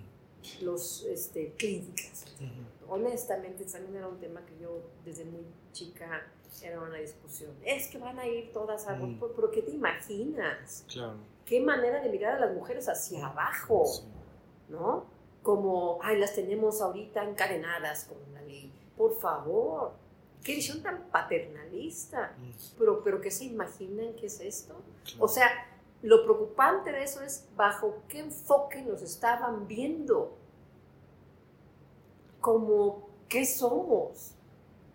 los 0.62 1.04
este, 1.06 1.54
clínicas. 1.54 2.26
Honestamente, 2.88 3.66
también 3.66 3.98
era 3.98 4.08
un 4.08 4.20
tema 4.20 4.46
que 4.46 4.58
yo 4.60 4.82
desde 5.06 5.26
muy 5.26 5.46
chica 5.72 6.28
era 6.62 6.80
una 6.80 6.98
discusión. 6.98 7.52
Es 7.64 7.88
que 7.88 7.98
van 7.98 8.20
a 8.20 8.28
ir 8.28 8.52
todas 8.52 8.88
a 8.88 8.96
aborto, 8.96 9.28
mm. 9.28 9.32
pero 9.36 9.52
¿qué 9.52 9.62
te 9.62 9.72
imaginas? 9.72 10.86
¿Qué 11.46 11.60
manera 11.60 12.02
de 12.02 12.10
mirar 12.10 12.36
a 12.36 12.39
las 12.39 12.54
mujeres 12.54 12.88
hacia 12.88 13.28
abajo? 13.28 13.84
¿No? 14.70 15.06
Como, 15.42 16.00
ay, 16.04 16.20
las 16.20 16.36
tenemos 16.36 16.82
ahorita 16.82 17.24
encadenadas 17.24 18.06
con 18.06 18.18
la 18.34 18.42
ley. 18.42 18.72
Por 18.96 19.20
favor, 19.20 19.94
qué 20.44 20.56
visión 20.56 20.82
tan 20.82 21.04
paternalista, 21.12 22.36
mm. 22.38 22.78
pero, 22.78 23.04
pero 23.04 23.22
¿qué 23.22 23.32
se 23.32 23.46
imaginan 23.46 24.14
que 24.16 24.28
es 24.28 24.39
esto? 24.39 24.76
O 25.20 25.28
sea, 25.28 25.50
lo 26.02 26.24
preocupante 26.24 26.92
de 26.92 27.04
eso 27.04 27.22
es 27.22 27.48
bajo 27.56 28.04
qué 28.08 28.20
enfoque 28.20 28.82
nos 28.82 29.02
estaban 29.02 29.68
viendo, 29.68 30.36
como 32.39 33.10
qué 33.30 33.46
somos. 33.46 34.36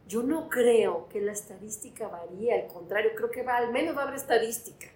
Yo 0.09 0.23
no 0.23 0.49
creo 0.49 1.09
que 1.09 1.21
la 1.21 1.33
estadística 1.33 2.09
varíe, 2.09 2.53
al 2.53 2.69
contrario, 2.69 3.11
creo 3.17 3.31
que 3.31 3.43
va, 3.43 3.57
al 3.57 3.73
menos 3.73 3.97
va 3.97 4.01
a 4.01 4.03
haber 4.05 4.17
estadística. 4.17 4.89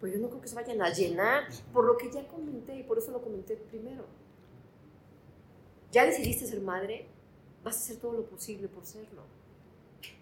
Pues 0.00 0.12
yo 0.12 0.18
no 0.18 0.28
creo 0.28 0.40
que 0.40 0.48
se 0.48 0.54
vayan 0.54 0.80
a 0.82 0.90
llenar, 0.90 1.44
por 1.72 1.84
lo 1.84 1.96
que 1.96 2.10
ya 2.10 2.26
comenté, 2.28 2.76
y 2.76 2.82
por 2.82 2.98
eso 2.98 3.10
lo 3.10 3.20
comenté 3.20 3.56
primero. 3.56 4.04
Ya 5.90 6.04
decidiste 6.04 6.46
ser 6.46 6.60
madre, 6.60 7.06
vas 7.64 7.76
a 7.76 7.78
hacer 7.78 7.96
todo 7.96 8.12
lo 8.12 8.26
posible 8.26 8.68
por 8.68 8.84
serlo 8.84 9.37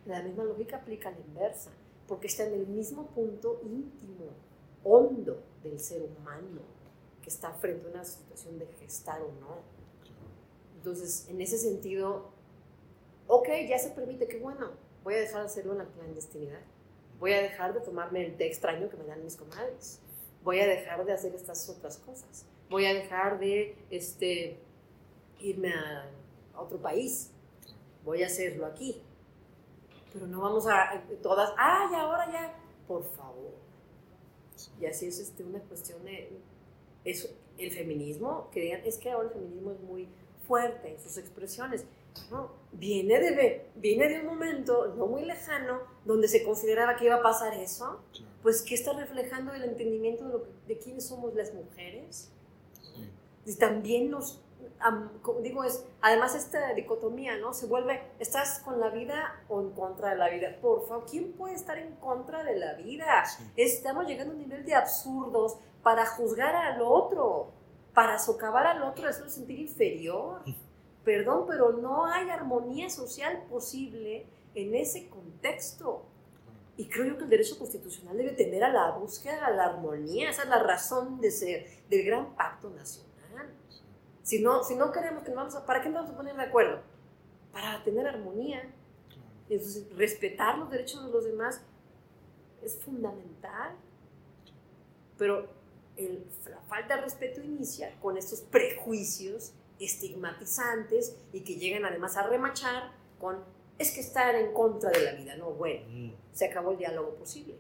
la 0.07 0.23
misma 0.23 0.45
lógica 0.45 0.77
aplica 0.77 1.09
a 1.09 1.13
la 1.13 1.21
inversa, 1.21 1.71
porque 2.07 2.29
está 2.29 2.45
en 2.47 2.55
el 2.55 2.67
mismo 2.67 3.07
punto 3.09 3.61
íntimo, 3.65 4.31
hondo 4.85 5.43
del 5.63 5.81
ser 5.81 6.03
humano, 6.03 6.61
que 7.23 7.29
está 7.29 7.53
frente 7.53 7.87
a 7.87 7.91
una 7.91 8.05
situación 8.05 8.59
de 8.59 8.67
gestar 8.79 9.21
o 9.21 9.33
no. 9.41 9.59
Entonces, 10.77 11.27
en 11.29 11.41
ese 11.41 11.59
sentido, 11.59 12.31
ok, 13.27 13.49
ya 13.69 13.79
se 13.79 13.91
permite, 13.91 14.29
qué 14.29 14.39
bueno, 14.39 14.71
voy 15.03 15.15
a 15.15 15.19
dejar 15.19 15.41
de 15.41 15.47
hacerlo 15.47 15.73
en 15.73 15.79
la 15.79 15.87
clandestinidad. 15.87 16.61
Voy 17.19 17.33
a 17.33 17.43
dejar 17.43 17.75
de 17.75 17.81
tomarme 17.81 18.25
el 18.25 18.37
té 18.37 18.47
extraño 18.47 18.89
que 18.89 18.97
me 18.97 19.05
dan 19.05 19.25
mis 19.25 19.37
comadres. 19.37 20.01
Voy 20.45 20.61
a 20.61 20.67
dejar 20.67 21.05
de 21.05 21.13
hacer 21.13 21.35
estas 21.35 21.69
otras 21.69 21.97
cosas. 21.99 22.47
Voy 22.69 22.85
a 22.87 22.95
dejar 22.95 23.41
de 23.41 23.77
este, 23.91 24.61
irme 25.41 25.73
a 25.73 26.09
otro 26.57 26.79
país. 26.79 27.31
Voy 28.05 28.23
a 28.23 28.27
hacerlo 28.27 28.67
aquí 28.67 29.03
pero 30.17 30.27
no 30.29 30.41
vamos 30.41 30.67
a 30.67 31.05
todas, 31.23 31.53
ay, 31.59 31.95
ahora 31.95 32.33
ya, 32.33 32.55
por 32.89 33.05
favor. 33.05 33.53
Y 34.81 34.87
así 34.87 35.07
es 35.07 35.19
este, 35.19 35.45
una 35.45 35.61
cuestión 35.61 36.03
de, 36.05 36.33
eso, 37.05 37.29
el 37.59 37.71
feminismo, 37.71 38.49
que 38.51 38.61
digan, 38.61 38.81
es 38.87 38.97
que 38.97 39.11
ahora 39.11 39.29
el 39.29 39.35
feminismo 39.35 39.73
es 39.73 39.81
muy 39.81 40.09
fuerte 40.47 40.93
en 40.93 41.01
sus 41.01 41.19
expresiones. 41.19 41.85
No, 42.31 42.51
viene 42.73 43.21
de, 43.21 43.67
viene 43.75 44.09
de 44.09 44.21
un 44.21 44.27
momento 44.27 44.95
no 44.97 45.07
muy 45.07 45.27
lejano 45.27 45.81
donde 46.07 46.29
se 46.29 46.43
consideraba 46.43 46.97
que 46.97 47.05
iba 47.05 47.17
a 47.17 47.23
pasar 47.23 47.53
eso, 47.53 48.01
pues 48.43 48.63
que 48.63 48.75
está 48.75 48.95
reflejando 48.95 49.53
el 49.53 49.65
entendimiento 49.65 50.25
de, 50.25 50.31
lo, 50.31 50.47
de 50.67 50.79
quiénes 50.79 51.05
somos 51.05 51.35
las 51.35 51.53
mujeres. 51.53 52.33
Y 53.45 53.55
también 53.57 54.11
nos, 54.11 54.41
digo, 55.43 55.65
es, 55.65 55.85
además 56.01 56.35
esta 56.35 56.73
dicotomía, 56.75 57.37
¿no? 57.39 57.55
Se 57.55 57.67
vuelve, 57.67 58.03
¿estás 58.19 58.61
con 58.61 58.81
la 58.81 58.91
vida 58.91 59.43
o 59.49 59.61
en 59.61 59.71
contra 59.71 60.11
de 60.11 60.17
la 60.17 60.29
vida? 60.29 60.57
Por 60.61 60.87
favor, 60.87 61.07
¿quién 61.11 61.33
puede 61.33 61.55
estar 61.55 61.79
en 61.79 61.97
contra 61.97 62.45
de 62.45 62.57
la 62.57 62.75
vida? 62.75 63.25
Estamos 63.57 64.07
llegando 64.07 64.33
a 64.33 64.37
un 64.37 64.43
nivel 64.43 64.65
de 64.65 64.75
absurdos 64.75 65.59
para 65.83 66.07
juzgar 66.07 66.55
al 66.55 66.83
otro, 66.83 67.53
para 67.95 68.19
socavar 68.19 68.67
al 68.67 68.83
otro, 68.83 69.09
hacerlo 69.09 69.31
sentir 69.31 69.61
inferior. 69.61 70.43
Perdón, 71.05 71.45
pero 71.47 71.73
no 71.73 72.07
hay 72.07 72.29
armonía 72.31 72.91
social 72.91 73.45
posible 73.49 74.27
en 74.55 74.75
ese 74.75 75.09
contexto. 75.09 76.03
Y 76.77 76.89
creo 76.89 77.07
yo 77.07 77.17
que 77.17 77.25
el 77.25 77.31
derecho 77.31 77.59
constitucional 77.59 78.17
debe 78.17 78.33
tener 78.33 78.63
a 78.63 78.69
la 78.69 78.91
búsqueda 78.91 79.49
de 79.49 79.57
la 79.57 79.65
armonía, 79.67 80.31
esa 80.31 80.43
es 80.43 80.49
la 80.49 80.63
razón 80.63 81.21
de 81.21 81.31
ser 81.31 81.67
del 81.89 82.05
gran 82.05 82.35
pacto 82.35 82.69
nacional. 82.69 83.07
Si 84.27 84.43
no, 84.43 84.65
si 84.65 84.75
no 84.75 84.91
queremos 84.91 85.23
que 85.23 85.29
nos 85.29 85.37
vamos 85.37 85.55
a, 85.55 85.65
¿para 85.65 85.81
qué 85.81 85.89
nos 85.89 86.03
vamos 86.03 86.15
a 86.15 86.17
poner 86.17 86.35
de 86.35 86.43
acuerdo? 86.43 86.81
Para 87.53 87.85
tener 87.85 88.09
armonía. 88.09 88.61
Entonces, 89.49 89.87
respetar 89.97 90.59
los 90.59 90.69
derechos 90.69 91.05
de 91.05 91.13
los 91.13 91.25
demás 91.25 91.63
es 92.61 92.77
fundamental. 92.83 93.77
Pero 95.17 95.47
la 96.51 96.61
falta 96.63 96.97
de 96.97 97.03
respeto 97.03 97.41
inicia 97.41 97.95
con 98.01 98.17
estos 98.17 98.41
prejuicios 98.41 99.53
estigmatizantes 99.79 101.17
y 101.33 101.43
que 101.43 101.55
llegan 101.55 101.85
además 101.85 102.17
a 102.17 102.25
remachar 102.25 102.91
con 103.21 103.45
es 103.79 103.93
que 103.93 104.01
estar 104.01 104.35
en 104.35 104.53
contra 104.53 104.91
de 104.91 105.05
la 105.05 105.13
vida. 105.13 105.37
No, 105.37 105.53
bueno, 105.53 105.87
mm. 105.89 106.11
se 106.33 106.47
acabó 106.47 106.73
el 106.73 106.79
diálogo 106.79 107.15
posible. 107.15 107.55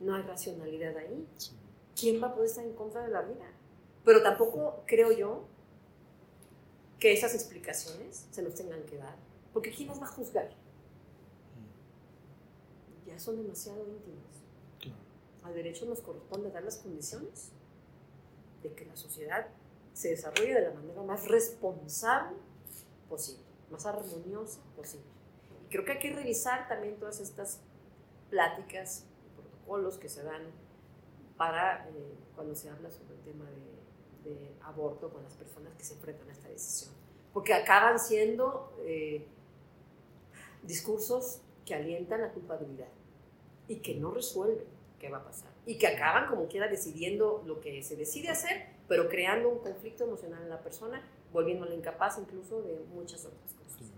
No 0.00 0.14
hay 0.14 0.22
racionalidad 0.22 0.96
ahí. 0.96 1.28
¿Quién 1.94 2.22
va 2.22 2.28
a 2.28 2.34
poder 2.34 2.48
estar 2.48 2.64
en 2.64 2.72
contra 2.72 3.02
de 3.02 3.10
la 3.10 3.20
vida? 3.20 3.44
Pero 4.06 4.22
tampoco 4.22 4.82
creo 4.86 5.12
yo 5.12 5.54
que 6.98 7.12
esas 7.12 7.34
explicaciones 7.34 8.26
se 8.30 8.42
nos 8.42 8.54
tengan 8.54 8.82
que 8.84 8.96
dar, 8.96 9.16
porque 9.52 9.70
¿quién 9.70 9.88
las 9.88 10.00
va 10.00 10.04
a 10.04 10.08
juzgar? 10.08 10.50
Ya 13.06 13.18
son 13.18 13.36
demasiado 13.36 13.86
íntimas. 13.86 14.24
al 15.42 15.54
derecho 15.54 15.86
nos 15.86 16.00
corresponde 16.00 16.50
dar 16.50 16.64
las 16.64 16.78
condiciones 16.78 17.50
de 18.62 18.72
que 18.74 18.84
la 18.84 18.96
sociedad 18.96 19.46
se 19.92 20.10
desarrolle 20.10 20.54
de 20.54 20.60
la 20.62 20.74
manera 20.74 21.02
más 21.02 21.28
responsable 21.28 22.36
posible, 23.08 23.44
más 23.70 23.86
armoniosa 23.86 24.60
posible. 24.74 25.06
Y 25.64 25.68
creo 25.70 25.84
que 25.84 25.92
hay 25.92 25.98
que 25.98 26.12
revisar 26.12 26.68
también 26.68 26.98
todas 26.98 27.20
estas 27.20 27.60
pláticas 28.28 29.04
y 29.24 29.34
protocolos 29.34 29.98
que 29.98 30.08
se 30.08 30.22
dan 30.22 30.42
para 31.36 31.88
eh, 31.88 32.14
cuando 32.34 32.54
se 32.54 32.68
habla 32.68 32.90
sobre 32.90 33.14
el 33.14 33.20
tema 33.20 33.44
de, 33.44 33.75
de, 34.28 34.54
aborto 34.62 35.10
con 35.10 35.22
las 35.22 35.34
personas 35.34 35.74
que 35.74 35.84
se 35.84 35.94
enfrentan 35.94 36.28
a 36.28 36.32
esta 36.32 36.48
decisión. 36.48 36.92
Porque 37.32 37.54
acaban 37.54 37.98
siendo 37.98 38.72
eh, 38.80 39.26
discursos 40.62 41.40
que 41.64 41.74
alientan 41.74 42.22
la 42.22 42.32
culpabilidad 42.32 42.88
y 43.68 43.76
que 43.76 43.94
no 43.94 44.10
resuelven 44.10 44.66
qué 44.98 45.08
va 45.08 45.18
a 45.18 45.24
pasar. 45.24 45.50
Y 45.66 45.78
que 45.78 45.86
acaban 45.86 46.28
como 46.28 46.46
quiera 46.46 46.68
decidiendo 46.68 47.42
lo 47.46 47.60
que 47.60 47.82
se 47.82 47.96
decide 47.96 48.28
hacer, 48.28 48.66
pero 48.88 49.08
creando 49.08 49.48
un 49.48 49.58
conflicto 49.58 50.04
emocional 50.04 50.42
en 50.42 50.48
la 50.48 50.60
persona, 50.60 51.02
volviéndola 51.32 51.74
incapaz 51.74 52.18
incluso 52.18 52.62
de 52.62 52.80
muchas 52.94 53.24
otras 53.24 53.52
cosas. 53.54 53.90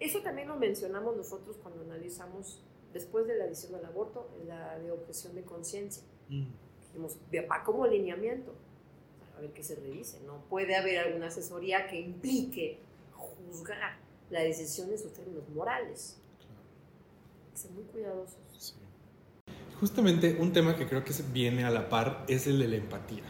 Eso 0.00 0.20
también 0.20 0.48
lo 0.48 0.56
mencionamos 0.56 1.16
nosotros 1.16 1.56
cuando 1.62 1.82
analizamos, 1.82 2.62
después 2.92 3.26
de 3.26 3.36
la 3.36 3.46
decisión 3.46 3.78
del 3.78 3.86
aborto, 3.86 4.28
la 4.46 4.78
de 4.78 4.90
objeción 4.90 5.34
de 5.34 5.42
conciencia. 5.42 6.02
Mm. 6.28 6.46
Dijimos, 6.80 7.16
como 7.64 7.86
lineamiento, 7.86 8.52
a 9.36 9.40
ver 9.40 9.52
qué 9.52 9.62
se 9.62 9.74
revise. 9.76 10.20
No 10.26 10.44
puede 10.48 10.76
haber 10.76 10.98
alguna 10.98 11.28
asesoría 11.28 11.86
que 11.86 12.00
implique 12.00 12.78
juzgar 13.12 13.98
la 14.30 14.40
decisión 14.40 14.90
en 14.90 14.98
sus 14.98 15.12
términos 15.12 15.48
morales. 15.50 16.20
Hay 17.46 17.52
que 17.52 17.58
ser 17.58 17.70
muy 17.72 17.84
cuidadosos. 17.84 18.76
Justamente 19.80 20.36
un 20.40 20.52
tema 20.52 20.76
que 20.76 20.86
creo 20.86 21.04
que 21.04 21.12
viene 21.32 21.64
a 21.64 21.70
la 21.70 21.88
par 21.88 22.24
es 22.28 22.46
el 22.46 22.58
de 22.58 22.68
la 22.68 22.76
empatía. 22.76 23.24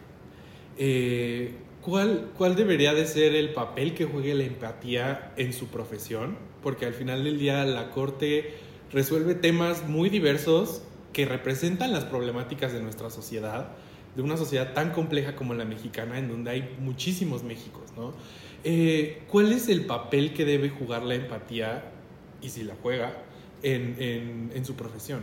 Eh, 0.76 1.56
¿cuál, 1.80 2.32
¿Cuál 2.36 2.54
debería 2.56 2.94
de 2.94 3.06
ser 3.06 3.34
el 3.34 3.52
papel 3.52 3.94
que 3.94 4.04
juegue 4.04 4.34
la 4.34 4.44
empatía 4.44 5.32
en 5.36 5.52
su 5.52 5.68
profesión? 5.68 6.36
Porque 6.62 6.86
al 6.86 6.94
final 6.94 7.24
del 7.24 7.38
día 7.38 7.64
la 7.64 7.90
Corte 7.90 8.54
resuelve 8.92 9.34
temas 9.34 9.88
muy 9.88 10.10
diversos 10.10 10.82
que 11.12 11.24
representan 11.26 11.92
las 11.92 12.04
problemáticas 12.04 12.72
de 12.72 12.80
nuestra 12.80 13.08
sociedad, 13.08 13.76
de 14.14 14.22
una 14.22 14.36
sociedad 14.36 14.72
tan 14.74 14.92
compleja 14.92 15.34
como 15.34 15.54
la 15.54 15.64
mexicana, 15.64 16.18
en 16.18 16.28
donde 16.28 16.50
hay 16.50 16.76
muchísimos 16.78 17.42
Méxicos, 17.42 17.92
¿no? 17.96 18.14
Eh, 18.62 19.24
¿Cuál 19.30 19.52
es 19.52 19.68
el 19.68 19.86
papel 19.86 20.32
que 20.32 20.44
debe 20.44 20.70
jugar 20.70 21.02
la 21.02 21.14
empatía, 21.14 21.92
y 22.40 22.48
si 22.48 22.62
la 22.62 22.76
juega, 22.80 23.24
en, 23.62 23.96
en, 24.00 24.52
en 24.54 24.64
su 24.64 24.74
profesión? 24.74 25.22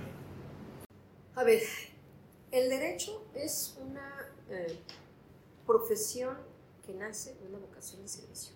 A 1.36 1.44
ver, 1.44 1.62
el 2.52 2.70
derecho 2.70 3.26
es 3.34 3.78
una 3.82 4.34
eh, 4.50 4.78
profesión 5.66 6.38
que 6.86 6.94
nace 6.94 7.36
de 7.36 7.48
una 7.48 7.60
vocación 7.60 8.02
de 8.02 8.08
servicio. 8.08 8.56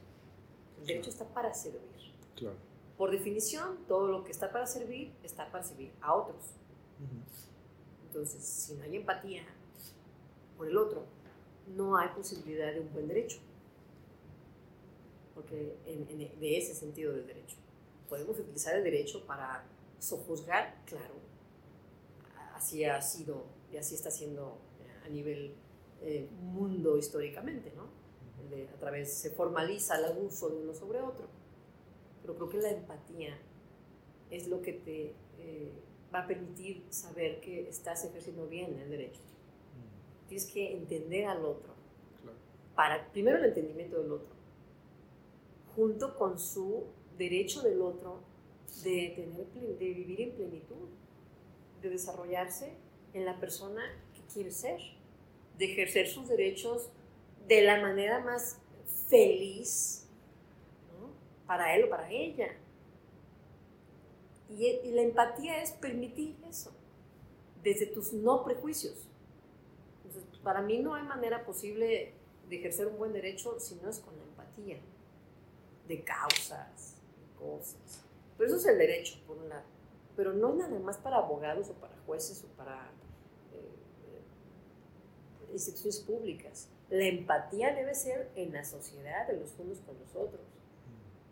El 0.79 0.87
derecho 0.87 1.09
está 1.09 1.25
para 1.25 1.53
servir. 1.53 1.81
Claro. 2.35 2.57
Por 2.97 3.11
definición, 3.11 3.79
todo 3.87 4.07
lo 4.07 4.23
que 4.23 4.31
está 4.31 4.51
para 4.51 4.67
servir 4.67 5.13
está 5.23 5.49
para 5.51 5.63
servir 5.63 5.91
a 6.01 6.13
otros. 6.13 6.55
Entonces, 8.07 8.43
si 8.43 8.73
no 8.75 8.83
hay 8.83 8.95
empatía 8.97 9.43
por 10.57 10.67
el 10.67 10.77
otro, 10.77 11.05
no 11.75 11.97
hay 11.97 12.09
posibilidad 12.09 12.73
de 12.73 12.79
un 12.79 12.93
buen 12.93 13.07
derecho. 13.07 13.39
Porque 15.33 15.77
en, 15.85 16.07
de 16.07 16.57
ese 16.57 16.73
sentido 16.73 17.13
del 17.13 17.27
derecho. 17.27 17.57
Podemos 18.09 18.39
utilizar 18.39 18.75
el 18.75 18.83
derecho 18.83 19.25
para 19.25 19.65
sojuzgar, 19.99 20.83
claro, 20.85 21.15
así 22.53 22.83
ha 22.83 23.01
sido 23.01 23.45
y 23.71 23.77
así 23.77 23.95
está 23.95 24.11
siendo 24.11 24.59
a 25.03 25.09
nivel 25.09 25.55
eh, 26.01 26.29
mundo 26.39 26.97
históricamente, 26.97 27.71
¿no? 27.75 28.05
a 28.73 28.79
través 28.79 29.13
se 29.13 29.31
formaliza 29.31 29.97
el 29.97 30.05
abuso 30.05 30.49
de 30.49 30.57
uno 30.57 30.73
sobre 30.73 31.01
otro. 31.01 31.27
Pero 32.21 32.35
creo 32.35 32.49
que 32.49 32.57
la 32.59 32.69
empatía 32.69 33.37
es 34.29 34.47
lo 34.47 34.61
que 34.61 34.73
te 34.73 35.15
eh, 35.39 35.71
va 36.13 36.19
a 36.19 36.27
permitir 36.27 36.85
saber 36.89 37.41
que 37.41 37.67
estás 37.67 38.05
ejerciendo 38.05 38.47
bien 38.47 38.77
el 38.79 38.89
derecho. 38.89 39.21
Tienes 40.27 40.51
que 40.51 40.73
entender 40.73 41.25
al 41.25 41.45
otro. 41.45 41.73
Para, 42.75 43.09
primero 43.11 43.37
el 43.37 43.45
entendimiento 43.45 44.01
del 44.01 44.11
otro, 44.11 44.35
junto 45.75 46.17
con 46.17 46.39
su 46.39 46.85
derecho 47.17 47.61
del 47.61 47.81
otro 47.81 48.19
de, 48.83 49.13
tener, 49.15 49.77
de 49.77 49.93
vivir 49.93 50.21
en 50.21 50.31
plenitud 50.31 50.89
de 51.81 51.89
desarrollarse 51.89 52.73
en 53.13 53.25
la 53.25 53.39
persona 53.39 53.81
que 54.13 54.21
quiere 54.33 54.51
ser, 54.51 54.79
de 55.57 55.65
ejercer 55.65 56.07
sus 56.07 56.27
derechos 56.27 56.89
de 57.47 57.61
la 57.61 57.81
manera 57.81 58.19
más 58.19 58.59
feliz 59.07 60.07
para 61.45 61.75
él 61.75 61.85
o 61.85 61.89
para 61.89 62.11
ella. 62.11 62.57
Y, 64.49 64.91
la 64.91 65.01
empatía 65.01 65.61
es 65.61 65.71
permitir 65.71 66.35
eso, 66.47 66.71
desde 67.63 67.87
tus 67.87 68.13
no 68.13 68.43
prejuicios. 68.43 69.07
Para 70.45 70.61
mí 70.61 70.79
no 70.79 70.95
hay 70.95 71.03
manera 71.03 71.45
posible 71.45 72.13
de 72.47 72.55
ejercer 72.55 72.87
un 72.87 72.97
buen 72.97 73.11
derecho 73.11 73.59
si 73.59 73.75
no 73.75 73.89
es 73.89 73.99
con 73.99 74.15
la 74.15 74.23
empatía, 74.23 74.79
de 75.89 76.03
causas, 76.05 76.95
de 77.19 77.37
cosas. 77.37 78.05
Pero 78.37 78.47
eso 78.47 78.57
es 78.57 78.65
el 78.67 78.77
derecho, 78.77 79.19
por 79.27 79.37
un 79.37 79.49
lado 79.49 79.75
pero 80.15 80.33
no 80.33 80.53
nada 80.53 80.79
más 80.79 80.97
para 80.97 81.17
abogados 81.17 81.69
o 81.69 81.73
para 81.73 81.95
jueces 82.05 82.43
o 82.43 82.47
para 82.55 82.89
eh, 83.53 85.51
instituciones 85.53 85.99
públicas. 85.99 86.69
La 86.89 87.05
empatía 87.05 87.73
debe 87.73 87.93
ser 87.95 88.31
en 88.35 88.53
la 88.53 88.63
sociedad, 88.63 89.27
de 89.27 89.37
los 89.37 89.53
unos 89.59 89.79
con 89.79 89.97
los 89.99 90.15
otros. 90.15 90.45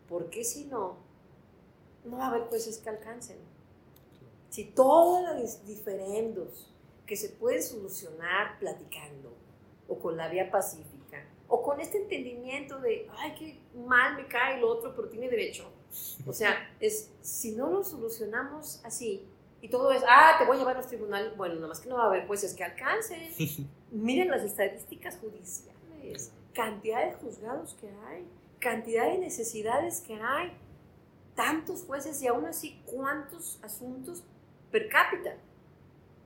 Porque 0.08 0.44
si 0.44 0.64
no, 0.66 0.96
no 2.04 2.18
va 2.18 2.26
a 2.26 2.30
haber 2.30 2.42
jueces 2.42 2.78
que 2.78 2.90
alcancen. 2.90 3.38
Si 4.50 4.64
todos 4.66 5.22
los 5.22 5.66
diferendos 5.66 6.73
que 7.06 7.16
se 7.16 7.30
pueden 7.30 7.62
solucionar 7.62 8.58
platicando 8.58 9.36
o 9.88 9.98
con 9.98 10.16
la 10.16 10.28
vía 10.28 10.50
pacífica 10.50 11.24
o 11.48 11.62
con 11.62 11.80
este 11.80 11.98
entendimiento 11.98 12.80
de, 12.80 13.06
ay, 13.18 13.34
qué 13.38 13.60
mal 13.86 14.16
me 14.16 14.26
cae 14.26 14.58
el 14.58 14.64
otro, 14.64 14.94
pero 14.94 15.08
tiene 15.08 15.28
derecho 15.28 15.70
o 16.26 16.32
sea, 16.32 16.70
es, 16.80 17.10
si 17.20 17.52
no 17.52 17.70
lo 17.70 17.84
solucionamos 17.84 18.80
así, 18.84 19.26
y 19.60 19.68
todo 19.68 19.92
es, 19.92 20.02
ah, 20.06 20.34
te 20.38 20.44
voy 20.44 20.56
a 20.56 20.58
llevar 20.58 20.74
a 20.76 20.78
los 20.80 20.88
tribunales, 20.88 21.36
bueno, 21.36 21.54
nada 21.54 21.68
más 21.68 21.80
que 21.80 21.88
no 21.88 21.96
va 21.96 22.04
a 22.04 22.06
haber 22.08 22.26
jueces 22.26 22.54
que 22.54 22.64
alcancen. 22.64 23.30
Miren 23.90 24.30
las 24.30 24.42
estadísticas 24.42 25.16
judiciales, 25.18 26.32
cantidad 26.52 27.06
de 27.06 27.14
juzgados 27.14 27.74
que 27.80 27.88
hay, 27.88 28.26
cantidad 28.58 29.06
de 29.06 29.18
necesidades 29.18 30.00
que 30.02 30.14
hay, 30.20 30.52
tantos 31.34 31.84
jueces 31.84 32.20
y 32.22 32.26
aún 32.26 32.44
así 32.44 32.82
cuántos 32.84 33.58
asuntos 33.62 34.22
per 34.70 34.88
cápita. 34.88 35.36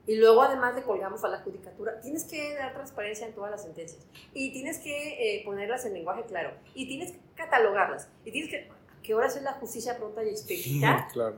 Y 0.08 0.16
luego 0.16 0.40
además 0.40 0.74
le 0.74 0.82
colgamos 0.82 1.22
a 1.22 1.28
la 1.28 1.40
judicatura, 1.40 2.00
tienes 2.00 2.24
que 2.24 2.54
dar 2.54 2.72
transparencia 2.72 3.26
en 3.26 3.34
todas 3.34 3.50
las 3.50 3.62
sentencias 3.62 4.06
y 4.32 4.54
tienes 4.54 4.78
que 4.78 5.36
eh, 5.36 5.42
ponerlas 5.44 5.84
en 5.84 5.92
lenguaje 5.92 6.24
claro 6.24 6.54
y 6.74 6.88
tienes 6.88 7.12
que 7.12 7.18
catalogarlas 7.36 8.08
y 8.24 8.32
tienes 8.32 8.50
que 8.50 8.68
¿qué 9.02 9.14
horas 9.14 9.36
es 9.36 9.42
la 9.42 9.52
justicia 9.52 9.98
pronta 9.98 10.24
y 10.24 10.30
expedita? 10.30 11.08
claro. 11.12 11.36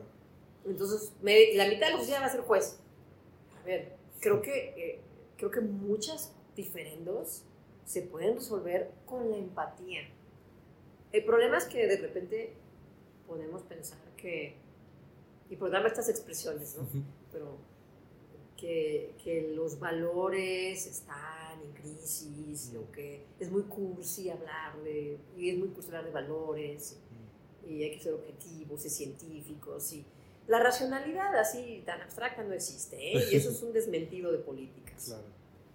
Entonces, 0.64 1.12
la 1.20 1.66
mitad 1.66 1.86
de 1.86 1.90
la 1.90 1.96
justicia 1.96 2.20
va 2.20 2.26
a 2.26 2.30
ser 2.30 2.42
juez. 2.42 2.78
A 3.60 3.66
ver, 3.66 3.96
creo 4.20 4.40
que, 4.40 4.68
eh, 4.76 5.00
creo 5.36 5.50
que 5.50 5.60
muchas 5.60 6.32
diferendos 6.54 7.42
se 7.84 8.02
pueden 8.02 8.36
resolver 8.36 8.92
con 9.04 9.30
la 9.30 9.36
empatía. 9.36 10.02
El 11.10 11.24
problema 11.24 11.58
es 11.58 11.64
que 11.64 11.88
de 11.88 11.96
repente 11.96 12.54
podemos 13.26 13.62
pensar 13.62 13.98
que, 14.16 14.54
y 15.48 15.56
por 15.56 15.70
darme 15.72 15.88
estas 15.88 16.08
expresiones, 16.08 16.76
¿no? 16.76 16.86
Pero 17.32 17.56
que, 18.60 19.14
que, 19.22 19.52
los 19.54 19.78
valores 19.78 20.86
están 20.86 21.60
en 21.62 21.72
crisis, 21.72 22.72
o 22.76 22.90
que 22.92 23.24
es 23.38 23.50
muy 23.50 23.62
cursi 23.62 24.28
hablar 24.30 24.82
de, 24.82 25.18
y 25.36 25.50
es 25.50 25.58
muy 25.58 25.68
cursi 25.68 25.88
hablar 25.88 26.04
de 26.04 26.10
valores 26.10 26.98
y 27.66 27.82
hay 27.84 27.92
que 27.92 28.00
ser 28.00 28.14
objetivos 28.14 28.84
y 28.84 28.90
científicos 28.90 29.92
y 29.92 30.04
la 30.46 30.58
racionalidad 30.58 31.36
así 31.36 31.82
tan 31.86 32.00
abstracta 32.00 32.42
no 32.42 32.52
existe 32.52 32.96
¿eh? 32.96 33.28
y 33.30 33.36
eso 33.36 33.50
es 33.50 33.62
un 33.62 33.72
desmentido 33.72 34.32
de 34.32 34.38
políticas. 34.38 35.04
Claro. 35.04 35.24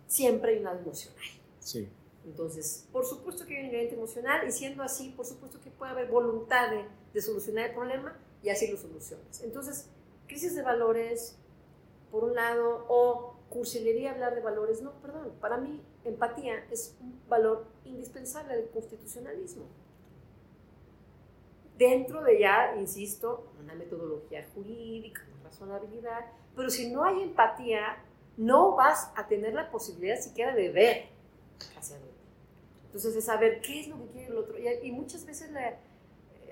Siempre 0.07 0.51
hay 0.51 0.57
un 0.57 0.65
lado 0.65 0.79
emocional. 0.79 1.23
Sí. 1.59 1.87
Entonces, 2.25 2.85
por 2.91 3.05
supuesto 3.05 3.45
que 3.45 3.53
hay 3.55 3.59
un 3.61 3.65
ingrediente 3.67 3.95
emocional 3.95 4.47
y 4.47 4.51
siendo 4.51 4.83
así, 4.83 5.09
por 5.15 5.25
supuesto 5.25 5.61
que 5.61 5.69
puede 5.69 5.91
haber 5.91 6.09
voluntad 6.09 6.71
de, 6.71 6.85
de 7.13 7.21
solucionar 7.21 7.69
el 7.69 7.75
problema 7.75 8.19
y 8.43 8.49
así 8.49 8.67
lo 8.67 8.77
solucionas. 8.77 9.41
Entonces, 9.43 9.87
crisis 10.27 10.55
de 10.55 10.61
valores, 10.61 11.37
por 12.15 12.23
un 12.23 12.35
lado, 12.35 12.85
o 12.87 13.35
cursilería 13.49 14.11
hablar 14.11 14.35
de 14.35 14.39
valores, 14.39 14.81
no, 14.81 14.93
perdón, 15.01 15.33
para 15.41 15.57
mí 15.57 15.83
empatía 16.05 16.65
es 16.71 16.95
un 17.01 17.21
valor 17.27 17.67
indispensable 17.83 18.55
del 18.55 18.69
constitucionalismo 18.69 19.65
dentro 21.77 22.23
de 22.23 22.39
ya, 22.39 22.73
insisto, 22.79 23.51
una 23.61 23.75
metodología 23.75 24.47
jurídica, 24.53 25.23
una 25.33 25.49
razonabilidad, 25.49 26.25
pero 26.55 26.69
si 26.69 26.89
no 26.89 27.03
hay 27.03 27.21
empatía, 27.21 27.97
no 28.37 28.77
vas 28.77 29.11
a 29.17 29.27
tener 29.27 29.53
la 29.53 29.69
posibilidad 29.69 30.17
siquiera 30.17 30.55
de 30.55 30.69
ver 30.69 31.05
hacia 31.77 31.97
dónde. 31.97 32.13
Entonces, 32.85 33.13
es 33.17 33.25
saber 33.25 33.59
qué 33.59 33.81
es 33.81 33.89
lo 33.89 33.97
que 33.97 34.07
quiere 34.07 34.27
el 34.27 34.37
otro. 34.37 34.55
Y, 34.57 34.89
muchas 34.93 35.25
veces 35.25 35.51
la, 35.51 35.77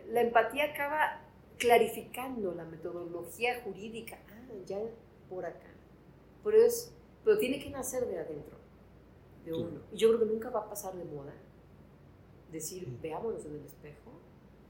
la, 0.07 0.20
empatía 0.20 0.74
acaba 0.74 1.22
clarificando 1.57 2.53
la 2.53 2.66
metodología 2.66 3.61
jurídica. 3.64 4.20
Ah, 4.30 4.53
ya 4.66 4.78
por 5.34 5.45
acá. 5.45 5.71
Pero, 6.43 6.57
es, 6.61 6.91
pero 7.23 7.38
tiene 7.38 7.59
que 7.59 7.69
nacer 7.69 8.05
de 8.07 8.19
adentro, 8.19 8.57
de 9.45 9.53
uno. 9.53 9.79
Y 9.91 9.97
yo 9.97 10.09
creo 10.09 10.19
que 10.19 10.34
nunca 10.34 10.49
va 10.49 10.61
a 10.61 10.69
pasar 10.69 10.95
de 10.95 11.05
moda 11.05 11.34
decir, 12.51 12.88
veámonos 13.01 13.45
en 13.45 13.55
el 13.55 13.65
espejo 13.65 14.11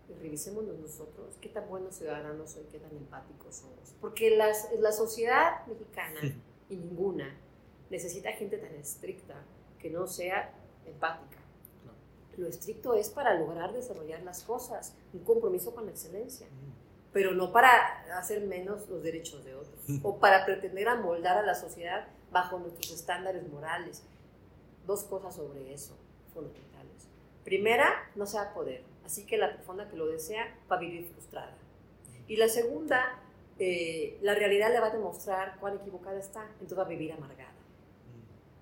y 0.09 0.14
revisémonos 0.14 0.80
nosotros 0.80 1.36
qué 1.41 1.49
tan 1.49 1.68
buenos 1.70 1.95
ciudadanos 1.95 2.51
soy, 2.51 2.64
qué 2.72 2.80
tan 2.80 2.95
empáticos 2.95 3.57
somos. 3.57 3.93
Porque 4.01 4.36
las, 4.36 4.70
la 4.80 4.91
sociedad 4.91 5.66
mexicana, 5.68 6.20
y 6.70 6.78
ninguna, 6.78 7.36
necesita 7.89 8.32
gente 8.32 8.57
tan 8.57 8.74
estricta 8.76 9.36
que 9.80 9.89
no 9.89 10.07
sea 10.07 10.53
empática. 10.86 11.38
Lo 12.38 12.47
estricto 12.47 12.95
es 12.95 13.09
para 13.09 13.38
lograr 13.38 13.74
desarrollar 13.74 14.24
las 14.24 14.43
cosas, 14.43 14.95
un 15.14 15.24
compromiso 15.24 15.76
con 15.76 15.86
la 15.86 15.91
excelencia, 15.91 16.47
pero 17.14 17.34
no 17.34 17.51
para 17.51 18.03
hacer 18.18 18.41
menos 18.41 18.89
los 18.89 19.03
derechos 19.03 19.45
de 19.45 19.55
otros 19.55 19.80
o 20.03 20.20
para 20.20 20.45
pretender 20.45 20.89
amoldar 20.89 21.38
a 21.38 21.43
la 21.43 21.55
sociedad 21.55 22.07
bajo 22.32 22.59
nuestros 22.59 22.91
estándares 22.91 23.47
morales. 23.47 24.03
Dos 24.86 25.03
cosas 25.05 25.36
sobre 25.36 25.74
eso 25.74 25.95
fundamentales. 26.34 27.07
Primera, 27.45 28.09
no 28.16 28.26
sea 28.26 28.53
poder, 28.53 28.84
así 29.05 29.26
que 29.26 29.38
la 29.38 29.55
persona 29.55 29.88
que 29.88 29.95
lo 29.95 30.07
desea 30.07 30.57
va 30.70 30.78
a 30.78 30.80
vivir 30.80 31.05
frustrada. 31.05 31.55
Y 32.28 32.38
la 32.38 32.47
segunda, 32.47 33.22
eh, 33.59 34.18
la 34.22 34.34
realidad 34.34 34.72
le 34.72 34.80
va 34.80 34.88
a 34.88 34.91
demostrar 34.91 35.57
cuán 35.59 35.76
equivocada 35.76 36.18
está, 36.18 36.43
entonces 36.53 36.78
va 36.78 36.84
a 36.84 36.88
vivir 36.88 37.11
amargada. 37.14 37.53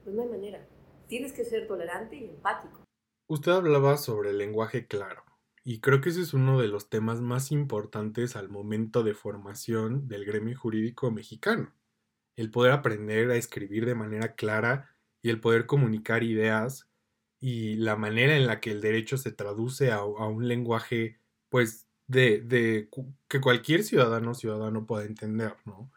Pues 0.04 0.16
no 0.16 0.24
hay 0.24 0.30
manera. 0.30 0.60
Tienes 1.08 1.32
que 1.32 1.46
ser 1.46 1.68
tolerante 1.68 2.16
y 2.16 2.26
empático. 2.26 2.82
Usted 3.28 3.52
hablaba 3.52 3.98
sobre 3.98 4.32
el 4.32 4.38
lenguaje 4.38 4.88
claro, 4.88 5.24
y 5.64 5.80
creo 5.80 6.02
que 6.02 6.10
ese 6.10 6.22
es 6.22 6.34
uno 6.34 6.60
de 6.60 6.68
los 6.68 6.90
temas 6.90 7.22
más 7.22 7.52
importantes 7.52 8.36
al 8.36 8.50
momento 8.50 9.04
de 9.04 9.14
formación 9.14 10.08
del 10.08 10.26
gremio 10.26 10.58
jurídico 10.58 11.12
mexicano. 11.12 11.74
El 12.36 12.50
poder 12.50 12.72
aprender 12.72 13.30
a 13.30 13.36
escribir 13.36 13.86
de 13.86 13.96
manera 13.96 14.36
clara 14.36 14.96
y 15.22 15.30
el 15.30 15.40
poder 15.40 15.68
comunicar 15.68 16.24
ideas 16.24 16.88
y 17.40 17.76
la 17.76 17.96
manera 17.96 18.36
en 18.36 18.48
la 18.48 18.60
que 18.60 18.72
el 18.72 18.82
derecho 18.82 19.18
se 19.18 19.32
traduce 19.32 19.92
a, 19.92 20.04
un 20.04 20.48
lenguaje, 20.48 21.20
pues, 21.50 21.88
de, 22.08 22.42
de, 22.42 22.90
que 23.28 23.42
cualquier 23.42 23.84
ciudadano 23.84 24.34
ciudadano 24.34 24.86
pueda 24.86 25.06
entender, 25.06 25.56
¿no? 25.66 25.92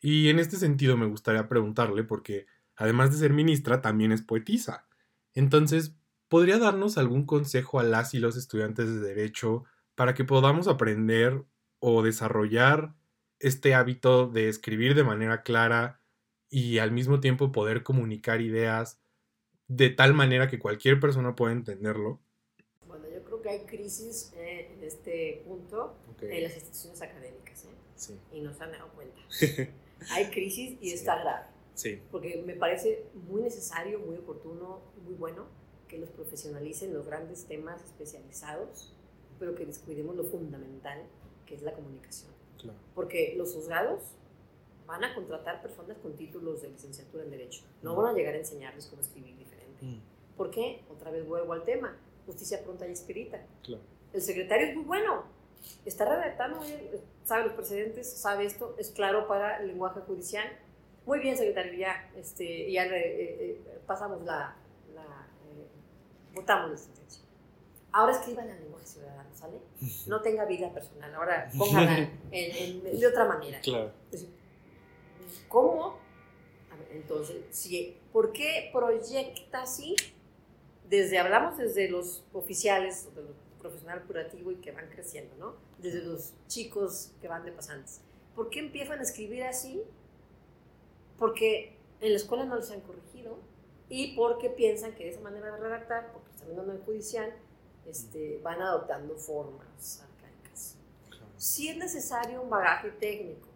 Y 0.00 0.28
en 0.28 0.38
este 0.38 0.56
sentido 0.56 0.96
me 0.96 1.06
gustaría 1.06 1.48
preguntarle, 1.48 2.04
porque 2.04 2.46
además 2.76 3.10
de 3.10 3.18
ser 3.18 3.32
ministra, 3.32 3.80
también 3.80 4.12
es 4.12 4.22
poetisa. 4.22 4.86
Entonces, 5.34 5.94
¿podría 6.28 6.58
darnos 6.58 6.98
algún 6.98 7.26
consejo 7.26 7.80
a 7.80 7.82
las 7.82 8.14
y 8.14 8.18
los 8.18 8.36
estudiantes 8.36 8.86
de 8.86 9.00
derecho 9.00 9.64
para 9.94 10.14
que 10.14 10.24
podamos 10.24 10.68
aprender 10.68 11.44
o 11.80 12.02
desarrollar 12.02 12.94
este 13.40 13.74
hábito 13.74 14.28
de 14.28 14.48
escribir 14.48 14.94
de 14.94 15.04
manera 15.04 15.42
clara 15.42 16.00
y 16.50 16.78
al 16.78 16.92
mismo 16.92 17.20
tiempo 17.20 17.52
poder 17.52 17.82
comunicar 17.82 18.40
ideas 18.40 19.00
de 19.68 19.90
tal 19.90 20.14
manera 20.14 20.48
que 20.48 20.58
cualquier 20.58 20.98
persona 20.98 21.34
pueda 21.36 21.52
entenderlo? 21.52 22.20
Bueno, 22.86 23.04
yo 23.08 23.22
creo 23.22 23.42
que 23.42 23.50
hay 23.50 23.60
crisis 23.66 24.32
eh, 24.36 24.72
en 24.72 24.82
este 24.82 25.42
punto 25.46 25.98
en 26.20 26.42
las 26.42 26.54
instituciones 26.54 27.02
académicas 27.02 27.64
¿eh? 27.64 27.74
sí. 27.94 28.18
y 28.32 28.40
nos 28.40 28.60
han 28.60 28.72
dado 28.72 28.88
cuenta. 28.92 29.20
hay 30.10 30.30
crisis 30.30 30.78
y 30.80 30.92
está 30.92 31.18
grave. 31.20 31.46
Sí. 31.74 32.02
Porque 32.10 32.42
me 32.44 32.54
parece 32.54 33.06
muy 33.14 33.42
necesario, 33.42 34.00
muy 34.00 34.16
oportuno, 34.16 34.82
muy 35.04 35.14
bueno 35.14 35.57
que 35.88 35.98
los 35.98 36.10
profesionalicen 36.10 36.92
los 36.94 37.06
grandes 37.06 37.44
temas 37.46 37.82
especializados, 37.84 38.92
pero 39.38 39.54
que 39.54 39.66
descuidemos 39.66 40.16
lo 40.16 40.24
fundamental, 40.24 41.02
que 41.46 41.54
es 41.54 41.62
la 41.62 41.72
comunicación. 41.72 42.30
Claro. 42.58 42.78
Porque 42.94 43.34
los 43.36 43.54
juzgados 43.54 44.16
van 44.86 45.04
a 45.04 45.14
contratar 45.14 45.62
personas 45.62 45.98
con 45.98 46.16
títulos 46.16 46.62
de 46.62 46.70
licenciatura 46.70 47.24
en 47.24 47.30
Derecho. 47.30 47.62
No 47.82 47.94
van 47.94 48.06
a 48.06 48.12
llegar 48.12 48.34
a 48.34 48.38
enseñarles 48.38 48.86
cómo 48.86 49.02
escribir 49.02 49.36
diferente. 49.36 49.84
Mm. 49.84 50.00
¿Por 50.36 50.50
qué? 50.50 50.82
Otra 50.90 51.10
vez 51.10 51.26
vuelvo 51.26 51.52
al 51.52 51.64
tema. 51.64 51.96
Justicia 52.26 52.62
pronta 52.62 52.86
y 52.86 52.90
expedita. 52.90 53.44
El 54.12 54.22
secretario 54.22 54.68
es 54.68 54.74
muy 54.76 54.84
bueno. 54.84 55.24
Está 55.84 56.04
redactando 56.04 56.60
sabe 57.24 57.44
los 57.44 57.52
precedentes, 57.52 58.10
sabe 58.10 58.46
esto, 58.46 58.74
es 58.78 58.90
claro 58.90 59.28
para 59.28 59.58
el 59.60 59.68
lenguaje 59.68 60.00
judicial. 60.00 60.48
Muy 61.04 61.20
bien, 61.20 61.36
secretario, 61.36 61.74
ya, 61.74 62.10
este, 62.16 62.70
ya 62.72 62.86
eh, 62.86 62.90
eh, 62.96 63.80
pasamos 63.86 64.22
la, 64.24 64.56
votamos 66.40 66.70
la 66.70 66.76
sentencia. 66.76 67.22
Ahora 67.92 68.12
escriban 68.12 68.48
el 68.48 68.60
lenguaje 68.60 68.86
ciudadano, 68.86 69.28
¿sale? 69.34 69.60
No 70.06 70.20
tenga 70.20 70.44
vida 70.44 70.72
personal, 70.72 71.14
ahora 71.14 71.50
póngala 71.56 72.10
en, 72.30 72.82
de 72.82 73.06
otra 73.06 73.24
manera. 73.24 73.60
Claro. 73.60 73.92
¿Cómo? 75.48 75.98
entonces, 76.90 77.44
si, 77.50 77.98
¿por 78.12 78.32
qué 78.32 78.70
proyecta 78.72 79.62
así? 79.62 79.94
Desde, 80.88 81.18
hablamos 81.18 81.58
desde 81.58 81.88
los 81.90 82.24
oficiales, 82.32 83.14
de 83.14 83.22
los 83.22 83.36
profesional 83.58 84.02
curativo 84.04 84.50
y 84.52 84.56
que 84.56 84.72
van 84.72 84.88
creciendo, 84.88 85.34
¿no? 85.36 85.56
Desde 85.78 86.02
los 86.02 86.32
chicos 86.46 87.12
que 87.20 87.28
van 87.28 87.44
de 87.44 87.52
pasantes. 87.52 88.00
¿Por 88.34 88.50
qué 88.50 88.60
empiezan 88.60 89.00
a 89.00 89.02
escribir 89.02 89.44
así? 89.44 89.82
Porque 91.18 91.76
en 92.00 92.12
la 92.12 92.16
escuela 92.16 92.44
no 92.44 92.56
les 92.56 92.70
han 92.70 92.80
corregido 92.80 93.38
y 93.88 94.14
porque 94.16 94.48
piensan 94.50 94.94
que 94.94 95.04
de 95.04 95.10
esa 95.10 95.20
manera 95.20 95.50
de 95.50 95.60
redactar, 95.60 96.12
porque 96.12 96.27
en 96.52 96.70
el 96.70 96.78
judicial, 96.80 97.32
este, 97.86 98.40
van 98.42 98.60
adoptando 98.60 99.16
formas 99.16 100.02
arcaicas. 100.02 100.76
Si 101.36 101.68
es 101.68 101.76
necesario 101.76 102.42
un 102.42 102.50
bagaje 102.50 102.90
técnico, 102.92 103.48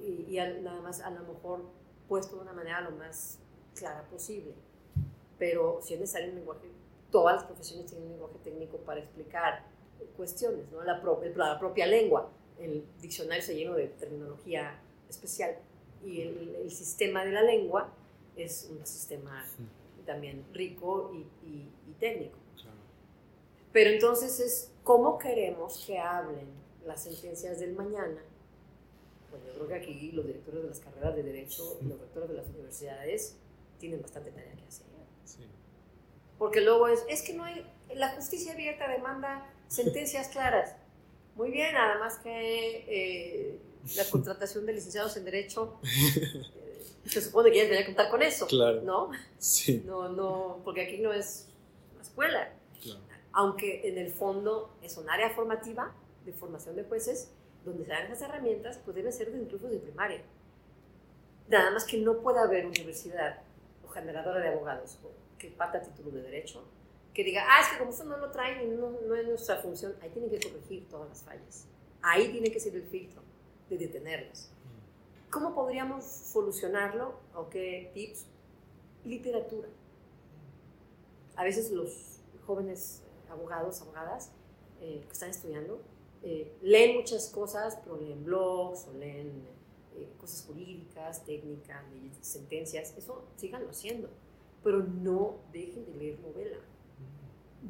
y, 0.00 0.36
nada 0.62 0.80
más 0.80 1.00
a 1.00 1.10
lo 1.10 1.20
mejor 1.22 1.64
puesto 2.08 2.36
de 2.36 2.42
una 2.42 2.52
manera 2.52 2.80
lo 2.80 2.92
más 2.92 3.38
clara 3.74 4.02
posible. 4.08 4.54
Pero 5.38 5.80
si 5.82 5.94
es 5.94 6.00
necesario 6.00 6.30
un 6.30 6.36
lenguaje, 6.36 6.68
todas 7.10 7.36
las 7.36 7.44
profesiones 7.44 7.86
tienen 7.86 8.06
un 8.06 8.12
lenguaje 8.12 8.38
técnico 8.42 8.78
para 8.78 9.00
explicar 9.00 9.64
cuestiones, 10.16 10.70
¿no? 10.70 10.82
la, 10.82 11.02
la 11.36 11.58
propia 11.58 11.86
lengua. 11.86 12.30
El 12.58 12.84
diccionario 13.00 13.42
se 13.42 13.54
lleno 13.54 13.74
de 13.74 13.88
terminología 13.88 14.78
especial 15.08 15.56
y 16.04 16.22
el, 16.22 16.56
el, 16.56 16.70
sistema 16.70 17.24
de 17.24 17.32
la 17.32 17.42
lengua 17.42 17.90
es 18.36 18.68
un 18.70 18.84
sistema 18.86 19.44
también 20.12 20.44
rico 20.52 21.12
y, 21.14 21.18
y, 21.46 21.72
y 21.88 21.92
técnico. 21.98 22.38
Pero 23.72 23.90
entonces 23.90 24.40
es 24.40 24.72
cómo 24.82 25.18
queremos 25.18 25.84
que 25.86 25.98
hablen 25.98 26.48
las 26.84 27.04
sentencias 27.04 27.60
del 27.60 27.74
mañana 27.74 28.20
bueno, 29.30 29.46
yo 29.46 29.54
creo 29.54 29.68
que 29.68 29.74
aquí 29.74 30.12
los 30.12 30.26
directores 30.26 30.62
de 30.62 30.68
las 30.68 30.80
carreras 30.80 31.14
de 31.14 31.22
Derecho 31.22 31.78
y 31.80 31.84
los 31.86 32.00
rectores 32.00 32.28
de 32.28 32.34
las 32.36 32.46
universidades 32.48 33.36
tienen 33.78 34.02
bastante 34.02 34.30
tarea 34.32 34.52
que 34.52 34.64
hacer. 34.64 34.86
Sí. 35.24 35.46
Porque 36.38 36.60
luego 36.60 36.88
es, 36.88 37.04
es 37.08 37.22
que 37.22 37.34
no 37.34 37.44
hay, 37.44 37.64
la 37.94 38.10
justicia 38.10 38.52
abierta 38.52 38.88
demanda 38.88 39.46
sentencias 39.68 40.28
claras. 40.28 40.74
Muy 41.36 41.50
bien, 41.50 41.72
nada 41.74 41.98
más 41.98 42.18
que 42.18 42.84
eh, 42.88 43.58
la 43.96 44.04
contratación 44.10 44.66
de 44.66 44.72
licenciados 44.72 45.16
en 45.16 45.24
Derecho, 45.24 45.78
se 47.04 47.20
supone 47.20 47.50
que 47.50 47.58
ya 47.58 47.62
debería 47.64 47.86
contar 47.86 48.10
con 48.10 48.22
eso, 48.22 48.46
claro. 48.46 48.82
¿no? 48.82 49.10
Sí. 49.38 49.82
No, 49.86 50.08
no, 50.08 50.60
porque 50.64 50.82
aquí 50.82 50.98
no 50.98 51.12
es 51.12 51.48
una 51.92 52.02
escuela. 52.02 52.52
Claro. 52.82 53.00
Aunque 53.32 53.88
en 53.88 53.98
el 53.98 54.10
fondo 54.10 54.74
es 54.82 54.96
un 54.96 55.08
área 55.08 55.30
formativa 55.30 55.94
de 56.24 56.32
formación 56.32 56.76
de 56.76 56.84
jueces, 56.84 57.30
donde 57.64 57.84
se 57.84 57.90
dan 57.90 58.06
esas 58.06 58.22
herramientas, 58.22 58.80
pues 58.84 58.94
debe 58.94 59.12
ser 59.12 59.28
incluso 59.34 59.68
de 59.68 59.78
primaria. 59.78 60.22
Nada 61.48 61.70
más 61.70 61.84
que 61.84 61.98
no 61.98 62.20
puede 62.20 62.38
haber 62.38 62.66
universidad 62.66 63.42
o 63.84 63.88
generadora 63.88 64.40
de 64.40 64.48
abogados 64.48 64.98
que 65.38 65.48
parta 65.48 65.80
título 65.80 66.10
de 66.10 66.22
derecho, 66.22 66.62
que 67.14 67.24
diga, 67.24 67.44
ah, 67.48 67.60
es 67.62 67.68
que 67.68 67.78
como 67.78 67.90
eso 67.90 68.04
no 68.04 68.18
lo 68.18 68.30
traen 68.30 68.62
y 68.62 68.76
no, 68.76 68.90
no 68.90 69.14
es 69.14 69.26
nuestra 69.26 69.56
función, 69.56 69.96
ahí 70.00 70.10
tienen 70.10 70.30
que 70.30 70.38
corregir 70.38 70.88
todas 70.88 71.08
las 71.08 71.22
fallas. 71.24 71.66
Ahí 72.02 72.28
tiene 72.28 72.52
que 72.52 72.60
ser 72.60 72.74
el 72.76 72.84
filtro 72.84 73.22
de 73.68 73.78
detenerlas. 73.78 74.52
¿Cómo 75.30 75.54
podríamos 75.54 76.04
solucionarlo? 76.04 77.14
¿O 77.36 77.48
qué 77.48 77.92
tips? 77.94 78.26
Literatura. 79.04 79.68
A 81.36 81.44
veces 81.44 81.70
los 81.70 82.20
jóvenes 82.44 83.04
abogados, 83.30 83.80
abogadas 83.80 84.32
eh, 84.80 85.04
que 85.06 85.12
están 85.12 85.30
estudiando, 85.30 85.80
eh, 86.22 86.52
leen 86.62 86.96
muchas 86.96 87.28
cosas, 87.28 87.78
pero 87.84 87.96
leen 87.96 88.24
blogs 88.24 88.88
o 88.88 88.92
leen 88.92 89.46
eh, 89.94 90.12
cosas 90.18 90.44
jurídicas, 90.46 91.24
técnicas, 91.24 91.84
sentencias, 92.20 92.92
eso 92.98 93.24
síganlo 93.36 93.70
haciendo, 93.70 94.10
pero 94.64 94.82
no 94.82 95.36
dejen 95.52 95.86
de 95.86 95.94
leer 95.94 96.20
novela. 96.20 96.58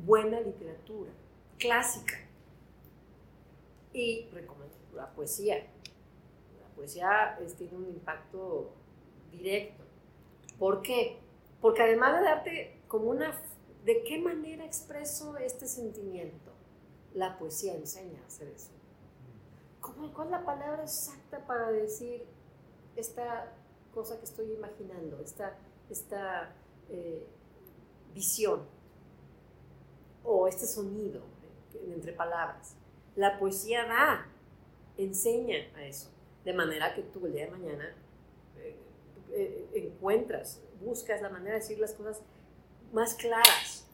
Buena 0.06 0.40
literatura, 0.40 1.10
clásica. 1.58 2.14
Y 3.92 4.28
recomiendo 4.32 4.76
la 4.94 5.12
poesía. 5.12 5.66
La 6.80 7.36
poesía 7.36 7.38
tiene 7.58 7.76
un 7.76 7.86
impacto 7.88 8.70
directo. 9.30 9.84
¿Por 10.58 10.80
qué? 10.80 11.18
Porque 11.60 11.82
además 11.82 12.18
de 12.18 12.24
darte 12.24 12.82
como 12.88 13.10
una... 13.10 13.38
¿De 13.84 14.02
qué 14.02 14.18
manera 14.18 14.64
expreso 14.64 15.36
este 15.36 15.66
sentimiento? 15.66 16.52
La 17.12 17.38
poesía 17.38 17.74
enseña 17.74 18.22
a 18.22 18.26
hacer 18.26 18.48
eso. 18.48 18.70
¿Cómo, 19.80 20.10
¿Cuál 20.14 20.28
es 20.28 20.32
la 20.32 20.44
palabra 20.44 20.82
exacta 20.82 21.46
para 21.46 21.70
decir 21.70 22.24
esta 22.96 23.52
cosa 23.92 24.18
que 24.18 24.24
estoy 24.24 24.52
imaginando, 24.52 25.20
esta, 25.20 25.58
esta 25.90 26.54
eh, 26.88 27.26
visión 28.14 28.66
o 30.24 30.48
este 30.48 30.66
sonido 30.66 31.22
entre 31.88 32.14
palabras? 32.14 32.74
La 33.16 33.38
poesía 33.38 33.84
da, 33.84 34.26
enseña 34.96 35.56
a 35.76 35.84
eso, 35.84 36.10
de 36.44 36.52
manera 36.52 36.94
que 36.94 37.02
tú 37.02 37.26
el 37.26 37.32
día 37.32 37.46
de 37.46 37.50
mañana 37.50 37.94
eh, 39.32 39.70
encuentras, 39.74 40.60
buscas 40.80 41.22
la 41.22 41.28
manera 41.28 41.54
de 41.54 41.60
decir 41.60 41.78
las 41.78 41.92
cosas 41.92 42.22
más 42.92 43.14
claras. 43.14 43.86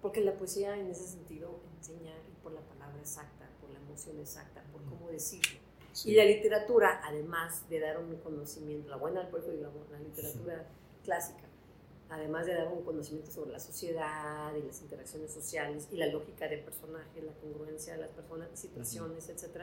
Porque 0.00 0.20
la 0.20 0.34
poesía 0.34 0.76
en 0.76 0.90
ese 0.90 1.06
sentido 1.06 1.60
enseña 1.78 2.12
por 2.42 2.52
la 2.52 2.60
palabra 2.60 2.98
exacta, 3.00 3.48
por 3.60 3.70
la 3.70 3.78
emoción 3.78 4.18
exacta, 4.20 4.62
por 4.72 4.84
cómo 4.84 5.08
decirlo. 5.10 5.58
Y 6.04 6.14
la 6.14 6.24
literatura, 6.24 7.00
además 7.04 7.68
de 7.70 7.80
dar 7.80 7.98
un 7.98 8.14
conocimiento, 8.16 8.90
la 8.90 8.96
buena 8.96 9.20
del 9.20 9.30
pueblo, 9.30 9.52
digamos, 9.52 9.88
la 9.90 9.98
literatura 10.00 10.66
clásica, 11.04 11.44
además 12.10 12.46
de 12.46 12.54
dar 12.54 12.68
un 12.68 12.82
conocimiento 12.82 13.30
sobre 13.30 13.52
la 13.52 13.60
sociedad 13.60 14.54
y 14.56 14.62
las 14.62 14.82
interacciones 14.82 15.32
sociales 15.32 15.88
y 15.90 15.96
la 15.96 16.06
lógica 16.06 16.48
del 16.48 16.60
personaje, 16.60 17.22
la 17.22 17.32
congruencia 17.34 17.94
de 17.94 18.00
las 18.00 18.10
personas, 18.10 18.48
situaciones, 18.54 19.28
etc., 19.28 19.62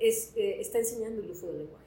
es, 0.00 0.32
eh, 0.36 0.60
está 0.60 0.78
enseñando 0.78 1.22
el 1.22 1.30
uso 1.30 1.46
del 1.46 1.58
lenguaje. 1.58 1.82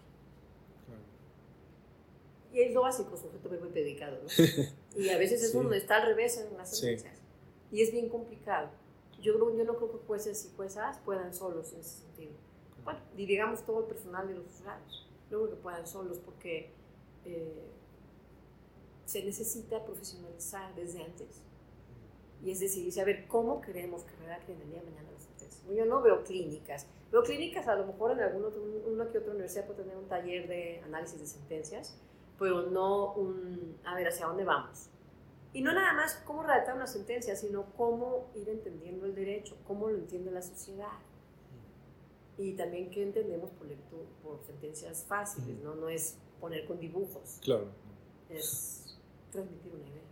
Y 2.53 2.61
es 2.61 2.73
lo 2.73 2.83
básico, 2.83 3.17
sujeto, 3.17 3.49
verbo 3.49 3.67
y 3.67 3.71
predicado, 3.71 4.17
¿no? 4.23 4.29
Y 4.95 5.09
a 5.09 5.17
veces 5.17 5.43
es 5.43 5.53
uno 5.53 5.73
está 5.73 5.97
al 5.97 6.07
revés 6.07 6.37
en 6.37 6.55
las 6.55 6.69
sentencias. 6.69 7.19
Y 7.69 7.81
es 7.81 7.91
bien 7.91 8.07
complicado. 8.07 8.69
Yo, 9.21 9.33
yo 9.57 9.63
no 9.65 9.75
creo 9.75 9.91
que 9.91 9.97
jueces 10.07 10.45
y 10.45 10.55
juezas 10.55 10.99
puedan 10.99 11.33
solos 11.33 11.73
en 11.73 11.81
ese 11.81 11.97
sentido. 11.99 12.31
Bueno, 12.85 12.99
y 13.17 13.25
digamos 13.25 13.65
todo 13.65 13.81
el 13.81 13.85
personal 13.87 14.27
de 14.27 14.35
los 14.35 14.45
juzgados. 14.45 15.05
No 15.29 15.39
creo 15.39 15.49
que 15.49 15.55
puedan 15.57 15.85
solos 15.85 16.19
porque 16.19 16.69
eh, 17.25 17.65
se 19.05 19.23
necesita 19.25 19.83
profesionalizar 19.83 20.73
desde 20.75 21.03
antes. 21.03 21.41
Y 22.43 22.51
es 22.51 22.59
decir, 22.59 22.89
saber 22.93 23.27
cómo 23.27 23.59
queremos 23.59 24.03
que 24.03 24.15
redacten 24.17 24.61
el 24.61 24.69
día 24.69 24.79
de 24.79 24.91
mañana 24.91 25.09
las 25.11 25.23
sentencias. 25.23 25.63
Yo 25.75 25.85
no 25.85 26.01
veo 26.01 26.23
clínicas. 26.23 26.87
Veo 27.15 27.23
clínicas, 27.23 27.65
a 27.69 27.75
lo 27.75 27.87
mejor 27.87 28.11
en 28.11 28.19
alguna 28.19 28.49
una 28.87 29.09
que 29.09 29.19
otra 29.19 29.31
universidad 29.31 29.65
puede 29.65 29.83
tener 29.83 29.95
un 29.95 30.09
taller 30.09 30.49
de 30.49 30.81
análisis 30.81 31.17
de 31.17 31.25
sentencias, 31.25 31.97
pero 32.37 32.63
no 32.63 33.13
un, 33.13 33.77
a 33.85 33.95
ver, 33.95 34.09
¿hacia 34.09 34.27
dónde 34.27 34.43
vamos? 34.43 34.89
Y 35.53 35.61
no 35.61 35.71
nada 35.71 35.93
más 35.93 36.21
cómo 36.25 36.43
redactar 36.43 36.75
una 36.75 36.87
sentencia, 36.87 37.37
sino 37.37 37.67
cómo 37.77 38.25
ir 38.35 38.49
entendiendo 38.49 39.05
el 39.05 39.15
derecho, 39.15 39.55
cómo 39.65 39.87
lo 39.87 39.95
entiende 39.95 40.29
la 40.29 40.41
sociedad. 40.41 40.91
Y 42.37 42.51
también 42.57 42.91
qué 42.91 43.03
entendemos 43.03 43.49
por, 43.51 43.67
por 44.21 44.45
sentencias 44.45 45.05
fáciles, 45.05 45.57
¿no? 45.63 45.73
No 45.73 45.87
es 45.87 46.17
poner 46.41 46.65
con 46.65 46.81
dibujos. 46.81 47.39
Claro. 47.41 47.67
Es 48.29 48.99
transmitir 49.31 49.71
una 49.73 49.87
idea. 49.87 50.03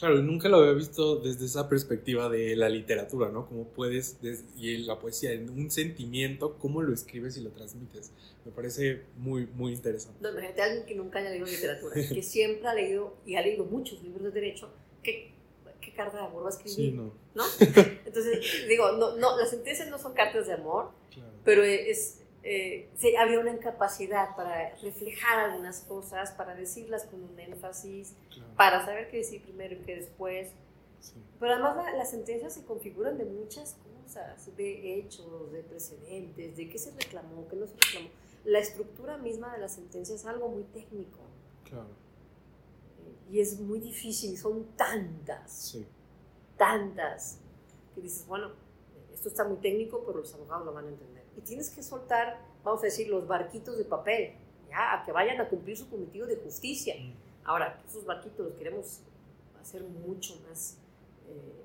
Claro, 0.00 0.22
nunca 0.22 0.48
lo 0.48 0.56
había 0.56 0.72
visto 0.72 1.16
desde 1.16 1.44
esa 1.44 1.68
perspectiva 1.68 2.30
de 2.30 2.56
la 2.56 2.70
literatura, 2.70 3.28
¿no? 3.28 3.46
Cómo 3.46 3.68
puedes, 3.68 4.18
y 4.56 4.78
la 4.78 4.98
poesía, 4.98 5.32
en 5.32 5.50
un 5.50 5.70
sentimiento, 5.70 6.56
cómo 6.58 6.80
lo 6.80 6.94
escribes 6.94 7.36
y 7.36 7.42
lo 7.42 7.50
transmites. 7.50 8.10
Me 8.46 8.50
parece 8.50 9.02
muy, 9.18 9.46
muy 9.46 9.74
interesante. 9.74 10.18
No, 10.22 10.30
imagínate 10.30 10.62
a 10.62 10.64
alguien 10.64 10.86
que 10.86 10.94
nunca 10.94 11.18
haya 11.18 11.28
leído 11.28 11.44
literatura, 11.44 11.94
que 12.14 12.22
siempre 12.22 12.66
ha 12.66 12.72
leído, 12.72 13.14
y 13.26 13.34
ha 13.34 13.42
leído 13.42 13.66
muchos 13.66 14.02
libros 14.02 14.22
de 14.22 14.30
derecho, 14.30 14.70
¿qué, 15.02 15.34
qué 15.82 15.92
carta 15.92 16.16
de 16.16 16.24
amor 16.24 16.44
va 16.44 16.48
a 16.48 16.52
escribir? 16.52 16.74
Sí, 16.74 16.92
no. 16.92 17.12
¿No? 17.34 17.44
Entonces, 18.06 18.40
digo, 18.68 18.92
no, 18.92 19.16
no, 19.16 19.38
las 19.38 19.50
sentencias 19.50 19.90
no 19.90 19.98
son 19.98 20.14
cartas 20.14 20.46
de 20.46 20.54
amor, 20.54 20.92
pero 21.44 21.62
es, 21.62 22.22
eh, 22.42 22.88
había 23.18 23.38
una 23.38 23.52
incapacidad 23.52 24.34
para 24.34 24.74
reflejar 24.76 25.50
algunas 25.50 25.80
cosas, 25.80 26.32
para 26.32 26.54
decirlas 26.54 27.04
con 27.04 27.22
un 27.22 27.38
énfasis, 27.38 28.14
para 28.56 28.84
saber 28.84 29.10
qué 29.10 29.18
decir 29.18 29.42
primero 29.42 29.74
y 29.74 29.78
qué 29.78 29.96
después. 29.96 30.52
Pero 31.38 31.52
además 31.52 31.76
las 31.96 32.10
sentencias 32.10 32.54
se 32.54 32.64
configuran 32.64 33.18
de 33.18 33.24
muchas 33.24 33.76
cosas, 34.02 34.56
de 34.56 34.98
hechos, 34.98 35.52
de 35.52 35.62
precedentes, 35.62 36.56
de 36.56 36.68
qué 36.68 36.78
se 36.78 36.92
reclamó, 36.92 37.46
qué 37.48 37.56
no 37.56 37.66
se 37.66 37.74
reclamó. 37.74 38.08
La 38.44 38.58
estructura 38.58 39.18
misma 39.18 39.52
de 39.52 39.60
la 39.60 39.68
sentencia 39.68 40.14
es 40.14 40.24
algo 40.24 40.48
muy 40.48 40.64
técnico. 40.64 41.18
Claro. 41.64 41.88
Y 43.30 43.40
es 43.40 43.60
muy 43.60 43.80
difícil, 43.80 44.36
son 44.36 44.64
tantas, 44.76 45.78
tantas, 46.56 47.38
que 47.94 48.00
dices, 48.00 48.26
bueno, 48.26 48.50
esto 49.12 49.28
está 49.28 49.44
muy 49.44 49.58
técnico, 49.58 50.02
pero 50.04 50.18
los 50.18 50.34
abogados 50.34 50.66
lo 50.66 50.72
van 50.72 50.86
a 50.86 50.88
entender 50.88 51.19
y 51.36 51.40
tienes 51.40 51.70
que 51.70 51.82
soltar, 51.82 52.40
vamos 52.64 52.80
a 52.82 52.86
decir, 52.86 53.08
los 53.08 53.26
barquitos 53.26 53.76
de 53.78 53.84
papel, 53.84 54.34
ya, 54.68 54.94
a 54.94 55.04
que 55.04 55.12
vayan 55.12 55.40
a 55.40 55.48
cumplir 55.48 55.76
su 55.76 55.88
cometido 55.88 56.26
de 56.26 56.36
justicia. 56.36 56.94
Mm. 56.98 57.12
Ahora, 57.44 57.82
esos 57.86 58.04
barquitos 58.04 58.46
los 58.46 58.54
queremos 58.54 59.00
hacer 59.60 59.82
mucho 59.82 60.40
más 60.48 60.78
eh, 61.28 61.64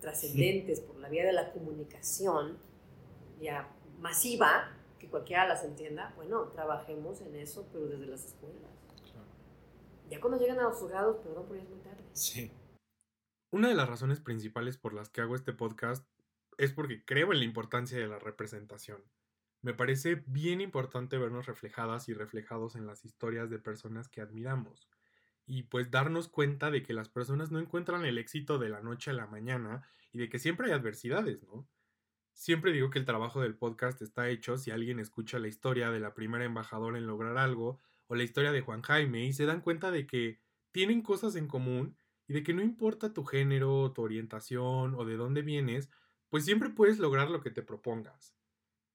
trascendentes 0.00 0.80
por 0.80 0.96
la 0.96 1.08
vía 1.08 1.24
de 1.24 1.32
la 1.32 1.52
comunicación, 1.52 2.58
ya 3.40 3.68
masiva, 4.00 4.70
que 4.98 5.08
cualquiera 5.08 5.46
las 5.46 5.64
entienda, 5.64 6.12
bueno, 6.16 6.48
trabajemos 6.48 7.20
en 7.22 7.36
eso, 7.36 7.66
pero 7.72 7.86
desde 7.86 8.06
las 8.06 8.24
escuelas. 8.24 8.70
Ya 10.10 10.20
cuando 10.20 10.38
llegan 10.38 10.58
a 10.58 10.64
los 10.64 10.76
juzgados, 10.76 11.16
perdón, 11.18 11.46
por 11.46 11.56
ya 11.56 11.62
es 11.62 11.70
muy 11.70 11.78
tarde. 11.78 12.04
Sí. 12.12 12.52
Una 13.50 13.68
de 13.68 13.74
las 13.74 13.88
razones 13.88 14.20
principales 14.20 14.76
por 14.76 14.92
las 14.92 15.08
que 15.08 15.22
hago 15.22 15.34
este 15.34 15.52
podcast 15.52 16.06
es 16.58 16.72
porque 16.72 17.04
creo 17.04 17.32
en 17.32 17.38
la 17.38 17.44
importancia 17.44 17.98
de 17.98 18.08
la 18.08 18.18
representación. 18.18 19.02
Me 19.62 19.74
parece 19.74 20.24
bien 20.26 20.60
importante 20.60 21.18
vernos 21.18 21.46
reflejadas 21.46 22.08
y 22.08 22.14
reflejados 22.14 22.74
en 22.74 22.86
las 22.86 23.04
historias 23.04 23.48
de 23.48 23.58
personas 23.58 24.08
que 24.08 24.20
admiramos. 24.20 24.88
Y 25.46 25.64
pues 25.64 25.90
darnos 25.90 26.28
cuenta 26.28 26.70
de 26.70 26.82
que 26.82 26.92
las 26.92 27.08
personas 27.08 27.50
no 27.50 27.60
encuentran 27.60 28.04
el 28.04 28.18
éxito 28.18 28.58
de 28.58 28.68
la 28.68 28.80
noche 28.80 29.10
a 29.10 29.14
la 29.14 29.26
mañana 29.26 29.86
y 30.12 30.18
de 30.18 30.28
que 30.28 30.38
siempre 30.38 30.66
hay 30.66 30.72
adversidades, 30.72 31.42
¿no? 31.44 31.68
Siempre 32.34 32.72
digo 32.72 32.90
que 32.90 32.98
el 32.98 33.04
trabajo 33.04 33.40
del 33.40 33.56
podcast 33.56 34.00
está 34.02 34.28
hecho 34.28 34.56
si 34.56 34.70
alguien 34.70 34.98
escucha 34.98 35.38
la 35.38 35.48
historia 35.48 35.90
de 35.90 36.00
la 36.00 36.14
primera 36.14 36.44
embajadora 36.44 36.98
en 36.98 37.06
lograr 37.06 37.36
algo 37.38 37.80
o 38.06 38.14
la 38.14 38.22
historia 38.22 38.52
de 38.52 38.62
Juan 38.62 38.82
Jaime 38.82 39.26
y 39.26 39.32
se 39.32 39.46
dan 39.46 39.60
cuenta 39.60 39.90
de 39.90 40.06
que 40.06 40.40
tienen 40.72 41.02
cosas 41.02 41.36
en 41.36 41.46
común 41.46 41.96
y 42.26 42.32
de 42.32 42.42
que 42.42 42.54
no 42.54 42.62
importa 42.62 43.12
tu 43.12 43.24
género, 43.24 43.92
tu 43.92 44.02
orientación 44.02 44.94
o 44.94 45.04
de 45.04 45.16
dónde 45.16 45.42
vienes, 45.42 45.90
pues 46.32 46.46
siempre 46.46 46.70
puedes 46.70 46.98
lograr 46.98 47.28
lo 47.28 47.42
que 47.42 47.50
te 47.50 47.60
propongas. 47.60 48.34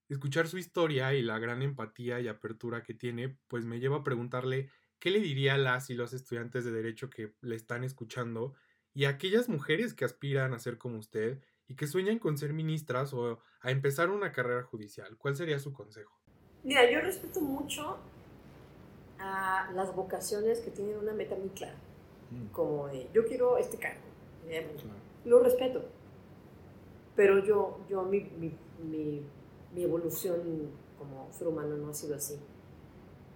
Escuchar 0.08 0.48
su 0.48 0.58
historia 0.58 1.14
y 1.14 1.22
la 1.22 1.38
gran 1.38 1.62
empatía 1.62 2.18
y 2.18 2.26
apertura 2.26 2.82
que 2.82 2.94
tiene, 2.94 3.38
pues 3.46 3.64
me 3.64 3.78
lleva 3.78 3.98
a 3.98 4.02
preguntarle 4.02 4.70
qué 4.98 5.12
le 5.12 5.20
diría 5.20 5.54
a 5.54 5.56
las 5.56 5.88
y 5.88 5.94
los 5.94 6.12
estudiantes 6.12 6.64
de 6.64 6.72
derecho 6.72 7.10
que 7.10 7.34
le 7.40 7.54
están 7.54 7.84
escuchando 7.84 8.56
y 8.92 9.04
a 9.04 9.10
aquellas 9.10 9.48
mujeres 9.48 9.94
que 9.94 10.04
aspiran 10.04 10.52
a 10.52 10.58
ser 10.58 10.78
como 10.78 10.98
usted 10.98 11.40
y 11.68 11.76
que 11.76 11.86
sueñan 11.86 12.18
con 12.18 12.36
ser 12.36 12.52
ministras 12.52 13.14
o 13.14 13.38
a 13.60 13.70
empezar 13.70 14.10
una 14.10 14.32
carrera 14.32 14.64
judicial. 14.64 15.16
¿Cuál 15.16 15.36
sería 15.36 15.60
su 15.60 15.72
consejo? 15.72 16.18
Mira, 16.64 16.90
yo 16.90 17.00
respeto 17.00 17.40
mucho 17.40 17.98
a 19.20 19.70
las 19.76 19.94
vocaciones 19.94 20.58
que 20.58 20.72
tienen 20.72 20.98
una 20.98 21.12
meta 21.12 21.36
muy 21.36 21.50
clara, 21.50 21.78
mm. 22.32 22.46
como 22.48 22.88
de 22.88 23.08
yo 23.14 23.24
quiero 23.28 23.58
este 23.58 23.78
cargo. 23.78 24.00
Lo 25.24 25.40
respeto, 25.40 25.84
pero 27.18 27.44
yo, 27.44 27.80
yo 27.88 28.04
mi, 28.04 28.20
mi, 28.38 28.56
mi, 29.74 29.82
evolución 29.82 30.70
como 30.96 31.28
ser 31.32 31.48
humano 31.48 31.76
no 31.76 31.90
ha 31.90 31.92
sido 31.92 32.14
así. 32.14 32.34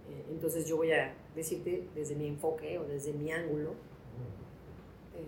Eh, 0.08 0.26
entonces 0.30 0.68
yo 0.68 0.76
voy 0.76 0.92
a 0.92 1.16
decirte 1.34 1.88
desde 1.92 2.14
mi 2.14 2.28
enfoque 2.28 2.78
o 2.78 2.84
desde 2.84 3.12
mi 3.12 3.32
ángulo, 3.32 3.70
eh, 5.16 5.26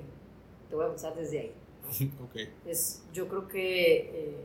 te 0.68 0.76
voy 0.76 0.84
a 0.84 0.86
empezar 0.86 1.16
desde 1.16 1.40
ahí. 1.40 1.54
Okay. 2.28 2.54
Es, 2.64 3.02
yo 3.12 3.26
creo 3.26 3.48
que 3.48 3.96
eh, 3.96 4.44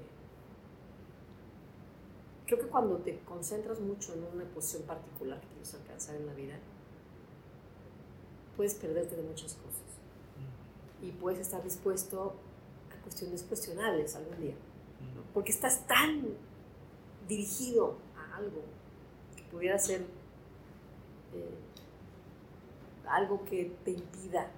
creo 2.47 2.59
que 2.61 2.67
cuando 2.67 2.97
te 2.97 3.19
concentras 3.19 3.79
mucho 3.79 4.15
en 4.15 4.23
una 4.23 4.45
posición 4.45 4.87
particular 4.87 5.39
que 5.39 5.47
quieres 5.49 5.71
alcanzar 5.75 6.15
en 6.15 6.25
la 6.25 6.33
vida, 6.33 6.57
puedes 8.57 8.73
perderte 8.73 9.15
de 9.15 9.21
muchas 9.21 9.53
cosas. 9.53 9.83
Y 10.99 11.11
puedes 11.11 11.39
estar 11.41 11.63
dispuesto 11.63 12.48
cuestiones 13.09 13.43
cuestionables 13.43 14.15
algún 14.15 14.39
día. 14.39 14.55
Porque 15.33 15.51
estás 15.51 15.85
tan 15.87 16.23
dirigido 17.27 17.97
a 18.15 18.37
algo 18.37 18.61
que 19.35 19.43
pudiera 19.43 19.77
ser 19.79 20.01
eh, 21.33 21.57
algo 23.07 23.43
que 23.45 23.71
te 23.83 23.91
impida 23.91 24.43
eh, 24.43 24.49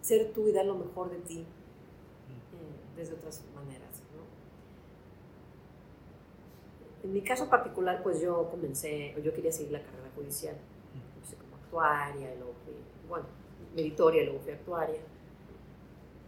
ser 0.00 0.32
tú 0.32 0.48
y 0.48 0.52
dar 0.52 0.66
lo 0.66 0.76
mejor 0.76 1.10
de 1.10 1.18
ti 1.18 1.38
eh, 1.40 2.96
desde 2.96 3.14
otras 3.14 3.42
maneras. 3.54 3.88
en 7.02 7.14
mi 7.14 7.22
caso 7.22 7.48
particular, 7.48 8.02
pues 8.02 8.20
yo 8.20 8.50
comencé, 8.50 9.14
yo 9.24 9.32
quería 9.32 9.50
seguir 9.50 9.72
la 9.72 9.82
carrera 9.82 10.10
judicial, 10.14 10.54
empecé 11.16 11.34
como 11.36 11.56
actuaria, 11.56 12.34
luego 12.34 12.52
fui, 12.62 12.74
bueno, 13.08 13.24
meritoria, 13.74 14.24
luego 14.24 14.40
fui 14.40 14.52
actuaria. 14.52 15.00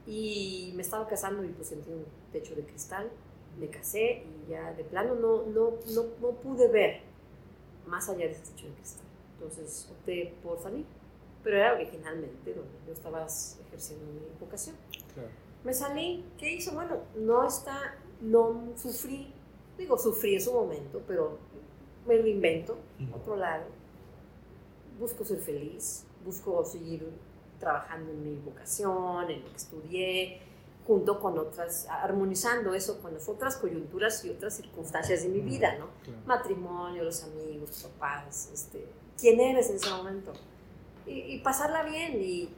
Y 0.07 0.73
me 0.75 0.83
estaba 0.83 1.07
casando 1.07 1.45
y 1.45 1.49
pues 1.49 1.69
sentí 1.69 1.91
un 1.91 2.05
techo 2.33 2.55
de 2.55 2.65
cristal, 2.65 3.11
me 3.59 3.69
casé 3.69 4.25
y 4.25 4.51
ya 4.51 4.73
de 4.73 4.85
plano 4.85 5.15
no, 5.15 5.45
no, 5.47 5.75
no, 5.95 6.05
no 6.21 6.31
pude 6.37 6.69
ver 6.69 7.03
más 7.87 8.09
allá 8.09 8.27
de 8.27 8.33
ese 8.33 8.51
techo 8.53 8.67
de 8.67 8.75
cristal. 8.75 9.07
Entonces 9.35 9.89
opté 9.91 10.35
por 10.43 10.59
salir, 10.59 10.85
pero 11.43 11.57
era 11.57 11.75
originalmente 11.75 12.55
donde 12.55 12.73
yo 12.87 12.93
estaba 12.93 13.27
ejerciendo 13.67 14.07
mi 14.07 14.21
vocación. 14.41 14.77
Me 15.65 15.73
salí, 15.73 16.25
¿qué 16.39 16.55
hice? 16.55 16.73
Bueno, 16.73 16.99
no 17.17 17.47
está, 17.47 17.97
no 18.21 18.73
sufrí, 18.77 19.33
digo, 19.79 19.97
sufrí 19.99 20.35
en 20.35 20.41
su 20.41 20.53
momento, 20.53 21.01
pero 21.07 21.39
me 22.07 22.17
reinvento, 22.17 22.77
otro 23.15 23.37
lado, 23.37 23.67
busco 24.99 25.25
ser 25.25 25.39
feliz, 25.39 26.05
busco 26.25 26.65
seguir 26.65 27.09
trabajando 27.63 28.11
en 28.11 28.23
mi 28.25 28.37
vocación, 28.37 29.31
en 29.31 29.43
lo 29.43 29.51
que 29.51 29.57
estudié, 29.57 30.43
junto 30.87 31.21
con 31.21 31.39
otras, 31.39 31.87
armonizando 31.89 32.75
eso 32.75 33.01
con 33.01 33.15
las 33.15 33.29
otras 33.29 33.57
coyunturas 33.57 34.25
y 34.25 34.31
otras 34.31 34.57
circunstancias 34.57 35.23
de 35.23 35.29
mi 35.29 35.41
vida, 35.41 35.79
¿no? 35.79 35.87
Matrimonio, 36.27 37.05
los 37.05 37.23
amigos, 37.23 37.71
los 37.71 37.83
papás, 37.85 38.51
este, 38.53 38.85
quién 39.19 39.41
eres 39.41 39.71
en 39.71 39.77
ese 39.77 39.91
momento. 39.91 40.33
Y, 41.07 41.39
pasarla 41.39 41.85
bien 41.85 42.21
y, 42.21 42.49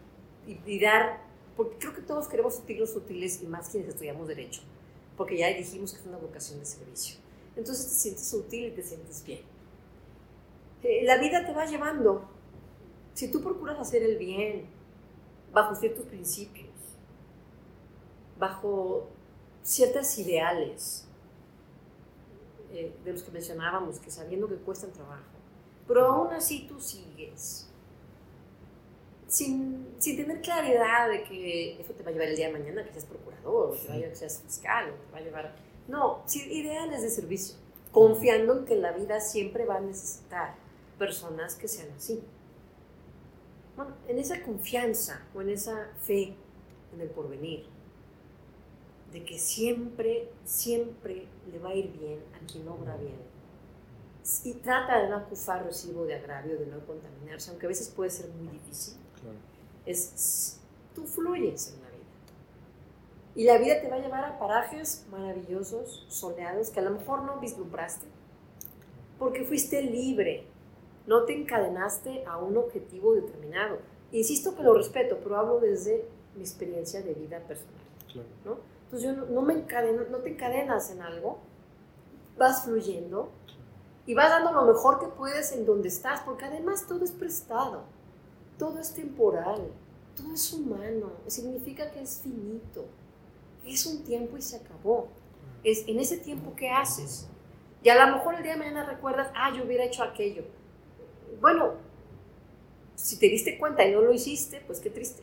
y, 0.46 0.80
dar, 0.80 1.20
porque 1.56 1.76
creo 1.78 1.94
que 1.94 2.02
todos 2.02 2.28
queremos 2.28 2.54
sentirnos 2.54 2.96
útiles 2.96 3.42
y 3.42 3.46
más 3.46 3.68
quienes 3.68 3.90
estudiamos 3.90 4.26
Derecho, 4.26 4.62
porque 5.16 5.36
ya 5.36 5.48
dijimos 5.48 5.92
que 5.92 6.00
es 6.00 6.06
una 6.06 6.18
vocación 6.18 6.60
de 6.60 6.66
servicio. 6.66 7.16
Entonces 7.56 7.86
te 7.86 7.94
sientes 7.94 8.32
útil 8.32 8.66
y 8.66 8.70
te 8.70 8.82
sientes 8.82 9.22
bien. 9.24 9.40
Eh, 10.82 11.04
la 11.04 11.18
vida 11.18 11.44
te 11.46 11.52
va 11.52 11.66
llevando. 11.66 12.28
Si 13.14 13.30
tú 13.30 13.42
procuras 13.42 13.78
hacer 13.78 14.02
el 14.02 14.18
bien, 14.18 14.66
bajo 15.54 15.74
ciertos 15.76 16.04
principios, 16.06 16.68
bajo 18.38 19.08
ciertos 19.62 20.18
ideales 20.18 21.06
eh, 22.72 22.92
de 23.04 23.12
los 23.12 23.22
que 23.22 23.30
mencionábamos, 23.30 24.00
que 24.00 24.10
sabiendo 24.10 24.48
que 24.48 24.56
cuestan 24.56 24.90
trabajo, 24.90 25.22
pero 25.86 26.06
aún 26.06 26.32
así 26.32 26.66
tú 26.68 26.80
sigues, 26.80 27.68
sin, 29.28 29.94
sin, 29.98 30.16
tener 30.16 30.40
claridad 30.42 31.08
de 31.08 31.22
que 31.22 31.80
eso 31.80 31.92
te 31.92 32.02
va 32.02 32.10
a 32.10 32.12
llevar 32.12 32.28
el 32.28 32.36
día 32.36 32.48
de 32.48 32.52
mañana 32.52 32.84
que 32.84 32.92
seas 32.92 33.04
procurador, 33.04 33.76
llevar 33.78 34.10
que 34.10 34.16
seas 34.16 34.42
fiscal, 34.42 34.92
te 35.06 35.12
va 35.12 35.18
a 35.18 35.22
llevar... 35.22 35.54
No, 35.86 36.24
ideales 36.34 37.02
de 37.02 37.10
servicio, 37.10 37.56
confiando 37.92 38.58
en 38.58 38.64
que 38.64 38.76
la 38.76 38.92
vida 38.92 39.20
siempre 39.20 39.66
va 39.66 39.76
a 39.76 39.80
necesitar 39.80 40.54
personas 40.98 41.54
que 41.56 41.68
sean 41.68 41.88
así 41.96 42.22
bueno, 43.76 43.94
en 44.08 44.18
esa 44.18 44.42
confianza 44.42 45.26
o 45.34 45.40
en 45.42 45.50
esa 45.50 45.90
fe 46.00 46.34
en 46.92 47.00
el 47.00 47.08
porvenir, 47.08 47.66
de 49.12 49.24
que 49.24 49.38
siempre, 49.38 50.28
siempre 50.44 51.26
le 51.50 51.58
va 51.58 51.70
a 51.70 51.74
ir 51.74 51.90
bien 51.92 52.20
a 52.34 52.46
quien 52.46 52.66
obra 52.68 52.96
bien. 52.96 53.16
Y 54.44 54.54
trata 54.54 55.02
de 55.02 55.08
no 55.08 55.16
acusar 55.16 55.64
recibo 55.64 56.04
de 56.04 56.14
agravio, 56.14 56.58
de 56.58 56.66
no 56.66 56.84
contaminarse, 56.86 57.50
aunque 57.50 57.66
a 57.66 57.68
veces 57.68 57.88
puede 57.88 58.10
ser 58.10 58.28
muy 58.30 58.48
difícil. 58.48 58.94
Es, 59.84 60.60
tú 60.94 61.04
fluyes 61.04 61.74
en 61.74 61.82
la 61.82 61.88
vida. 61.90 62.04
Y 63.36 63.44
la 63.44 63.58
vida 63.58 63.80
te 63.80 63.88
va 63.88 63.96
a 63.96 64.00
llevar 64.00 64.24
a 64.24 64.38
parajes 64.38 65.04
maravillosos, 65.10 66.06
soleados, 66.08 66.70
que 66.70 66.80
a 66.80 66.84
lo 66.84 66.90
mejor 66.90 67.22
no 67.22 67.38
vislumbraste, 67.38 68.06
porque 69.18 69.44
fuiste 69.44 69.82
libre 69.82 70.46
no 71.06 71.24
te 71.24 71.34
encadenaste 71.34 72.24
a 72.26 72.38
un 72.38 72.56
objetivo 72.56 73.14
determinado. 73.14 73.78
Insisto 74.12 74.54
que 74.54 74.62
lo 74.62 74.74
respeto, 74.74 75.18
pero 75.22 75.36
hablo 75.36 75.60
desde 75.60 76.06
mi 76.34 76.42
experiencia 76.42 77.02
de 77.02 77.14
vida 77.14 77.40
personal. 77.40 77.74
¿no? 78.44 78.58
Entonces 78.84 79.02
yo 79.02 79.26
no, 79.26 79.42
me 79.42 79.54
encadeno, 79.54 80.02
no 80.10 80.18
te 80.18 80.30
encadenas 80.30 80.90
en 80.90 81.02
algo, 81.02 81.38
vas 82.38 82.64
fluyendo 82.64 83.28
y 84.06 84.14
vas 84.14 84.30
dando 84.30 84.52
lo 84.52 84.64
mejor 84.72 85.00
que 85.00 85.06
puedes 85.06 85.52
en 85.52 85.66
donde 85.66 85.88
estás, 85.88 86.20
porque 86.20 86.44
además 86.44 86.86
todo 86.86 87.04
es 87.04 87.10
prestado, 87.10 87.82
todo 88.58 88.78
es 88.78 88.94
temporal, 88.94 89.62
todo 90.16 90.32
es 90.32 90.52
humano, 90.52 91.10
significa 91.26 91.90
que 91.90 92.02
es 92.02 92.20
finito, 92.22 92.84
es 93.66 93.84
un 93.86 94.04
tiempo 94.04 94.36
y 94.36 94.42
se 94.42 94.56
acabó. 94.56 95.08
Es 95.64 95.88
en 95.88 95.98
ese 95.98 96.18
tiempo 96.18 96.54
que 96.54 96.68
haces. 96.68 97.26
Y 97.82 97.88
a 97.88 98.06
lo 98.06 98.16
mejor 98.16 98.34
el 98.34 98.42
día 98.42 98.52
de 98.52 98.58
mañana 98.58 98.84
recuerdas, 98.84 99.30
ah, 99.34 99.50
yo 99.56 99.64
hubiera 99.64 99.84
hecho 99.84 100.02
aquello 100.02 100.44
bueno, 101.40 101.74
si 102.94 103.18
te 103.18 103.26
diste 103.26 103.58
cuenta 103.58 103.84
y 103.84 103.92
no 103.92 104.00
lo 104.00 104.12
hiciste, 104.12 104.62
pues 104.66 104.80
qué 104.80 104.90
triste, 104.90 105.22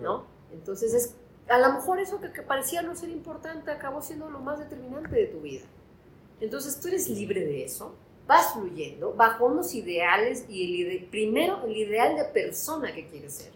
¿no? 0.00 0.24
Entonces, 0.52 0.94
es, 0.94 1.14
a 1.48 1.58
lo 1.58 1.72
mejor 1.72 1.98
eso 1.98 2.20
que, 2.20 2.42
parecía 2.42 2.82
no 2.82 2.94
ser 2.94 3.10
importante 3.10 3.70
acabó 3.70 4.02
siendo 4.02 4.30
lo 4.30 4.40
más 4.40 4.58
determinante 4.58 5.14
de 5.14 5.26
tu 5.26 5.40
vida. 5.40 5.64
Entonces, 6.40 6.80
tú 6.80 6.88
eres 6.88 7.08
libre 7.08 7.44
de 7.44 7.64
eso, 7.64 7.94
vas 8.26 8.52
fluyendo 8.52 9.14
bajo 9.14 9.46
unos 9.46 9.74
ideales 9.74 10.44
y 10.48 10.82
el 10.82 11.04
primero 11.06 11.64
el 11.64 11.76
ideal 11.76 12.16
de 12.16 12.24
persona 12.24 12.92
que 12.92 13.06
quieres 13.06 13.34
ser. 13.34 13.52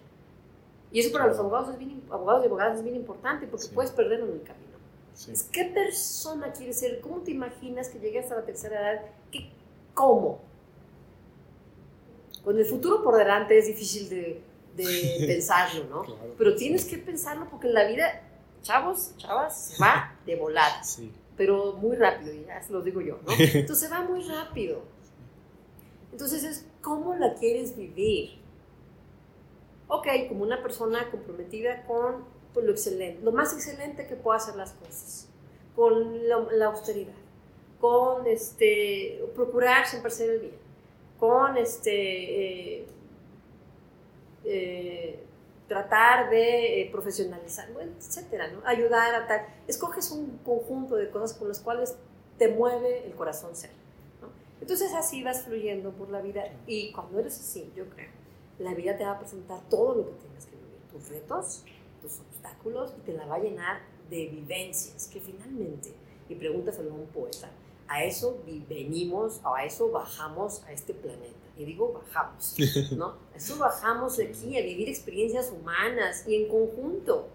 Y 0.92 1.00
eso 1.00 1.12
para 1.12 1.26
los 1.26 1.38
abogados, 1.38 1.70
es 1.70 1.78
bien, 1.78 2.02
abogados 2.10 2.44
y 2.44 2.46
abogadas 2.46 2.78
es 2.78 2.84
bien 2.84 2.96
importante 2.96 3.46
porque 3.46 3.66
puedes 3.74 3.90
perderlo 3.90 4.26
en 4.26 4.32
el 4.32 4.42
camino. 4.42 4.66
Es 5.12 5.44
qué 5.44 5.64
persona 5.64 6.52
quieres 6.52 6.78
ser, 6.78 7.00
cómo 7.00 7.20
te 7.22 7.30
imaginas 7.30 7.88
que 7.88 7.98
llegues 7.98 8.30
a 8.30 8.36
la 8.36 8.44
tercera 8.44 8.80
edad, 8.80 9.06
¿Qué, 9.32 9.50
cómo, 9.94 10.40
con 12.46 12.56
el 12.56 12.64
futuro 12.64 13.02
por 13.02 13.16
delante 13.16 13.58
es 13.58 13.66
difícil 13.66 14.08
de, 14.08 14.40
pensarlo, 15.26 15.82
¿no? 15.90 16.04
Pero 16.38 16.54
tienes 16.54 16.84
que 16.84 16.96
pensarlo 16.96 17.50
porque 17.50 17.66
en 17.66 17.74
la 17.74 17.88
vida, 17.88 18.22
chavos, 18.62 19.16
chavas, 19.16 19.76
va 19.82 20.14
de 20.24 20.36
volada. 20.36 20.80
Sí. 20.84 21.10
Pero 21.36 21.72
muy 21.72 21.96
rápido, 21.96 22.32
ya 22.46 22.62
se 22.62 22.72
lo 22.72 22.82
digo 22.82 23.00
yo, 23.00 23.18
¿no? 23.26 23.32
Entonces 23.38 23.90
va 23.90 24.02
muy 24.02 24.22
rápido. 24.22 24.80
Entonces 26.12 26.44
es 26.44 26.64
cómo 26.82 27.16
la 27.16 27.34
quieres 27.34 27.76
vivir. 27.76 28.38
Ok, 29.88 30.06
como 30.28 30.44
una 30.44 30.62
persona 30.62 31.10
comprometida 31.10 31.84
con 31.84 32.26
pues, 32.54 32.64
lo 32.64 32.70
excelente, 32.70 33.24
lo 33.24 33.32
más 33.32 33.54
excelente 33.54 34.06
que 34.06 34.14
pueda 34.14 34.36
hacer 34.36 34.54
las 34.54 34.70
cosas, 34.74 35.28
con 35.74 36.28
la, 36.28 36.46
la 36.52 36.66
austeridad, 36.66 37.12
con 37.80 38.24
este, 38.28 39.24
procurar 39.34 39.88
siempre 39.88 40.12
hacer 40.12 40.30
el 40.30 40.40
bien 40.42 40.65
con 41.18 41.56
este, 41.56 42.78
eh, 42.78 42.86
eh, 44.44 45.26
tratar 45.68 46.30
de 46.30 46.82
eh, 46.82 46.90
profesionalizar, 46.90 47.68
etcétera, 47.98 48.48
¿no? 48.48 48.60
ayudar 48.64 49.14
a 49.14 49.26
tal. 49.26 49.46
Escoges 49.66 50.10
un 50.10 50.38
conjunto 50.38 50.96
de 50.96 51.10
cosas 51.10 51.36
con 51.36 51.48
las 51.48 51.60
cuales 51.60 51.96
te 52.38 52.48
mueve 52.48 53.06
el 53.06 53.14
corazón 53.14 53.56
ser. 53.56 53.70
¿no? 54.20 54.28
Entonces 54.60 54.92
así 54.94 55.22
vas 55.22 55.42
fluyendo 55.42 55.90
por 55.90 56.10
la 56.10 56.20
vida 56.20 56.44
y 56.66 56.92
cuando 56.92 57.18
eres 57.18 57.38
así, 57.40 57.72
yo 57.74 57.88
creo, 57.90 58.10
la 58.58 58.74
vida 58.74 58.96
te 58.96 59.04
va 59.04 59.12
a 59.12 59.18
presentar 59.18 59.60
todo 59.68 59.94
lo 59.94 60.06
que 60.06 60.14
tienes 60.20 60.46
que 60.46 60.56
vivir, 60.56 60.78
tus 60.92 61.08
retos, 61.08 61.64
tus 62.00 62.20
obstáculos 62.20 62.94
y 62.98 63.00
te 63.00 63.12
la 63.12 63.26
va 63.26 63.36
a 63.36 63.40
llenar 63.40 63.80
de 64.08 64.26
vivencias 64.26 65.08
que 65.08 65.20
finalmente, 65.20 65.92
y 66.28 66.34
pregúntaselo 66.36 66.92
a 66.92 66.94
un 66.94 67.06
poeta, 67.06 67.50
a 67.88 68.04
eso 68.04 68.42
venimos, 68.68 69.40
a 69.44 69.64
eso 69.64 69.90
bajamos 69.90 70.62
a 70.64 70.72
este 70.72 70.94
planeta. 70.94 71.34
Y 71.56 71.64
digo 71.64 71.92
bajamos, 71.92 72.54
¿no? 72.92 73.16
A 73.32 73.36
eso 73.36 73.56
bajamos 73.58 74.18
aquí, 74.18 74.58
a 74.58 74.62
vivir 74.62 74.88
experiencias 74.88 75.50
humanas 75.50 76.24
y 76.26 76.36
en 76.36 76.48
conjunto. 76.48 77.28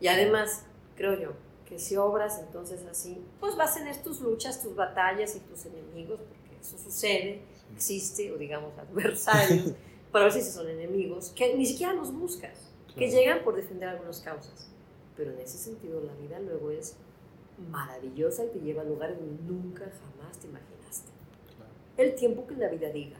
Y 0.00 0.08
además, 0.08 0.64
creo 0.96 1.20
yo, 1.20 1.32
que 1.66 1.78
si 1.78 1.96
obras 1.96 2.40
entonces 2.40 2.84
así, 2.90 3.22
pues 3.38 3.56
vas 3.56 3.72
a 3.72 3.80
tener 3.80 4.02
tus 4.02 4.20
luchas, 4.20 4.62
tus 4.62 4.74
batallas 4.74 5.36
y 5.36 5.40
tus 5.40 5.66
enemigos, 5.66 6.20
porque 6.20 6.60
eso 6.60 6.78
sucede, 6.78 7.42
existe, 7.74 8.32
o 8.32 8.38
digamos 8.38 8.76
adversarios, 8.78 9.74
para 10.12 10.24
ver 10.24 10.32
si 10.32 10.42
son 10.42 10.68
enemigos, 10.68 11.30
que 11.30 11.54
ni 11.54 11.66
siquiera 11.66 11.92
los 11.92 12.12
buscas, 12.12 12.70
que 12.96 13.08
llegan 13.08 13.44
por 13.44 13.54
defender 13.54 13.90
algunas 13.90 14.20
causas. 14.20 14.68
Pero 15.16 15.32
en 15.32 15.40
ese 15.40 15.58
sentido 15.58 16.00
la 16.00 16.14
vida 16.14 16.40
luego 16.40 16.70
es 16.70 16.96
maravillosa 17.68 18.44
y 18.44 18.48
te 18.48 18.60
lleva 18.60 18.82
a 18.82 18.84
lugares 18.84 19.18
donde 19.18 19.42
nunca 19.44 19.84
jamás 19.84 20.38
te 20.38 20.46
imaginaste. 20.46 21.10
El 21.96 22.14
tiempo 22.14 22.46
que 22.46 22.54
la 22.54 22.68
vida 22.68 22.90
diga. 22.90 23.18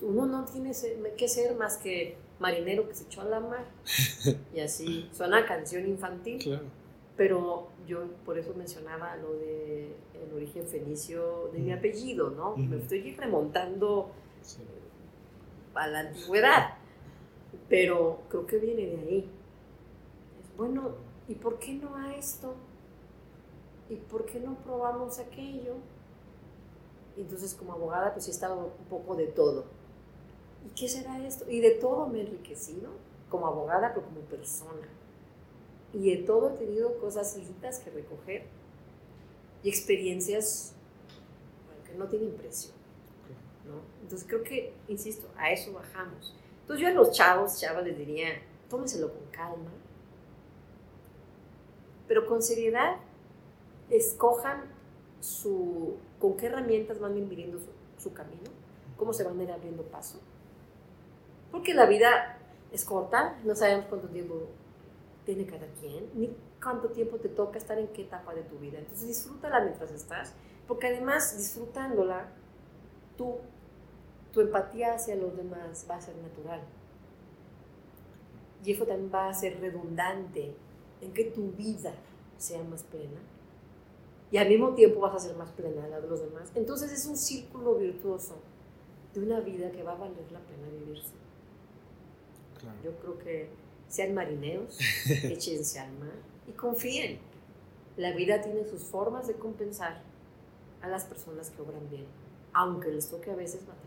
Uno 0.00 0.26
no 0.26 0.44
tiene 0.44 0.72
que 1.16 1.28
ser 1.28 1.56
más 1.56 1.78
que 1.78 2.16
marinero 2.38 2.88
que 2.88 2.94
se 2.94 3.04
echó 3.04 3.22
a 3.22 3.24
la 3.24 3.40
mar. 3.40 3.64
y 4.54 4.60
así 4.60 5.08
suena 5.12 5.44
canción 5.46 5.86
infantil. 5.86 6.60
Pero 7.16 7.68
yo 7.86 8.08
por 8.24 8.38
eso 8.38 8.54
mencionaba 8.54 9.16
lo 9.16 9.34
de 9.34 9.94
el 10.14 10.34
origen 10.34 10.66
fenicio 10.66 11.50
de 11.52 11.60
mi 11.60 11.72
apellido, 11.72 12.30
¿no? 12.30 12.56
Me 12.56 12.78
estoy 12.78 13.14
remontando 13.14 14.10
a 15.74 15.86
la 15.86 16.00
antigüedad. 16.00 16.78
Pero 17.68 18.22
creo 18.28 18.46
que 18.46 18.58
viene 18.58 18.86
de 18.86 18.96
ahí. 18.96 19.30
Bueno, 20.56 20.94
¿y 21.28 21.34
por 21.34 21.58
qué 21.58 21.74
no 21.74 21.96
a 21.96 22.14
esto? 22.14 22.54
¿y 23.88 23.96
por 23.96 24.24
qué 24.26 24.40
no 24.40 24.56
probamos 24.56 25.18
aquello? 25.18 25.74
Y 27.16 27.22
entonces 27.22 27.54
como 27.54 27.72
abogada 27.72 28.12
pues 28.12 28.28
he 28.28 28.30
estado 28.30 28.72
un 28.78 28.86
poco 28.88 29.14
de 29.14 29.26
todo. 29.26 29.64
¿Y 30.66 30.70
qué 30.70 30.88
será 30.88 31.24
esto? 31.26 31.48
Y 31.50 31.60
de 31.60 31.72
todo 31.72 32.06
me 32.06 32.18
he 32.18 32.22
enriquecido, 32.22 32.90
como 33.28 33.46
abogada, 33.46 33.92
pero 33.94 34.06
como 34.06 34.20
persona. 34.20 34.88
Y 35.92 36.10
de 36.10 36.22
todo 36.22 36.50
he 36.50 36.58
tenido 36.58 36.98
cosas 36.98 37.36
lindas 37.36 37.78
que 37.78 37.90
recoger 37.90 38.46
y 39.62 39.68
experiencias 39.68 40.72
que 41.86 41.94
no 41.94 42.08
tienen 42.08 42.32
precio. 42.32 42.72
¿no? 43.66 43.80
Entonces 44.02 44.26
creo 44.26 44.42
que, 44.42 44.74
insisto, 44.88 45.28
a 45.36 45.50
eso 45.52 45.72
bajamos. 45.72 46.34
Entonces 46.62 46.82
yo 46.82 46.88
a 46.88 46.94
los 46.94 47.12
chavos, 47.12 47.60
chavas, 47.60 47.84
les 47.84 47.96
diría, 47.96 48.28
tómenselo 48.68 49.12
con 49.12 49.26
calma, 49.30 49.70
pero 52.06 52.26
con 52.26 52.42
seriedad, 52.42 52.96
escojan 53.90 54.62
su, 55.20 55.96
con 56.18 56.36
qué 56.36 56.46
herramientas 56.46 56.98
van 56.98 57.14
viviendo 57.14 57.58
su, 57.58 57.68
su 57.98 58.12
camino, 58.12 58.50
cómo 58.96 59.12
se 59.12 59.24
van 59.24 59.38
a 59.40 59.42
ir 59.42 59.52
abriendo 59.52 59.82
paso. 59.84 60.20
Porque 61.50 61.74
la 61.74 61.86
vida 61.86 62.38
es 62.72 62.84
corta, 62.84 63.38
no 63.44 63.54
sabemos 63.54 63.86
cuánto 63.86 64.08
tiempo 64.08 64.48
tiene 65.24 65.46
cada 65.46 65.66
quien, 65.80 66.10
ni 66.14 66.36
cuánto 66.62 66.88
tiempo 66.90 67.18
te 67.18 67.28
toca 67.28 67.58
estar 67.58 67.78
en 67.78 67.88
qué 67.88 68.02
etapa 68.02 68.34
de 68.34 68.42
tu 68.42 68.58
vida. 68.58 68.78
Entonces 68.78 69.06
disfrútala 69.06 69.60
mientras 69.60 69.90
estás, 69.92 70.34
porque 70.66 70.88
además 70.88 71.36
disfrutándola, 71.36 72.28
tú, 73.16 73.36
tu 74.32 74.40
empatía 74.40 74.94
hacia 74.94 75.16
los 75.16 75.36
demás 75.36 75.86
va 75.88 75.96
a 75.96 76.00
ser 76.00 76.16
natural. 76.16 76.60
Y 78.64 78.72
eso 78.72 78.86
también 78.86 79.10
va 79.12 79.28
a 79.28 79.34
ser 79.34 79.60
redundante 79.60 80.56
en 81.00 81.12
que 81.12 81.24
tu 81.24 81.52
vida 81.52 81.94
sea 82.38 82.62
más 82.64 82.82
plena. 82.82 83.20
Y 84.30 84.38
al 84.38 84.48
mismo 84.48 84.74
tiempo 84.74 85.00
vas 85.00 85.14
a 85.14 85.18
ser 85.18 85.36
más 85.36 85.50
plena 85.52 85.86
la 85.88 86.00
de 86.00 86.08
los 86.08 86.20
demás. 86.20 86.50
Entonces 86.54 86.92
es 86.92 87.06
un 87.06 87.16
círculo 87.16 87.76
virtuoso 87.76 88.36
de 89.14 89.20
una 89.20 89.40
vida 89.40 89.70
que 89.70 89.82
va 89.82 89.92
a 89.92 89.96
valer 89.96 90.30
la 90.32 90.40
pena 90.40 90.68
vivirse. 90.68 91.12
Yo 92.82 92.92
creo 92.98 93.18
que 93.18 93.48
sean 93.88 94.14
marineros, 94.14 94.78
échense 95.08 95.78
al 95.78 95.92
mar 95.98 96.14
y 96.48 96.52
confíen. 96.52 97.18
La 97.96 98.12
vida 98.12 98.40
tiene 98.40 98.64
sus 98.64 98.82
formas 98.82 99.28
de 99.28 99.34
compensar 99.34 100.02
a 100.82 100.88
las 100.88 101.04
personas 101.04 101.50
que 101.50 101.62
obran 101.62 101.88
bien, 101.90 102.06
aunque 102.52 102.90
les 102.90 103.08
toque 103.08 103.30
a 103.30 103.36
veces 103.36 103.60
batallar. 103.60 103.84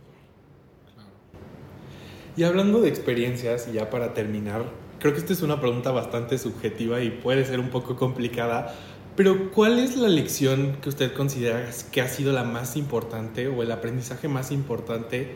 Y 2.38 2.44
hablando 2.44 2.82
de 2.82 2.90
experiencias, 2.90 3.68
y 3.68 3.74
ya 3.74 3.90
para 3.90 4.14
terminar, 4.14 4.64
creo 5.08 5.16
que 5.16 5.22
esta 5.22 5.32
es 5.32 5.42
una 5.42 5.62
pregunta 5.62 5.92
bastante 5.92 6.38
subjetiva 6.38 7.02
y 7.02 7.12
puede 7.12 7.46
ser 7.46 7.62
un 7.62 7.70
poco 7.70 7.96
complicada, 7.96 8.76
pero 9.16 9.52
¿cuál 9.52 9.80
es 9.80 9.96
la 9.96 10.10
lección 10.10 10.82
que 10.82 10.90
usted 10.90 11.14
considera 11.14 11.66
que 11.94 12.02
ha 12.02 12.10
sido 12.10 12.34
la 12.34 12.44
más 12.44 12.76
importante 12.76 13.48
o 13.48 13.64
el 13.64 13.72
aprendizaje 13.72 14.28
más 14.28 14.52
importante 14.52 15.30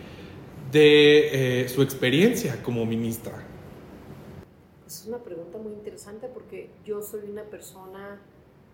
de 0.74 1.62
eh, 1.64 1.70
su 1.70 1.84
experiencia 1.84 2.62
como 2.62 2.86
ministra? 2.86 3.48
Es 4.86 5.06
una 5.08 5.20
pregunta 5.20 5.58
muy 5.58 5.72
interesante 5.72 6.28
porque 6.28 6.70
yo 6.84 7.02
soy 7.02 7.22
una 7.30 7.44
persona 7.44 8.20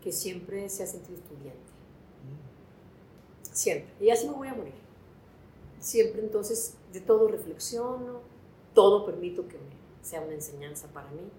que 0.02 0.12
siempre 0.12 0.68
se 0.68 0.82
ha 0.82 0.88
sentido 0.88 1.20
estudiante. 1.20 1.62
Siempre. 3.44 3.94
Y 4.02 4.10
así 4.10 4.28
me 4.28 4.34
voy 4.34 4.48
a 4.48 4.56
morir. 4.56 4.74
Siempre 5.80 6.22
entonces 6.22 6.74
de 6.92 7.02
todo 7.02 7.28
reflexiono, 7.28 8.22
todo 8.74 9.06
permito 9.06 9.48
que 9.48 9.58
sea 10.08 10.22
una 10.22 10.34
enseñanza 10.34 10.88
para 10.88 11.10
mí. 11.12 11.30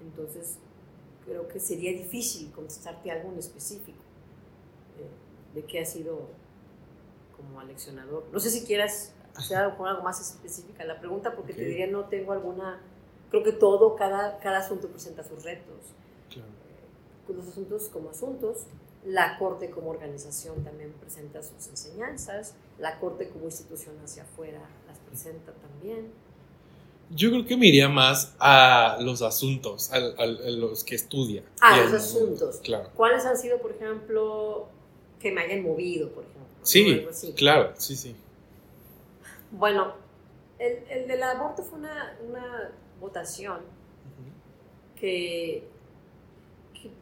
Entonces 0.00 0.56
creo 1.24 1.48
que 1.48 1.60
sería 1.60 1.92
difícil 1.92 2.50
contestarte 2.52 3.10
algo 3.10 3.30
en 3.32 3.38
específico 3.38 4.02
eh, 4.98 5.54
de 5.54 5.64
qué 5.64 5.80
ha 5.80 5.86
sido 5.86 6.28
como 7.36 7.60
aleccionador. 7.60 8.24
No 8.32 8.40
sé 8.40 8.50
si 8.50 8.64
quieras 8.64 9.12
hacer 9.34 9.58
algo, 9.58 9.86
algo 9.86 10.02
más 10.02 10.20
específica 10.20 10.84
la 10.84 10.98
pregunta 10.98 11.34
porque 11.34 11.54
te 11.54 11.64
diría 11.64 11.86
no 11.86 12.06
tengo 12.06 12.32
alguna 12.32 12.80
creo 13.30 13.44
que 13.44 13.52
todo, 13.52 13.96
cada, 13.96 14.38
cada 14.40 14.58
asunto 14.58 14.88
presenta 14.88 15.22
sus 15.22 15.44
retos. 15.44 15.94
Claro. 16.28 16.48
Eh, 16.48 17.32
los 17.32 17.46
asuntos 17.46 17.88
como 17.88 18.10
asuntos, 18.10 18.66
la 19.04 19.38
Corte 19.38 19.70
como 19.70 19.90
organización 19.90 20.62
también 20.64 20.92
presenta 20.94 21.42
sus 21.42 21.68
enseñanzas, 21.68 22.54
la 22.78 22.98
Corte 22.98 23.28
como 23.28 23.46
institución 23.46 23.96
hacia 24.04 24.24
afuera 24.24 24.60
las 24.86 24.98
presenta 24.98 25.52
también. 25.52 26.12
Yo 27.12 27.30
creo 27.30 27.44
que 27.44 27.56
me 27.56 27.66
iría 27.66 27.88
más 27.88 28.36
a 28.38 28.98
los 29.00 29.20
asuntos, 29.22 29.90
a, 29.92 29.98
los 29.98 30.84
que 30.84 30.94
estudia. 30.94 31.42
Ah, 31.60 31.80
los 31.80 31.92
asuntos. 31.92 32.60
Claro. 32.62 32.90
¿Cuáles 32.94 33.24
han 33.24 33.36
sido, 33.36 33.58
por 33.58 33.72
ejemplo, 33.72 34.68
que 35.18 35.32
me 35.32 35.40
hayan 35.40 35.64
movido, 35.64 36.08
por 36.10 36.22
ejemplo? 36.22 36.40
Sí, 36.62 37.04
claro, 37.36 37.72
sí, 37.76 37.96
sí. 37.96 38.14
Bueno, 39.50 39.94
el, 40.60 40.84
el 40.88 41.08
del 41.08 41.22
aborto 41.24 41.64
fue 41.64 41.80
una, 41.80 42.16
una 42.28 42.70
votación 43.00 43.58
que, 44.94 45.66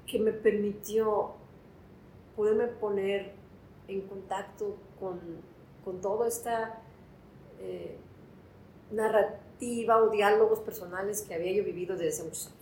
que, 0.06 0.18
me 0.20 0.32
permitió 0.32 1.32
poderme 2.34 2.68
poner 2.68 3.32
en 3.88 4.02
contacto 4.02 4.76
con, 4.98 5.20
con 5.84 6.00
toda 6.00 6.28
esta 6.28 6.80
eh, 7.61 7.96
narrativa 8.92 9.47
o 9.61 10.11
diálogos 10.11 10.61
personales 10.61 11.22
que 11.22 11.34
había 11.34 11.52
yo 11.52 11.64
vivido 11.64 11.96
desde 11.96 12.09
hace 12.09 12.24
muchos 12.24 12.46
años, 12.46 12.56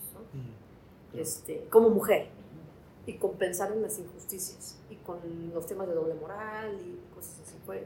este, 1.14 1.66
como 1.70 1.90
mujer, 1.90 2.28
y 3.06 3.14
con 3.14 3.34
pensar 3.34 3.72
en 3.72 3.82
las 3.82 3.98
injusticias 3.98 4.78
y 4.90 4.96
con 4.96 5.18
los 5.54 5.66
temas 5.66 5.86
de 5.88 5.94
doble 5.94 6.14
moral 6.14 6.76
y 6.80 7.14
cosas 7.14 7.40
así. 7.40 7.56
Fue, 7.64 7.84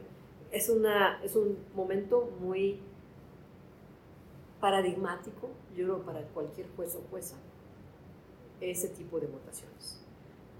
es, 0.51 0.69
una, 0.69 1.21
es 1.23 1.35
un 1.35 1.57
momento 1.75 2.29
muy 2.39 2.79
paradigmático, 4.59 5.49
yo 5.75 5.85
creo, 5.85 6.01
para 6.03 6.21
cualquier 6.29 6.67
juez 6.75 6.95
o 6.95 7.01
jueza, 7.09 7.35
ese 8.59 8.89
tipo 8.89 9.19
de 9.19 9.27
votaciones. 9.27 9.99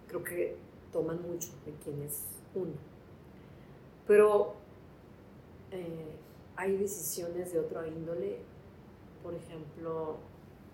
Creo 0.07 0.23
que 0.23 0.57
toman 0.91 1.21
mucho 1.21 1.49
de 1.65 1.71
quien 1.83 2.01
es 2.01 2.23
uno. 2.53 2.73
Pero 4.07 4.55
eh, 5.71 6.15
hay 6.61 6.77
decisiones 6.77 7.51
de 7.51 7.59
otro 7.59 7.85
índole, 7.85 8.37
por 9.23 9.33
ejemplo, 9.33 10.17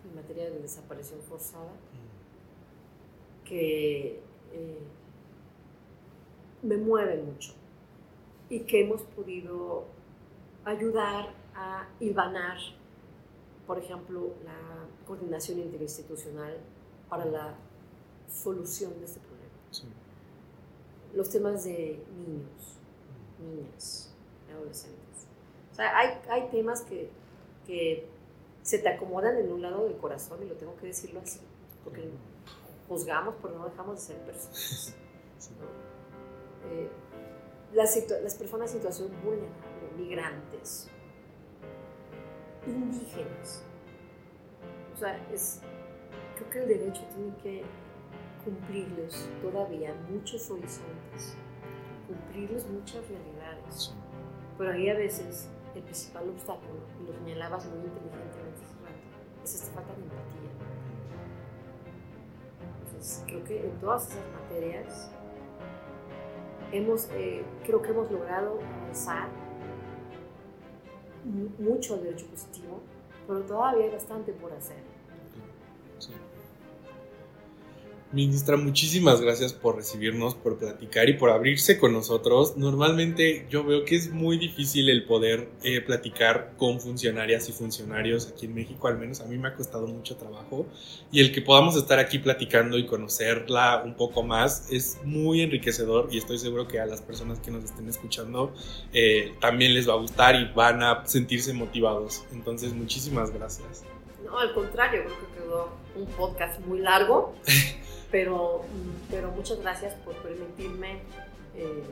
en 0.04 0.16
materia 0.16 0.50
de 0.50 0.60
desaparición 0.60 1.22
forzada, 1.22 1.72
que 3.46 4.20
eh, 4.52 4.80
me 6.62 6.76
mueven 6.76 7.26
mucho 7.26 7.54
y 8.50 8.62
que 8.62 8.82
hemos 8.82 9.02
podido 9.04 9.86
ayudar 10.66 11.34
a 11.56 11.88
hilvanar 12.02 12.58
por 13.68 13.78
ejemplo, 13.78 14.34
la 14.46 14.88
coordinación 15.06 15.60
interinstitucional 15.60 16.58
para 17.10 17.26
la 17.26 17.58
solución 18.32 18.98
de 19.00 19.06
este 19.06 19.20
problema. 19.20 19.38
Los 21.14 21.30
temas 21.30 21.66
de 21.66 22.02
niños, 22.18 22.80
niñas, 23.40 24.14
adolescentes. 24.50 25.07
Sea, 25.78 25.95
hay, 25.95 26.19
hay 26.28 26.49
temas 26.49 26.82
que, 26.82 27.11
que, 27.67 28.07
se 28.63 28.80
te 28.80 28.89
acomodan 28.89 29.38
en 29.38 29.51
un 29.51 29.61
lado 29.61 29.86
del 29.86 29.95
corazón, 29.95 30.41
y 30.41 30.45
lo 30.45 30.55
tengo 30.55 30.75
que 30.75 30.88
decirlo 30.88 31.21
así, 31.21 31.39
porque 31.84 32.09
juzgamos, 32.89 33.36
pero 33.41 33.59
no 33.59 33.65
dejamos 33.65 33.95
de 33.95 34.01
ser 34.01 34.17
personas. 34.25 34.95
Eh, 36.69 36.89
las, 37.71 37.95
las 38.23 38.36
personas 38.36 38.73
en 38.73 38.80
situación 38.80 39.09
vulnerable, 39.23 39.55
migrantes, 39.95 40.89
indígenas. 42.65 43.63
O 44.93 44.97
sea, 44.97 45.15
es, 45.32 45.61
creo 46.36 46.49
que 46.49 46.59
el 46.59 46.67
derecho 46.67 47.03
tiene 47.15 47.38
que 47.38 47.63
cumplirles 48.43 49.30
todavía 49.41 49.93
muchos 50.09 50.49
horizontes, 50.51 51.38
cumplirles 52.07 52.65
muchas 52.67 53.07
realidades. 53.07 53.93
Pero 54.57 54.71
ahí 54.71 54.89
a 54.89 54.95
veces 54.95 55.47
el 55.78 55.84
principal 55.84 56.30
obstáculo, 56.30 56.80
y 56.99 57.07
lo 57.07 57.13
señalabas 57.13 57.65
muy 57.67 57.86
inteligentemente 57.86 58.63
hace 58.63 58.75
rato, 58.84 59.43
es 59.43 59.55
esta 59.55 59.73
falta 59.73 59.93
de 59.93 60.01
empatía. 60.03 60.51
Entonces, 62.86 63.23
creo 63.28 63.43
que 63.43 63.65
en 63.65 63.80
todas 63.80 64.09
esas 64.09 64.25
materias 64.41 65.11
hemos, 66.71 67.09
eh, 67.13 67.45
creo 67.65 67.82
que 67.82 67.89
hemos 67.89 68.11
logrado 68.11 68.59
avanzar 68.82 69.30
mucho 71.59 71.95
al 71.95 72.03
derecho 72.03 72.25
positivo, 72.28 72.82
pero 73.28 73.41
todavía 73.41 73.86
hay 73.86 73.91
bastante 73.91 74.32
por 74.34 74.53
hacer. 74.53 74.97
Ministra, 78.14 78.55
muchísimas 78.55 79.20
gracias 79.20 79.51
por 79.51 79.76
recibirnos, 79.76 80.34
por 80.34 80.58
platicar 80.58 81.10
y 81.10 81.16
por 81.16 81.30
abrirse 81.30 81.78
con 81.78 81.91
nosotros. 81.91 82.55
Normalmente 82.55 83.45
yo 83.49 83.66
veo 83.66 83.84
que 83.84 83.97
es 83.97 84.12
muy 84.12 84.38
difícil 84.38 84.89
el 84.89 85.03
poder 85.03 85.49
eh, 85.62 85.82
platicar 85.82 86.53
con 86.55 86.80
funcionarias 86.80 87.49
y 87.49 87.51
funcionarios 87.51 88.30
aquí 88.30 88.45
en 88.45 88.55
México, 88.55 88.88
al 88.88 88.97
menos 88.97 89.20
a 89.20 89.26
mí 89.26 89.38
me 89.38 89.49
ha 89.49 89.55
costado 89.55 89.88
mucho 89.88 90.16
trabajo. 90.16 90.66
Y 91.12 91.20
el 91.20 91.34
que 91.34 91.41
podamos 91.41 91.76
estar 91.76 91.99
aquí 91.99 92.20
platicando 92.20 92.78
y 92.78 92.86
conocerla 92.86 93.82
un 93.84 93.95
poco 93.95 94.24
más 94.24 94.72
es 94.72 94.99
muy 95.03 95.41
enriquecedor 95.41 96.08
y 96.10 96.18
estoy 96.18 96.38
seguro 96.38 96.66
que 96.66 96.80
a 96.80 96.86
las 96.86 97.01
personas 97.01 97.39
que 97.39 97.51
nos 97.51 97.66
estén 97.66 97.89
escuchando 97.89 98.53
eh, 98.93 99.34
también 99.41 99.74
les 99.74 99.89
va 99.89 99.95
a 99.95 99.97
gustar 99.97 100.36
y 100.36 100.45
van 100.53 100.82
a 100.82 101.05
sentirse 101.05 101.51
motivados. 101.51 102.24
Entonces, 102.32 102.72
muchísimas 102.74 103.32
gracias. 103.32 103.84
No, 104.24 104.39
al 104.39 104.53
contrario, 104.53 105.03
creo 105.03 105.18
que 105.20 105.39
quedó 105.39 105.70
un 105.95 106.05
podcast 106.16 106.58
muy 106.66 106.80
largo. 106.80 107.36
pero, 108.12 108.64
pero 109.10 109.32
muchas 109.32 109.60
gracias 109.62 109.93
por 109.95 110.16
permitirme 110.16 111.01
eh, 111.55 111.84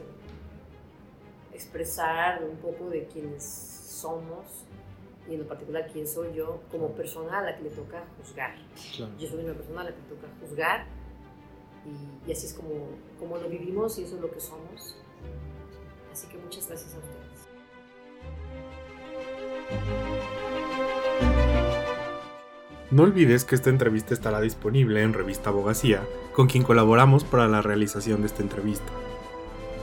expresar 1.54 2.44
un 2.44 2.58
poco 2.58 2.90
de 2.90 3.06
quiénes 3.06 3.44
somos 3.44 4.66
y 5.30 5.34
en 5.34 5.42
lo 5.42 5.48
particular 5.48 5.90
quién 5.92 6.08
soy 6.08 6.34
yo 6.34 6.62
como 6.72 6.90
persona 6.90 7.40
a 7.40 7.44
la 7.44 7.58
que 7.58 7.64
le 7.64 7.70
toca 7.72 8.04
juzgar. 8.18 8.56
Yo 9.20 9.28
soy 9.28 9.44
una 9.44 9.54
persona 9.54 9.82
a 9.82 9.86
la 9.86 9.92
que 9.92 10.02
le 10.02 10.08
toca 10.16 10.28
juzgar 10.40 10.86
y, 11.86 12.30
y, 12.30 12.32
así 12.32 12.48
es 12.48 12.54
como, 12.54 12.70
como 13.20 13.38
lo 13.38 13.50
vivimos 13.50 13.98
y 14.00 14.04
eso 14.04 14.16
es 14.16 14.22
lo 14.22 14.32
que 14.32 14.40
somos. 14.40 14.98
Así 16.12 16.28
que 16.28 16.38
muchas 16.38 16.68
gracias 16.68 16.94
a 16.94 16.98
ustedes. 16.98 17.26
No 22.92 23.04
olvides 23.04 23.46
que 23.46 23.56
esta 23.56 23.72
entrevista 23.72 24.14
estará 24.14 24.40
disponible 24.42 25.02
en 25.02 25.14
Revista 25.14 25.50
Abogacía, 25.50 26.04
con 26.34 26.48
quien 26.48 26.64
colaboramos 26.64 27.24
para 27.24 27.48
la 27.48 27.62
realización 27.64 28.22
de 28.22 28.28
esta 28.28 28.44
entrevista. 28.44 28.86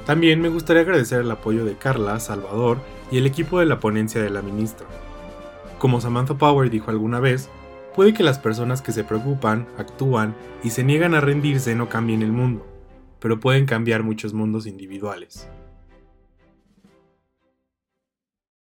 También 0.07 0.41
me 0.41 0.49
gustaría 0.49 0.83
agradecer 0.83 1.21
el 1.21 1.31
apoyo 1.31 1.65
de 1.65 1.77
Carla, 1.77 2.21
Salvador 2.21 2.79
y 3.11 3.19
el 3.19 3.27
equipo 3.27 3.59
de 3.59 3.67
la 3.67 3.81
ponencia 3.81 4.23
de 4.23 4.31
la 4.31 4.43
ministra. 4.43 4.87
Como 5.79 6.01
Samantha 6.01 6.35
Power 6.35 6.71
dijo 6.71 6.91
alguna 6.91 7.19
vez, 7.19 7.49
puede 7.97 8.15
que 8.15 8.23
las 8.23 8.39
personas 8.39 8.83
que 8.83 8.93
se 8.93 9.05
preocupan, 9.05 9.67
actúan 9.79 10.35
y 10.63 10.71
se 10.71 10.85
niegan 10.85 11.15
a 11.15 11.21
rendirse 11.21 11.75
no 11.75 11.89
cambien 11.89 12.23
el 12.23 12.33
mundo, 12.33 12.65
pero 13.19 13.41
pueden 13.41 13.67
cambiar 13.67 14.05
muchos 14.05 14.33
mundos 14.33 14.67
individuales. 14.67 15.49